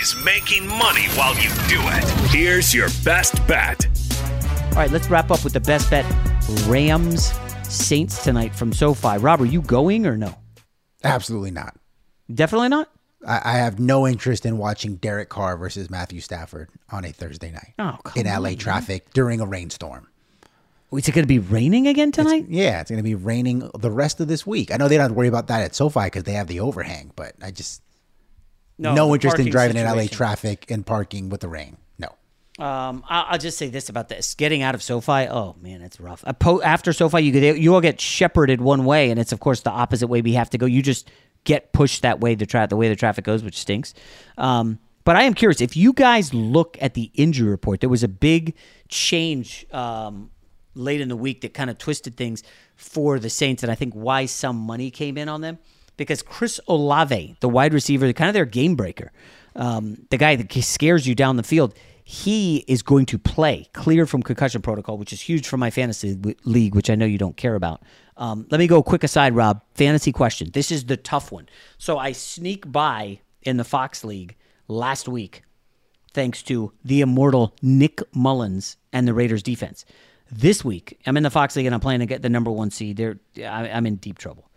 is 0.00 0.14
making 0.24 0.68
money 0.68 1.06
while 1.16 1.34
you 1.34 1.48
do 1.66 1.80
it. 1.80 2.04
Here's 2.30 2.72
your 2.72 2.88
best 3.02 3.44
bet. 3.48 3.84
All 4.70 4.82
right, 4.82 4.92
let's 4.92 5.10
wrap 5.10 5.32
up 5.32 5.42
with 5.42 5.54
the 5.54 5.60
best 5.60 5.90
bet 5.90 6.04
Rams 6.66 7.32
Saints 7.68 8.22
tonight 8.22 8.54
from 8.54 8.72
SoFi. 8.72 9.18
Rob, 9.18 9.40
are 9.40 9.46
you 9.46 9.60
going 9.62 10.06
or 10.06 10.16
no? 10.16 10.34
Absolutely 11.04 11.50
not. 11.50 11.76
Definitely 12.32 12.68
not. 12.68 12.90
I, 13.26 13.40
I 13.44 13.52
have 13.54 13.78
no 13.80 14.06
interest 14.06 14.46
in 14.46 14.58
watching 14.58 14.96
Derek 14.96 15.28
Carr 15.28 15.56
versus 15.56 15.90
Matthew 15.90 16.20
Stafford 16.20 16.68
on 16.90 17.04
a 17.04 17.12
Thursday 17.12 17.50
night 17.50 17.74
Oh, 17.78 17.98
in 18.14 18.26
LA 18.26 18.50
on, 18.50 18.56
traffic 18.56 19.12
during 19.12 19.40
a 19.40 19.46
rainstorm. 19.46 20.08
Is 20.92 21.08
it 21.08 21.12
going 21.12 21.24
to 21.24 21.28
be 21.28 21.40
raining 21.40 21.88
again 21.88 22.12
tonight? 22.12 22.46
Yeah, 22.48 22.80
it's 22.80 22.90
going 22.90 22.98
to 22.98 23.02
be 23.04 23.16
raining 23.16 23.68
the 23.78 23.90
rest 23.90 24.20
of 24.20 24.28
this 24.28 24.46
week. 24.46 24.72
I 24.72 24.76
know 24.76 24.86
they 24.88 24.96
don't 24.96 25.02
have 25.02 25.10
to 25.10 25.14
worry 25.16 25.28
about 25.28 25.48
that 25.48 25.62
at 25.62 25.74
SoFi 25.74 26.04
because 26.04 26.22
they 26.24 26.32
have 26.32 26.46
the 26.46 26.60
overhang, 26.60 27.12
but 27.16 27.34
I 27.42 27.50
just 27.50 27.82
No, 28.78 28.94
no, 28.94 29.14
interest 29.14 29.38
in 29.40 29.50
driving 29.50 29.76
in 29.76 29.84
LA 29.84 30.06
traffic 30.06 30.70
and 30.70 30.86
parking 30.86 31.28
with 31.28 31.40
the 31.40 31.48
rain. 31.48 31.76
Um, 32.58 33.04
I- 33.08 33.26
I'll 33.30 33.38
just 33.38 33.58
say 33.58 33.68
this 33.68 33.88
about 33.88 34.08
this: 34.08 34.34
getting 34.34 34.62
out 34.62 34.74
of 34.74 34.82
SoFi. 34.82 35.28
Oh 35.28 35.56
man, 35.60 35.82
it's 35.82 36.00
rough. 36.00 36.24
After 36.64 36.92
SoFi, 36.92 37.20
you 37.20 37.32
get 37.32 37.58
you 37.58 37.74
all 37.74 37.80
get 37.80 38.00
shepherded 38.00 38.60
one 38.60 38.84
way, 38.84 39.10
and 39.10 39.20
it's 39.20 39.32
of 39.32 39.40
course 39.40 39.60
the 39.60 39.70
opposite 39.70 40.06
way 40.06 40.22
we 40.22 40.32
have 40.34 40.48
to 40.50 40.58
go. 40.58 40.64
You 40.66 40.82
just 40.82 41.10
get 41.44 41.72
pushed 41.72 42.02
that 42.02 42.18
way 42.20 42.34
the 42.34 42.46
tra- 42.46 42.66
the 42.66 42.76
way 42.76 42.88
the 42.88 42.96
traffic 42.96 43.24
goes, 43.24 43.42
which 43.42 43.58
stinks. 43.58 43.92
Um, 44.38 44.78
but 45.04 45.16
I 45.16 45.22
am 45.24 45.34
curious 45.34 45.60
if 45.60 45.76
you 45.76 45.92
guys 45.92 46.32
look 46.34 46.76
at 46.80 46.94
the 46.94 47.10
injury 47.14 47.48
report. 47.50 47.80
There 47.80 47.90
was 47.90 48.02
a 48.02 48.08
big 48.08 48.54
change 48.88 49.66
um, 49.72 50.30
late 50.74 51.00
in 51.00 51.08
the 51.08 51.16
week 51.16 51.42
that 51.42 51.54
kind 51.54 51.70
of 51.70 51.78
twisted 51.78 52.16
things 52.16 52.42
for 52.74 53.18
the 53.18 53.30
Saints, 53.30 53.62
and 53.62 53.70
I 53.70 53.74
think 53.74 53.94
why 53.94 54.26
some 54.26 54.56
money 54.56 54.90
came 54.90 55.16
in 55.18 55.28
on 55.28 55.42
them 55.42 55.58
because 55.96 56.22
Chris 56.22 56.58
Olave, 56.68 57.36
the 57.40 57.48
wide 57.48 57.72
receiver, 57.72 58.12
kind 58.12 58.28
of 58.28 58.34
their 58.34 58.44
game 58.44 58.74
breaker, 58.76 59.12
um, 59.54 60.06
the 60.10 60.16
guy 60.18 60.36
that 60.36 60.52
scares 60.62 61.06
you 61.06 61.14
down 61.14 61.36
the 61.36 61.42
field, 61.42 61.74
he 62.08 62.58
is 62.68 62.82
going 62.82 63.04
to 63.06 63.18
play 63.18 63.66
cleared 63.72 64.08
from 64.08 64.22
concussion 64.22 64.62
protocol, 64.62 64.96
which 64.96 65.12
is 65.12 65.20
huge 65.20 65.48
for 65.48 65.56
my 65.56 65.70
fantasy 65.70 66.16
league, 66.44 66.76
which 66.76 66.88
I 66.88 66.94
know 66.94 67.04
you 67.04 67.18
don't 67.18 67.36
care 67.36 67.56
about. 67.56 67.82
Um, 68.16 68.46
let 68.48 68.58
me 68.60 68.68
go 68.68 68.80
quick 68.80 69.02
aside, 69.02 69.34
Rob. 69.34 69.60
Fantasy 69.74 70.12
question. 70.12 70.50
This 70.52 70.70
is 70.70 70.84
the 70.84 70.96
tough 70.96 71.32
one. 71.32 71.48
So 71.78 71.98
I 71.98 72.12
sneak 72.12 72.70
by 72.70 73.18
in 73.42 73.56
the 73.56 73.64
Fox 73.64 74.04
League 74.04 74.36
last 74.68 75.08
week, 75.08 75.42
thanks 76.14 76.44
to 76.44 76.72
the 76.84 77.00
immortal 77.00 77.56
Nick 77.60 78.00
Mullens 78.14 78.76
and 78.92 79.08
the 79.08 79.12
Raiders 79.12 79.42
defense. 79.42 79.84
This 80.30 80.64
week, 80.64 81.00
I'm 81.06 81.16
in 81.16 81.24
the 81.24 81.30
Fox 81.30 81.56
League 81.56 81.66
and 81.66 81.74
I'm 81.74 81.80
playing 81.80 82.00
to 82.00 82.06
get 82.06 82.22
the 82.22 82.28
number 82.28 82.52
one 82.52 82.70
seed. 82.70 82.98
They're, 82.98 83.18
I- 83.38 83.68
I'm 83.70 83.84
in 83.84 83.96
deep 83.96 84.18
trouble. 84.18 84.48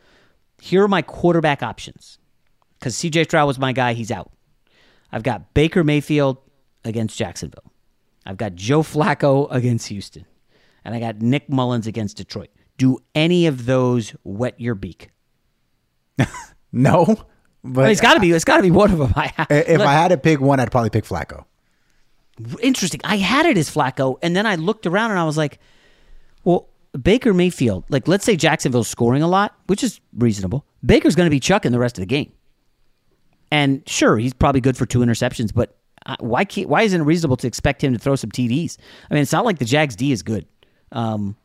Here 0.61 0.83
are 0.83 0.87
my 0.87 1.01
quarterback 1.01 1.63
options 1.63 2.19
because 2.79 2.93
CJ 2.93 3.23
Stroud 3.25 3.47
was 3.47 3.57
my 3.57 3.71
guy. 3.73 3.93
He's 3.93 4.11
out. 4.11 4.31
I've 5.11 5.23
got 5.23 5.55
Baker 5.55 5.83
Mayfield 5.83 6.37
against 6.85 7.17
Jacksonville. 7.17 7.71
I've 8.25 8.37
got 8.37 8.55
Joe 8.55 8.83
Flacco 8.83 9.47
against 9.51 9.87
Houston. 9.87 10.25
And 10.85 10.95
I 10.95 10.99
got 10.99 11.21
Nick 11.21 11.49
Mullens 11.49 11.87
against 11.87 12.17
Detroit. 12.17 12.49
Do 12.77 12.99
any 13.13 13.47
of 13.47 13.65
those 13.65 14.15
wet 14.23 14.59
your 14.59 14.75
beak? 14.75 15.09
No. 16.71 17.15
But 17.63 17.89
it's 17.91 17.99
got 17.99 18.13
to 18.13 18.19
be. 18.19 18.31
It's 18.31 18.45
got 18.45 18.57
to 18.57 18.63
be 18.63 18.71
one 18.71 18.91
of 18.91 18.99
them. 18.99 19.11
I 19.15 19.33
if 19.49 19.81
I 19.81 19.93
had 19.93 20.09
to 20.09 20.17
pick 20.17 20.39
one, 20.39 20.59
I'd 20.59 20.71
probably 20.71 20.91
pick 20.91 21.03
Flacco. 21.03 21.45
interesting. 22.61 23.01
I 23.03 23.17
had 23.17 23.47
it 23.47 23.57
as 23.57 23.69
Flacco, 23.69 24.17
and 24.21 24.35
then 24.35 24.45
I 24.45 24.53
looked 24.55 24.85
around 24.85 25.09
and 25.09 25.19
I 25.19 25.23
was 25.25 25.35
like, 25.35 25.57
well, 26.43 26.69
Baker 27.01 27.33
Mayfield, 27.33 27.85
like 27.89 28.07
let's 28.07 28.23
say 28.23 28.35
Jacksonville's 28.35 28.87
scoring 28.87 29.23
a 29.23 29.27
lot, 29.27 29.55
which 29.65 29.83
is 29.83 29.99
reasonable. 30.15 30.63
Baker's 30.85 31.15
going 31.15 31.25
to 31.25 31.31
be 31.31 31.39
chucking 31.39 31.71
the 31.71 31.79
rest 31.79 31.97
of 31.97 32.03
the 32.03 32.05
game. 32.05 32.31
And 33.51 33.81
sure, 33.89 34.17
he's 34.19 34.33
probably 34.33 34.61
good 34.61 34.77
for 34.77 34.85
two 34.85 34.99
interceptions, 34.99 35.51
but 35.53 35.75
why 36.19 36.45
can't, 36.45 36.69
why 36.69 36.83
isn't 36.83 37.01
it 37.01 37.03
reasonable 37.03 37.37
to 37.37 37.47
expect 37.47 37.83
him 37.83 37.93
to 37.93 37.99
throw 37.99 38.15
some 38.15 38.31
TDs? 38.31 38.77
I 39.09 39.13
mean, 39.13 39.23
it's 39.23 39.31
not 39.31 39.45
like 39.45 39.59
the 39.59 39.65
Jags 39.65 39.95
D 39.95 40.11
is 40.11 40.23
good. 40.23 40.45
Um, 40.91 41.35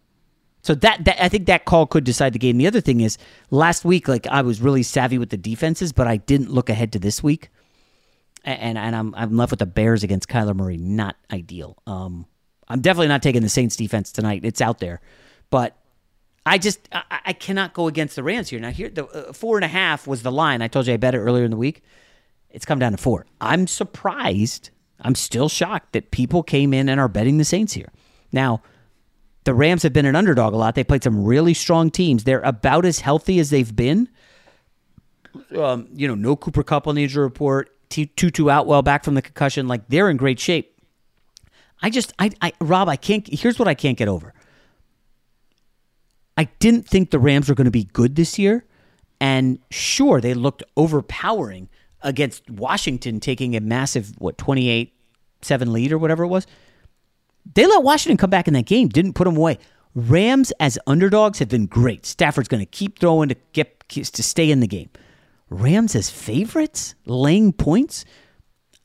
so 0.63 0.75
that, 0.77 1.05
that 1.05 1.23
I 1.23 1.29
think 1.29 1.47
that 1.47 1.67
call 1.67 1.87
could 1.87 2.05
decide 2.05 2.33
the 2.33 2.39
game. 2.39 2.57
The 2.57 2.67
other 2.67 2.81
thing 2.81 3.01
is, 3.01 3.19
last 3.51 3.85
week, 3.85 4.09
like 4.09 4.27
I 4.27 4.41
was 4.41 4.63
really 4.63 4.83
savvy 4.83 5.19
with 5.19 5.29
the 5.29 5.37
defenses, 5.37 5.93
but 5.93 6.07
I 6.07 6.17
didn't 6.17 6.51
look 6.51 6.71
ahead 6.71 6.93
to 6.93 6.99
this 6.99 7.23
week, 7.23 7.51
and 8.45 8.79
and 8.79 8.97
I'm 8.97 9.15
I'm 9.15 9.37
left 9.37 9.51
with 9.51 9.59
the 9.59 9.67
Bears 9.67 10.03
against 10.03 10.27
Kyler 10.29 10.57
Murray. 10.57 10.79
Not 10.79 11.17
ideal. 11.31 11.77
Um, 11.87 12.25
I'm 12.67 12.81
definitely 12.81 13.09
not 13.09 13.23
taking 13.23 13.43
the 13.43 13.51
Saints 13.51 13.77
defense 13.77 14.11
tonight. 14.11 14.41
It's 14.43 14.63
out 14.63 14.79
there, 14.79 15.03
but 15.51 15.77
I 16.47 16.57
just 16.57 16.89
I, 16.93 17.21
I 17.27 17.33
cannot 17.35 17.75
go 17.75 17.87
against 17.87 18.17
the 18.17 18.23
Rams 18.23 18.49
here. 18.49 18.59
Now 18.59 18.71
here 18.71 18.89
the 18.89 19.07
uh, 19.07 19.33
four 19.35 19.59
and 19.59 19.67
a 19.67 19.69
half 19.69 20.07
was 20.07 20.23
the 20.23 20.33
line. 20.33 20.63
I 20.63 20.69
told 20.69 20.87
you 20.87 20.95
I 20.95 20.97
bet 20.97 21.15
it 21.15 21.19
earlier 21.19 21.45
in 21.45 21.51
the 21.51 21.59
week. 21.59 21.83
It's 22.55 22.65
come 22.65 22.79
down 22.79 22.93
to 22.93 22.99
four. 22.99 23.27
I'm 23.41 23.67
surprised. 23.67 24.71
I'm 25.01 25.17
still 25.17 25.49
shocked 25.49 25.93
that 25.93 26.13
people 26.13 26.45
came 26.45 26.73
in 26.73 26.89
and 26.89 27.01
are 27.01 27.09
betting 27.09 27.37
the 27.37 27.45
Saints 27.45 27.73
here. 27.73 27.91
Now, 28.33 28.63
the 29.43 29.53
Rams 29.53 29.83
have 29.83 29.93
been 29.93 30.07
an 30.07 30.15
underdog 30.15 30.55
a 30.55 30.57
lot. 30.57 30.77
They 30.77 30.85
played 30.85 31.03
some 31.03 31.25
really 31.25 31.53
strong 31.53 31.91
teams. 31.91 32.23
They're 32.23 32.41
about 32.41 32.87
as 32.87 33.01
healthy 33.01 33.41
as 33.41 33.51
they've 33.51 33.75
been. 33.75 34.09
Um, 35.59 35.89
you 35.93 36.07
know, 36.07 36.15
no 36.15 36.37
Cooper 36.37 36.63
Kupp 36.63 36.87
on 36.87 36.95
the 36.95 37.03
injury 37.03 37.25
report. 37.25 37.71
Tutu 37.91 38.49
out 38.49 38.67
well 38.67 38.83
back 38.83 39.05
from 39.05 39.15
the 39.15 39.23
concussion. 39.23 39.67
Like 39.67 39.89
they're 39.89 40.09
in 40.09 40.17
great 40.17 40.39
shape. 40.39 40.81
I 41.83 41.91
just, 41.91 42.13
I, 42.21 42.31
I, 42.41 42.53
Rob, 42.61 42.89
I 42.89 42.97
can't. 42.97 43.27
Here's 43.29 43.59
what 43.59 43.69
I 43.69 43.75
can't 43.75 43.99
get 43.99 44.09
over. 44.09 44.33
I 46.37 46.45
didn't 46.61 46.89
think 46.89 47.11
the 47.11 47.19
Rams 47.19 47.49
were 47.49 47.55
going 47.55 47.67
to 47.67 47.71
be 47.73 47.85
good 47.85 48.15
this 48.17 48.39
year, 48.39 48.65
and 49.21 49.59
sure, 49.71 50.21
they 50.21 50.35
looked 50.35 50.63
overpowering 50.77 51.69
against 52.05 52.49
Washington, 52.49 53.19
taking 53.19 53.57
a 53.57 53.61
massive 53.61 54.13
what 54.19 54.39
twenty 54.39 54.69
eight 54.69 54.95
seven 55.43 55.73
lead 55.73 55.91
or 55.91 55.99
whatever 55.99 56.23
it 56.23 56.29
was. 56.29 56.47
They 57.55 57.67
let 57.67 57.83
Washington 57.83 58.17
come 58.17 58.31
back 58.31 58.49
in 58.49 58.55
that 58.55 58.67
game, 58.67 58.89
didn't 58.89 59.15
put 59.15 59.25
them 59.25 59.37
away. 59.37 59.59
Rams 59.95 60.53
as 60.61 60.79
underdogs 60.87 61.39
have 61.39 61.49
been 61.49 61.67
great. 61.67 62.07
Stafford's 62.07 62.49
going 62.49 62.63
to 62.63 62.67
keep 62.67 62.99
throwing 62.99 63.29
to 63.29 63.37
get 63.53 63.89
to 63.89 64.23
stay 64.23 64.51
in 64.51 64.61
the 64.61 64.67
game. 64.67 64.91
Rams 65.51 65.95
as 65.95 66.11
favorites, 66.11 66.95
laying 67.07 67.53
points. 67.53 68.05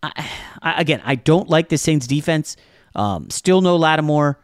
I, 0.03 0.29
I, 0.61 0.81
again, 0.81 1.01
I 1.03 1.15
don't 1.15 1.49
like 1.49 1.69
the 1.69 1.77
Saints 1.77 2.05
defense. 2.05 2.57
Um, 2.95 3.29
still 3.29 3.61
no 3.61 3.75
Lattimore. 3.77 4.39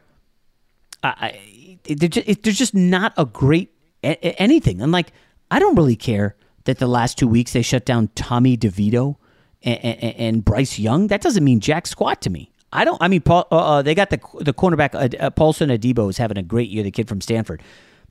I, 1.04 1.78
they're, 1.84 2.10
just, 2.10 2.42
they're 2.42 2.54
just 2.54 2.74
not 2.74 3.14
a 3.18 3.26
great 3.26 3.72
a, 4.04 4.42
anything. 4.42 4.82
And 4.82 4.92
like, 4.92 5.12
I 5.52 5.60
don't 5.60 5.76
really 5.76 5.96
care 5.96 6.36
that 6.66 6.80
the 6.80 6.88
last 6.88 7.18
two 7.18 7.28
weeks 7.28 7.54
they 7.54 7.62
shut 7.62 7.86
down 7.86 8.10
Tommy 8.16 8.58
DeVito 8.58 9.16
and, 9.64 9.80
and, 9.84 10.16
and 10.16 10.46
Bryce 10.46 10.78
Young. 10.78 11.08
That 11.08 11.22
doesn't 11.22 11.44
mean 11.44 11.60
jack 11.60 11.88
squat 11.88 12.22
to 12.24 12.30
me. 12.30 12.52
I 12.72 12.84
don't. 12.84 13.02
I 13.02 13.08
mean, 13.08 13.22
Paul, 13.22 13.48
uh, 13.52 13.56
uh, 13.56 13.82
they 13.82 13.96
got 13.96 14.10
the 14.10 14.20
the 14.42 14.54
cornerback 14.54 14.94
uh, 14.94 15.26
uh, 15.26 15.30
Paulson 15.30 15.70
Adebo 15.70 16.10
is 16.10 16.18
having 16.18 16.38
a 16.38 16.44
great 16.44 16.70
year. 16.70 16.84
The 16.84 16.92
kid 16.92 17.08
from 17.08 17.22
Stanford, 17.22 17.64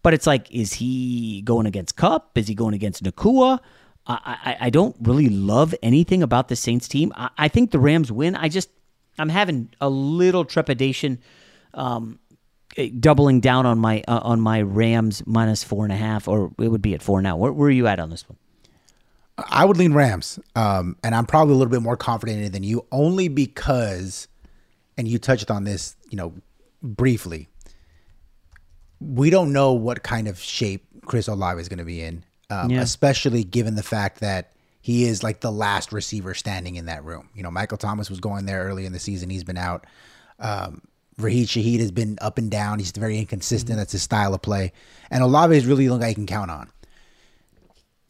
but 0.02 0.14
it's 0.14 0.26
like, 0.26 0.50
is 0.50 0.74
he 0.74 1.42
going 1.42 1.66
against 1.66 1.96
Kupp? 1.96 2.38
Is 2.38 2.48
he 2.48 2.54
going 2.54 2.74
against 2.74 3.04
Nacua? 3.04 3.60
I, 4.06 4.18
I, 4.44 4.56
I 4.66 4.70
don't 4.70 4.96
really 5.00 5.28
love 5.28 5.74
anything 5.82 6.22
about 6.22 6.48
the 6.48 6.56
Saints 6.56 6.88
team. 6.88 7.12
I, 7.14 7.30
I 7.38 7.48
think 7.48 7.70
the 7.70 7.78
Rams 7.78 8.10
win. 8.10 8.36
I 8.36 8.48
just 8.48 8.70
I'm 9.18 9.28
having 9.28 9.70
a 9.80 9.88
little 9.88 10.44
trepidation, 10.44 11.20
um, 11.74 12.18
eh, 12.76 12.90
doubling 12.98 13.40
down 13.40 13.66
on 13.66 13.78
my 13.78 14.02
uh, 14.08 14.20
on 14.22 14.40
my 14.40 14.62
Rams 14.62 15.22
minus 15.26 15.62
four 15.62 15.84
and 15.84 15.92
a 15.92 15.96
half, 15.96 16.26
or 16.26 16.52
it 16.58 16.68
would 16.68 16.82
be 16.82 16.94
at 16.94 17.02
four 17.02 17.20
now. 17.20 17.36
Where, 17.36 17.52
where 17.52 17.68
are 17.68 17.72
you 17.72 17.86
at 17.86 18.00
on 18.00 18.10
this 18.10 18.28
one? 18.28 18.38
I 19.36 19.64
would 19.64 19.76
lean 19.76 19.92
Rams, 19.94 20.38
um, 20.54 20.96
and 21.02 21.14
I'm 21.14 21.26
probably 21.26 21.54
a 21.54 21.56
little 21.56 21.70
bit 21.70 21.82
more 21.82 21.96
confident 21.96 22.38
in 22.38 22.44
it 22.44 22.52
than 22.52 22.62
you, 22.62 22.86
only 22.92 23.26
because, 23.28 24.28
and 24.96 25.08
you 25.08 25.18
touched 25.18 25.50
on 25.50 25.64
this, 25.64 25.96
you 26.08 26.16
know, 26.16 26.32
briefly. 26.82 27.48
We 29.00 29.30
don't 29.30 29.52
know 29.52 29.72
what 29.72 30.02
kind 30.02 30.28
of 30.28 30.38
shape 30.38 30.84
Chris 31.04 31.26
Olave 31.28 31.60
is 31.60 31.68
going 31.68 31.78
to 31.80 31.84
be 31.84 32.00
in, 32.00 32.24
um, 32.50 32.70
Yeah. 32.70 32.80
especially 32.80 33.44
given 33.44 33.74
the 33.74 33.82
fact 33.82 34.20
that 34.20 34.52
he 34.80 35.04
is 35.04 35.22
like 35.22 35.40
the 35.40 35.50
last 35.52 35.92
receiver 35.92 36.34
standing 36.34 36.76
in 36.76 36.86
that 36.86 37.04
room. 37.04 37.28
You 37.34 37.42
know, 37.42 37.50
Michael 37.50 37.78
Thomas 37.78 38.08
was 38.08 38.20
going 38.20 38.46
there 38.46 38.64
early 38.64 38.86
in 38.86 38.92
the 38.92 38.98
season; 39.00 39.30
he's 39.30 39.44
been 39.44 39.56
out. 39.58 39.86
Um, 40.38 40.82
Rashid 41.18 41.48
Shaheed 41.48 41.80
has 41.80 41.90
been 41.90 42.18
up 42.20 42.38
and 42.38 42.50
down. 42.50 42.78
He's 42.78 42.90
very 42.92 43.18
inconsistent. 43.18 43.78
That's 43.78 43.92
his 43.92 44.02
style 44.02 44.32
of 44.34 44.42
play, 44.42 44.72
and 45.10 45.22
Olave 45.24 45.56
is 45.56 45.66
really 45.66 45.88
the 45.88 45.98
guy 45.98 46.08
you 46.08 46.14
can 46.14 46.26
count 46.26 46.50
on 46.50 46.70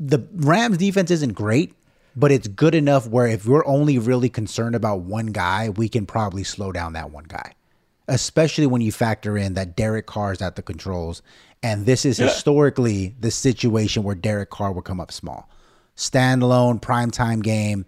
the 0.01 0.27
Rams 0.35 0.79
defense 0.79 1.11
isn't 1.11 1.35
great, 1.35 1.75
but 2.17 2.31
it's 2.31 2.49
good 2.49 2.75
enough 2.75 3.07
where 3.09 3.27
if 3.27 3.47
we're 3.47 3.67
only 3.67 3.99
really 3.99 4.29
concerned 4.29 4.75
about 4.75 5.01
one 5.01 5.27
guy, 5.27 5.71
we 5.71 5.89
can 5.89 6.07
probably 6.07 6.45
slow 6.45 6.73
down 6.73 6.93
that 6.93 7.11
one 7.11 7.25
guy. 7.25 7.55
Especially 8.07 8.67
when 8.67 8.83
you 8.83 8.93
factor 8.93 9.37
in 9.39 9.55
that 9.55 9.77
Derek 9.77 10.07
Carr 10.07 10.33
is 10.33 10.43
at 10.43 10.57
the 10.57 10.63
controls. 10.63 11.23
And 11.63 11.87
this 11.87 12.05
is 12.05 12.19
Yeah. 12.19 12.27
historically 12.27 13.15
the 13.19 13.31
situation 13.31 14.03
where 14.03 14.15
Derek 14.15 14.51
Carr 14.51 14.73
will 14.73 14.83
come 14.83 15.01
up 15.01 15.11
small. 15.11 15.49
Standalone, 15.97 16.81
primetime 16.81 17.43
game 17.43 17.87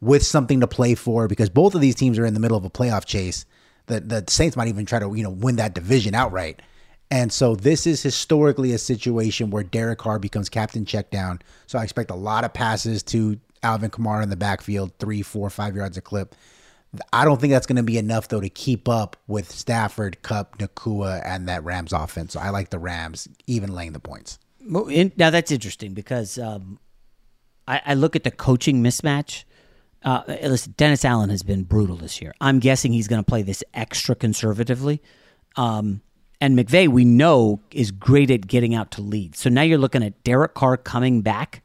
with 0.00 0.24
something 0.24 0.60
to 0.60 0.66
play 0.66 0.94
for 0.94 1.28
because 1.28 1.50
both 1.50 1.74
of 1.74 1.80
these 1.80 1.94
teams 1.94 2.18
are 2.18 2.24
in 2.24 2.32
the 2.32 2.40
middle 2.40 2.56
of 2.56 2.64
a 2.64 2.70
playoff 2.70 3.04
chase. 3.04 3.44
The, 3.86 4.00
the 4.00 4.24
Saints 4.28 4.56
might 4.56 4.68
even 4.68 4.86
try 4.86 4.98
to, 4.98 5.14
you 5.14 5.22
know, 5.22 5.30
win 5.30 5.56
that 5.56 5.74
division 5.74 6.14
outright. 6.14 6.62
And 7.10 7.32
so 7.32 7.56
this 7.56 7.86
is 7.86 8.02
historically 8.02 8.72
a 8.72 8.78
situation 8.78 9.50
where 9.50 9.64
Derek 9.64 9.98
Carr 9.98 10.18
becomes 10.18 10.48
captain 10.48 10.84
check 10.84 11.10
down. 11.10 11.40
So 11.66 11.78
I 11.78 11.82
expect 11.82 12.10
a 12.10 12.14
lot 12.16 12.44
of 12.44 12.52
passes 12.52 13.02
to 13.04 13.38
Alvin 13.62 13.90
Kamara 13.90 14.22
in 14.22 14.30
the 14.30 14.36
backfield, 14.36 14.92
three, 14.98 15.22
four, 15.22 15.50
five 15.50 15.74
yards 15.74 15.96
a 15.96 16.00
clip. 16.00 16.34
I 17.12 17.24
don't 17.24 17.40
think 17.40 17.52
that's 17.52 17.66
going 17.66 17.76
to 17.76 17.82
be 17.82 17.98
enough 17.98 18.28
though 18.28 18.40
to 18.40 18.48
keep 18.48 18.88
up 18.88 19.16
with 19.26 19.50
Stafford, 19.50 20.22
Kupp, 20.22 20.58
Nacua, 20.58 21.22
and 21.24 21.48
that 21.48 21.64
Rams 21.64 21.92
offense. 21.92 22.32
So 22.32 22.40
I 22.40 22.50
like 22.50 22.70
the 22.70 22.78
Rams 22.78 23.28
even 23.46 23.74
laying 23.74 23.92
the 23.92 24.00
points. 24.00 24.38
Now 24.60 25.30
that's 25.30 25.50
interesting 25.50 25.94
because 25.94 26.38
um, 26.38 26.78
I, 27.66 27.80
I 27.86 27.94
look 27.94 28.16
at 28.16 28.24
the 28.24 28.30
coaching 28.30 28.82
mismatch. 28.82 29.44
Uh, 30.02 30.22
listen, 30.26 30.74
Dennis 30.76 31.04
Allen 31.04 31.30
has 31.30 31.42
been 31.42 31.62
brutal 31.64 31.96
this 31.96 32.20
year. 32.20 32.34
I'm 32.40 32.58
guessing 32.58 32.92
he's 32.92 33.08
going 33.08 33.22
to 33.22 33.28
play 33.28 33.42
this 33.42 33.62
extra 33.74 34.14
conservatively. 34.14 35.02
Um, 35.56 36.02
and 36.40 36.58
McVay, 36.58 36.88
we 36.88 37.04
know, 37.04 37.60
is 37.70 37.90
great 37.90 38.30
at 38.30 38.46
getting 38.46 38.74
out 38.74 38.90
to 38.92 39.02
lead. 39.02 39.36
So 39.36 39.50
now 39.50 39.62
you're 39.62 39.78
looking 39.78 40.02
at 40.02 40.22
Derek 40.24 40.54
Carr 40.54 40.76
coming 40.76 41.20
back 41.22 41.62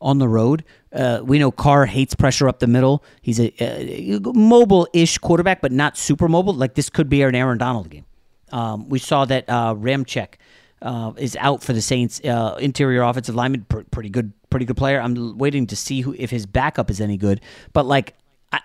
on 0.00 0.18
the 0.18 0.28
road. 0.28 0.64
Uh, 0.92 1.20
we 1.22 1.38
know 1.38 1.50
Carr 1.50 1.86
hates 1.86 2.14
pressure 2.14 2.48
up 2.48 2.58
the 2.58 2.66
middle. 2.66 3.04
He's 3.20 3.38
a, 3.38 3.52
a 3.62 4.20
mobile-ish 4.20 5.18
quarterback, 5.18 5.60
but 5.60 5.72
not 5.72 5.96
super 5.96 6.28
mobile. 6.28 6.54
Like 6.54 6.74
this 6.74 6.90
could 6.90 7.08
be 7.08 7.22
an 7.22 7.34
Aaron 7.34 7.58
Donald 7.58 7.90
game. 7.90 8.04
Um, 8.50 8.88
we 8.88 8.98
saw 8.98 9.24
that 9.26 9.44
uh, 9.48 9.74
Ramczyk 9.74 10.34
uh, 10.82 11.12
is 11.16 11.36
out 11.36 11.62
for 11.62 11.72
the 11.72 11.82
Saints. 11.82 12.20
Uh, 12.24 12.56
interior 12.60 13.02
offensive 13.02 13.34
lineman, 13.34 13.66
pr- 13.68 13.82
pretty 13.90 14.08
good, 14.08 14.32
pretty 14.50 14.64
good 14.64 14.76
player. 14.76 15.00
I'm 15.00 15.36
waiting 15.36 15.66
to 15.66 15.76
see 15.76 16.00
who 16.00 16.14
if 16.18 16.30
his 16.30 16.46
backup 16.46 16.90
is 16.90 17.00
any 17.00 17.16
good. 17.16 17.40
But 17.72 17.86
like, 17.86 18.14
I 18.52 18.60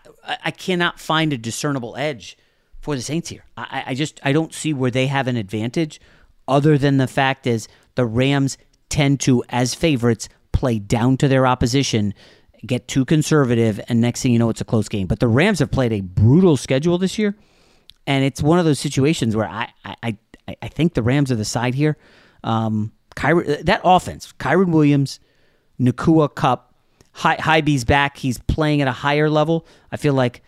I 0.45 0.51
cannot 0.51 0.99
find 0.99 1.33
a 1.33 1.37
discernible 1.37 1.95
edge 1.97 2.37
for 2.83 2.95
the 2.95 3.01
Saints 3.01 3.29
here. 3.29 3.43
I, 3.57 3.83
I- 3.87 3.93
just 3.95 4.19
I 4.23 4.31
don't 4.33 4.53
see 4.53 4.73
where 4.73 4.91
they 4.91 5.07
have 5.07 5.27
an 5.27 5.37
advantage, 5.37 5.99
other 6.47 6.77
than 6.77 6.97
the 6.97 7.07
fact 7.07 7.47
is 7.47 7.67
the 7.95 8.05
Rams 8.05 8.57
tend 8.89 9.19
to, 9.21 9.43
as 9.49 9.73
favorites, 9.73 10.29
play 10.51 10.77
down 10.79 11.17
to 11.17 11.27
their 11.27 11.47
opposition, 11.47 12.13
get 12.67 12.87
too 12.87 13.05
conservative, 13.05 13.79
and 13.87 13.99
next 14.01 14.21
thing 14.21 14.31
you 14.33 14.39
know, 14.39 14.49
it's 14.49 14.61
a 14.61 14.65
close 14.65 14.87
game. 14.89 15.07
But 15.07 15.19
the 15.19 15.27
Rams 15.27 15.59
have 15.59 15.71
played 15.71 15.93
a 15.93 16.01
brutal 16.01 16.57
schedule 16.57 16.97
this 16.97 17.17
year 17.17 17.35
and 18.05 18.23
it's 18.25 18.43
one 18.43 18.59
of 18.59 18.65
those 18.65 18.79
situations 18.79 19.35
where 19.35 19.47
I 19.47 19.69
I, 19.85 19.95
I, 20.03 20.55
I 20.61 20.67
think 20.67 20.93
the 20.93 21.01
Rams 21.01 21.31
are 21.31 21.35
the 21.37 21.45
side 21.45 21.73
here. 21.73 21.97
Um, 22.43 22.91
Kyren, 23.15 23.63
that 23.65 23.79
offense, 23.85 24.33
Kyren 24.39 24.71
Williams, 24.71 25.19
Nacua 25.79 26.33
Kupp, 26.33 26.73
Hy- 27.13 27.37
Higbee's 27.37 27.85
back. 27.85 28.17
He's 28.17 28.39
playing 28.39 28.81
at 28.81 28.87
a 28.87 28.91
higher 28.91 29.29
level. 29.29 29.65
I 29.91 29.97
feel 29.97 30.13
like 30.13 30.43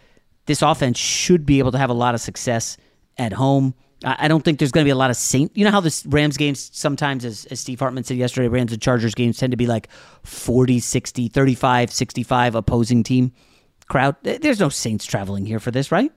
this 0.45 0.61
offense 0.61 0.97
should 0.97 1.45
be 1.45 1.59
able 1.59 1.71
to 1.71 1.77
have 1.77 1.89
a 1.89 1.93
lot 1.93 2.15
of 2.15 2.21
success 2.21 2.77
at 3.17 3.33
home. 3.33 3.73
I, 4.03 4.27
don't 4.27 4.43
think 4.43 4.59
there's 4.59 4.71
going 4.71 4.83
to 4.83 4.87
be 4.87 4.91
a 4.91 4.95
lot 4.95 5.09
of 5.09 5.15
Saint. 5.15 5.55
You 5.57 5.65
know 5.65 5.71
how 5.71 5.79
this 5.79 6.05
Rams 6.05 6.37
games 6.37 6.69
sometimes, 6.73 7.25
as, 7.25 7.45
as 7.45 7.59
Steve 7.59 7.79
Hartman 7.79 8.03
said 8.03 8.17
yesterday, 8.17 8.47
Rams 8.47 8.71
and 8.71 8.81
Chargers 8.81 9.15
games 9.15 9.37
tend 9.37 9.51
to 9.51 9.57
be 9.57 9.65
like 9.65 9.89
40, 10.23 10.79
60, 10.79 11.27
35, 11.29 11.91
65 11.91 12.55
opposing 12.55 13.01
team 13.03 13.31
crowd. 13.87 14.15
There's 14.21 14.59
no 14.59 14.69
Saints 14.69 15.05
traveling 15.05 15.45
here 15.45 15.59
for 15.59 15.71
this, 15.71 15.91
right? 15.91 16.11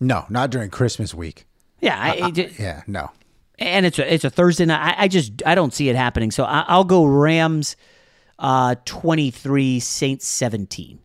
No, 0.00 0.24
not 0.28 0.50
during 0.50 0.70
Christmas 0.70 1.14
week. 1.14 1.46
Yeah, 1.80 1.96
I, 2.00 2.18
Uh, 2.20 2.30
it 2.34 2.58
yeah, 2.58 2.82
no. 2.86 3.10
and 3.58 3.86
it's 3.86 3.98
a, 3.98 4.12
it's 4.12 4.24
a 4.24 4.30
Thursday 4.30 4.64
night. 4.64 4.96
I, 4.98 5.04
I 5.04 5.08
just 5.08 5.42
I 5.46 5.54
don't 5.54 5.72
see 5.72 5.88
it 5.88 5.96
happening. 5.96 6.30
So 6.30 6.44
I, 6.44 6.64
I'll 6.66 6.84
go 6.84 7.04
Rams, 7.04 7.76
uh, 8.38 8.74
twenty 8.86 9.30
three, 9.30 9.78
Saints 9.78 10.26
seventeen. 10.26 10.98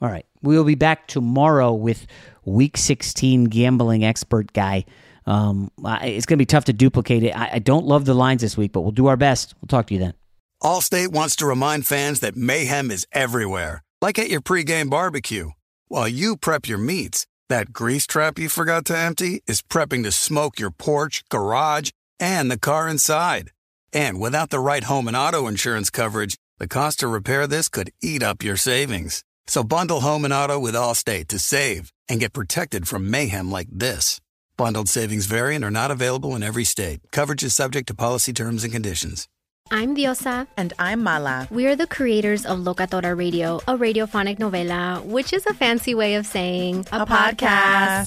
All 0.00 0.08
right, 0.08 0.26
we 0.42 0.56
will 0.56 0.64
be 0.64 0.74
back 0.74 1.08
tomorrow 1.08 1.72
with 1.72 2.06
Week 2.44 2.76
sixteen 2.76 3.44
gambling 3.44 4.04
expert 4.04 4.52
guy. 4.52 4.84
Um, 5.24 5.70
it's 5.78 6.26
going 6.26 6.36
to 6.36 6.42
be 6.42 6.46
tough 6.46 6.66
to 6.66 6.72
duplicate 6.72 7.24
it. 7.24 7.36
I, 7.36 7.54
I 7.54 7.58
don't 7.58 7.86
love 7.86 8.04
the 8.04 8.14
lines 8.14 8.42
this 8.42 8.56
week, 8.56 8.72
but 8.72 8.82
we'll 8.82 8.92
do 8.92 9.06
our 9.06 9.16
best. 9.16 9.54
We'll 9.60 9.68
talk 9.68 9.88
to 9.88 9.94
you 9.94 10.00
then. 10.00 10.14
Allstate 10.62 11.08
wants 11.08 11.34
to 11.36 11.46
remind 11.46 11.86
fans 11.86 12.20
that 12.20 12.36
mayhem 12.36 12.90
is 12.90 13.06
everywhere, 13.10 13.82
like 14.00 14.18
at 14.18 14.30
your 14.30 14.40
pregame 14.40 14.88
barbecue. 14.88 15.50
While 15.88 16.08
you 16.08 16.36
prep 16.36 16.68
your 16.68 16.78
meats, 16.78 17.26
that 17.48 17.72
grease 17.72 18.06
trap 18.06 18.38
you 18.38 18.48
forgot 18.48 18.84
to 18.86 18.96
empty 18.96 19.42
is 19.46 19.62
prepping 19.62 20.04
to 20.04 20.12
smoke 20.12 20.60
your 20.60 20.70
porch, 20.70 21.24
garage, 21.30 21.90
and 22.20 22.50
the 22.50 22.58
car 22.58 22.88
inside. 22.88 23.50
And 23.92 24.20
without 24.20 24.50
the 24.50 24.60
right 24.60 24.84
home 24.84 25.08
and 25.08 25.16
auto 25.16 25.46
insurance 25.46 25.90
coverage, 25.90 26.36
the 26.58 26.68
cost 26.68 27.00
to 27.00 27.08
repair 27.08 27.46
this 27.46 27.68
could 27.68 27.92
eat 28.02 28.22
up 28.22 28.44
your 28.44 28.56
savings. 28.56 29.24
So 29.48 29.62
bundle 29.62 30.00
home 30.00 30.24
and 30.24 30.34
auto 30.34 30.58
with 30.58 30.74
Allstate 30.74 31.28
to 31.28 31.38
save 31.38 31.92
and 32.08 32.20
get 32.20 32.32
protected 32.32 32.88
from 32.88 33.10
mayhem 33.10 33.50
like 33.50 33.68
this. 33.70 34.20
Bundled 34.56 34.88
savings 34.88 35.26
variant 35.26 35.64
are 35.64 35.70
not 35.70 35.90
available 35.90 36.34
in 36.34 36.42
every 36.42 36.64
state. 36.64 37.00
Coverage 37.12 37.44
is 37.44 37.54
subject 37.54 37.88
to 37.88 37.94
policy 37.94 38.32
terms 38.32 38.64
and 38.64 38.72
conditions. 38.72 39.28
I'm 39.70 39.96
Diosa. 39.96 40.46
And 40.56 40.72
I'm 40.78 41.02
Mala. 41.02 41.48
We 41.50 41.66
are 41.66 41.74
the 41.76 41.88
creators 41.88 42.46
of 42.46 42.60
Locatora 42.60 43.16
Radio, 43.18 43.56
a 43.66 43.76
radiophonic 43.76 44.38
novela, 44.38 45.04
which 45.04 45.32
is 45.32 45.44
a 45.46 45.54
fancy 45.54 45.94
way 45.94 46.14
of 46.14 46.24
saying 46.26 46.86
A 46.92 47.04
podcast. 47.04 48.06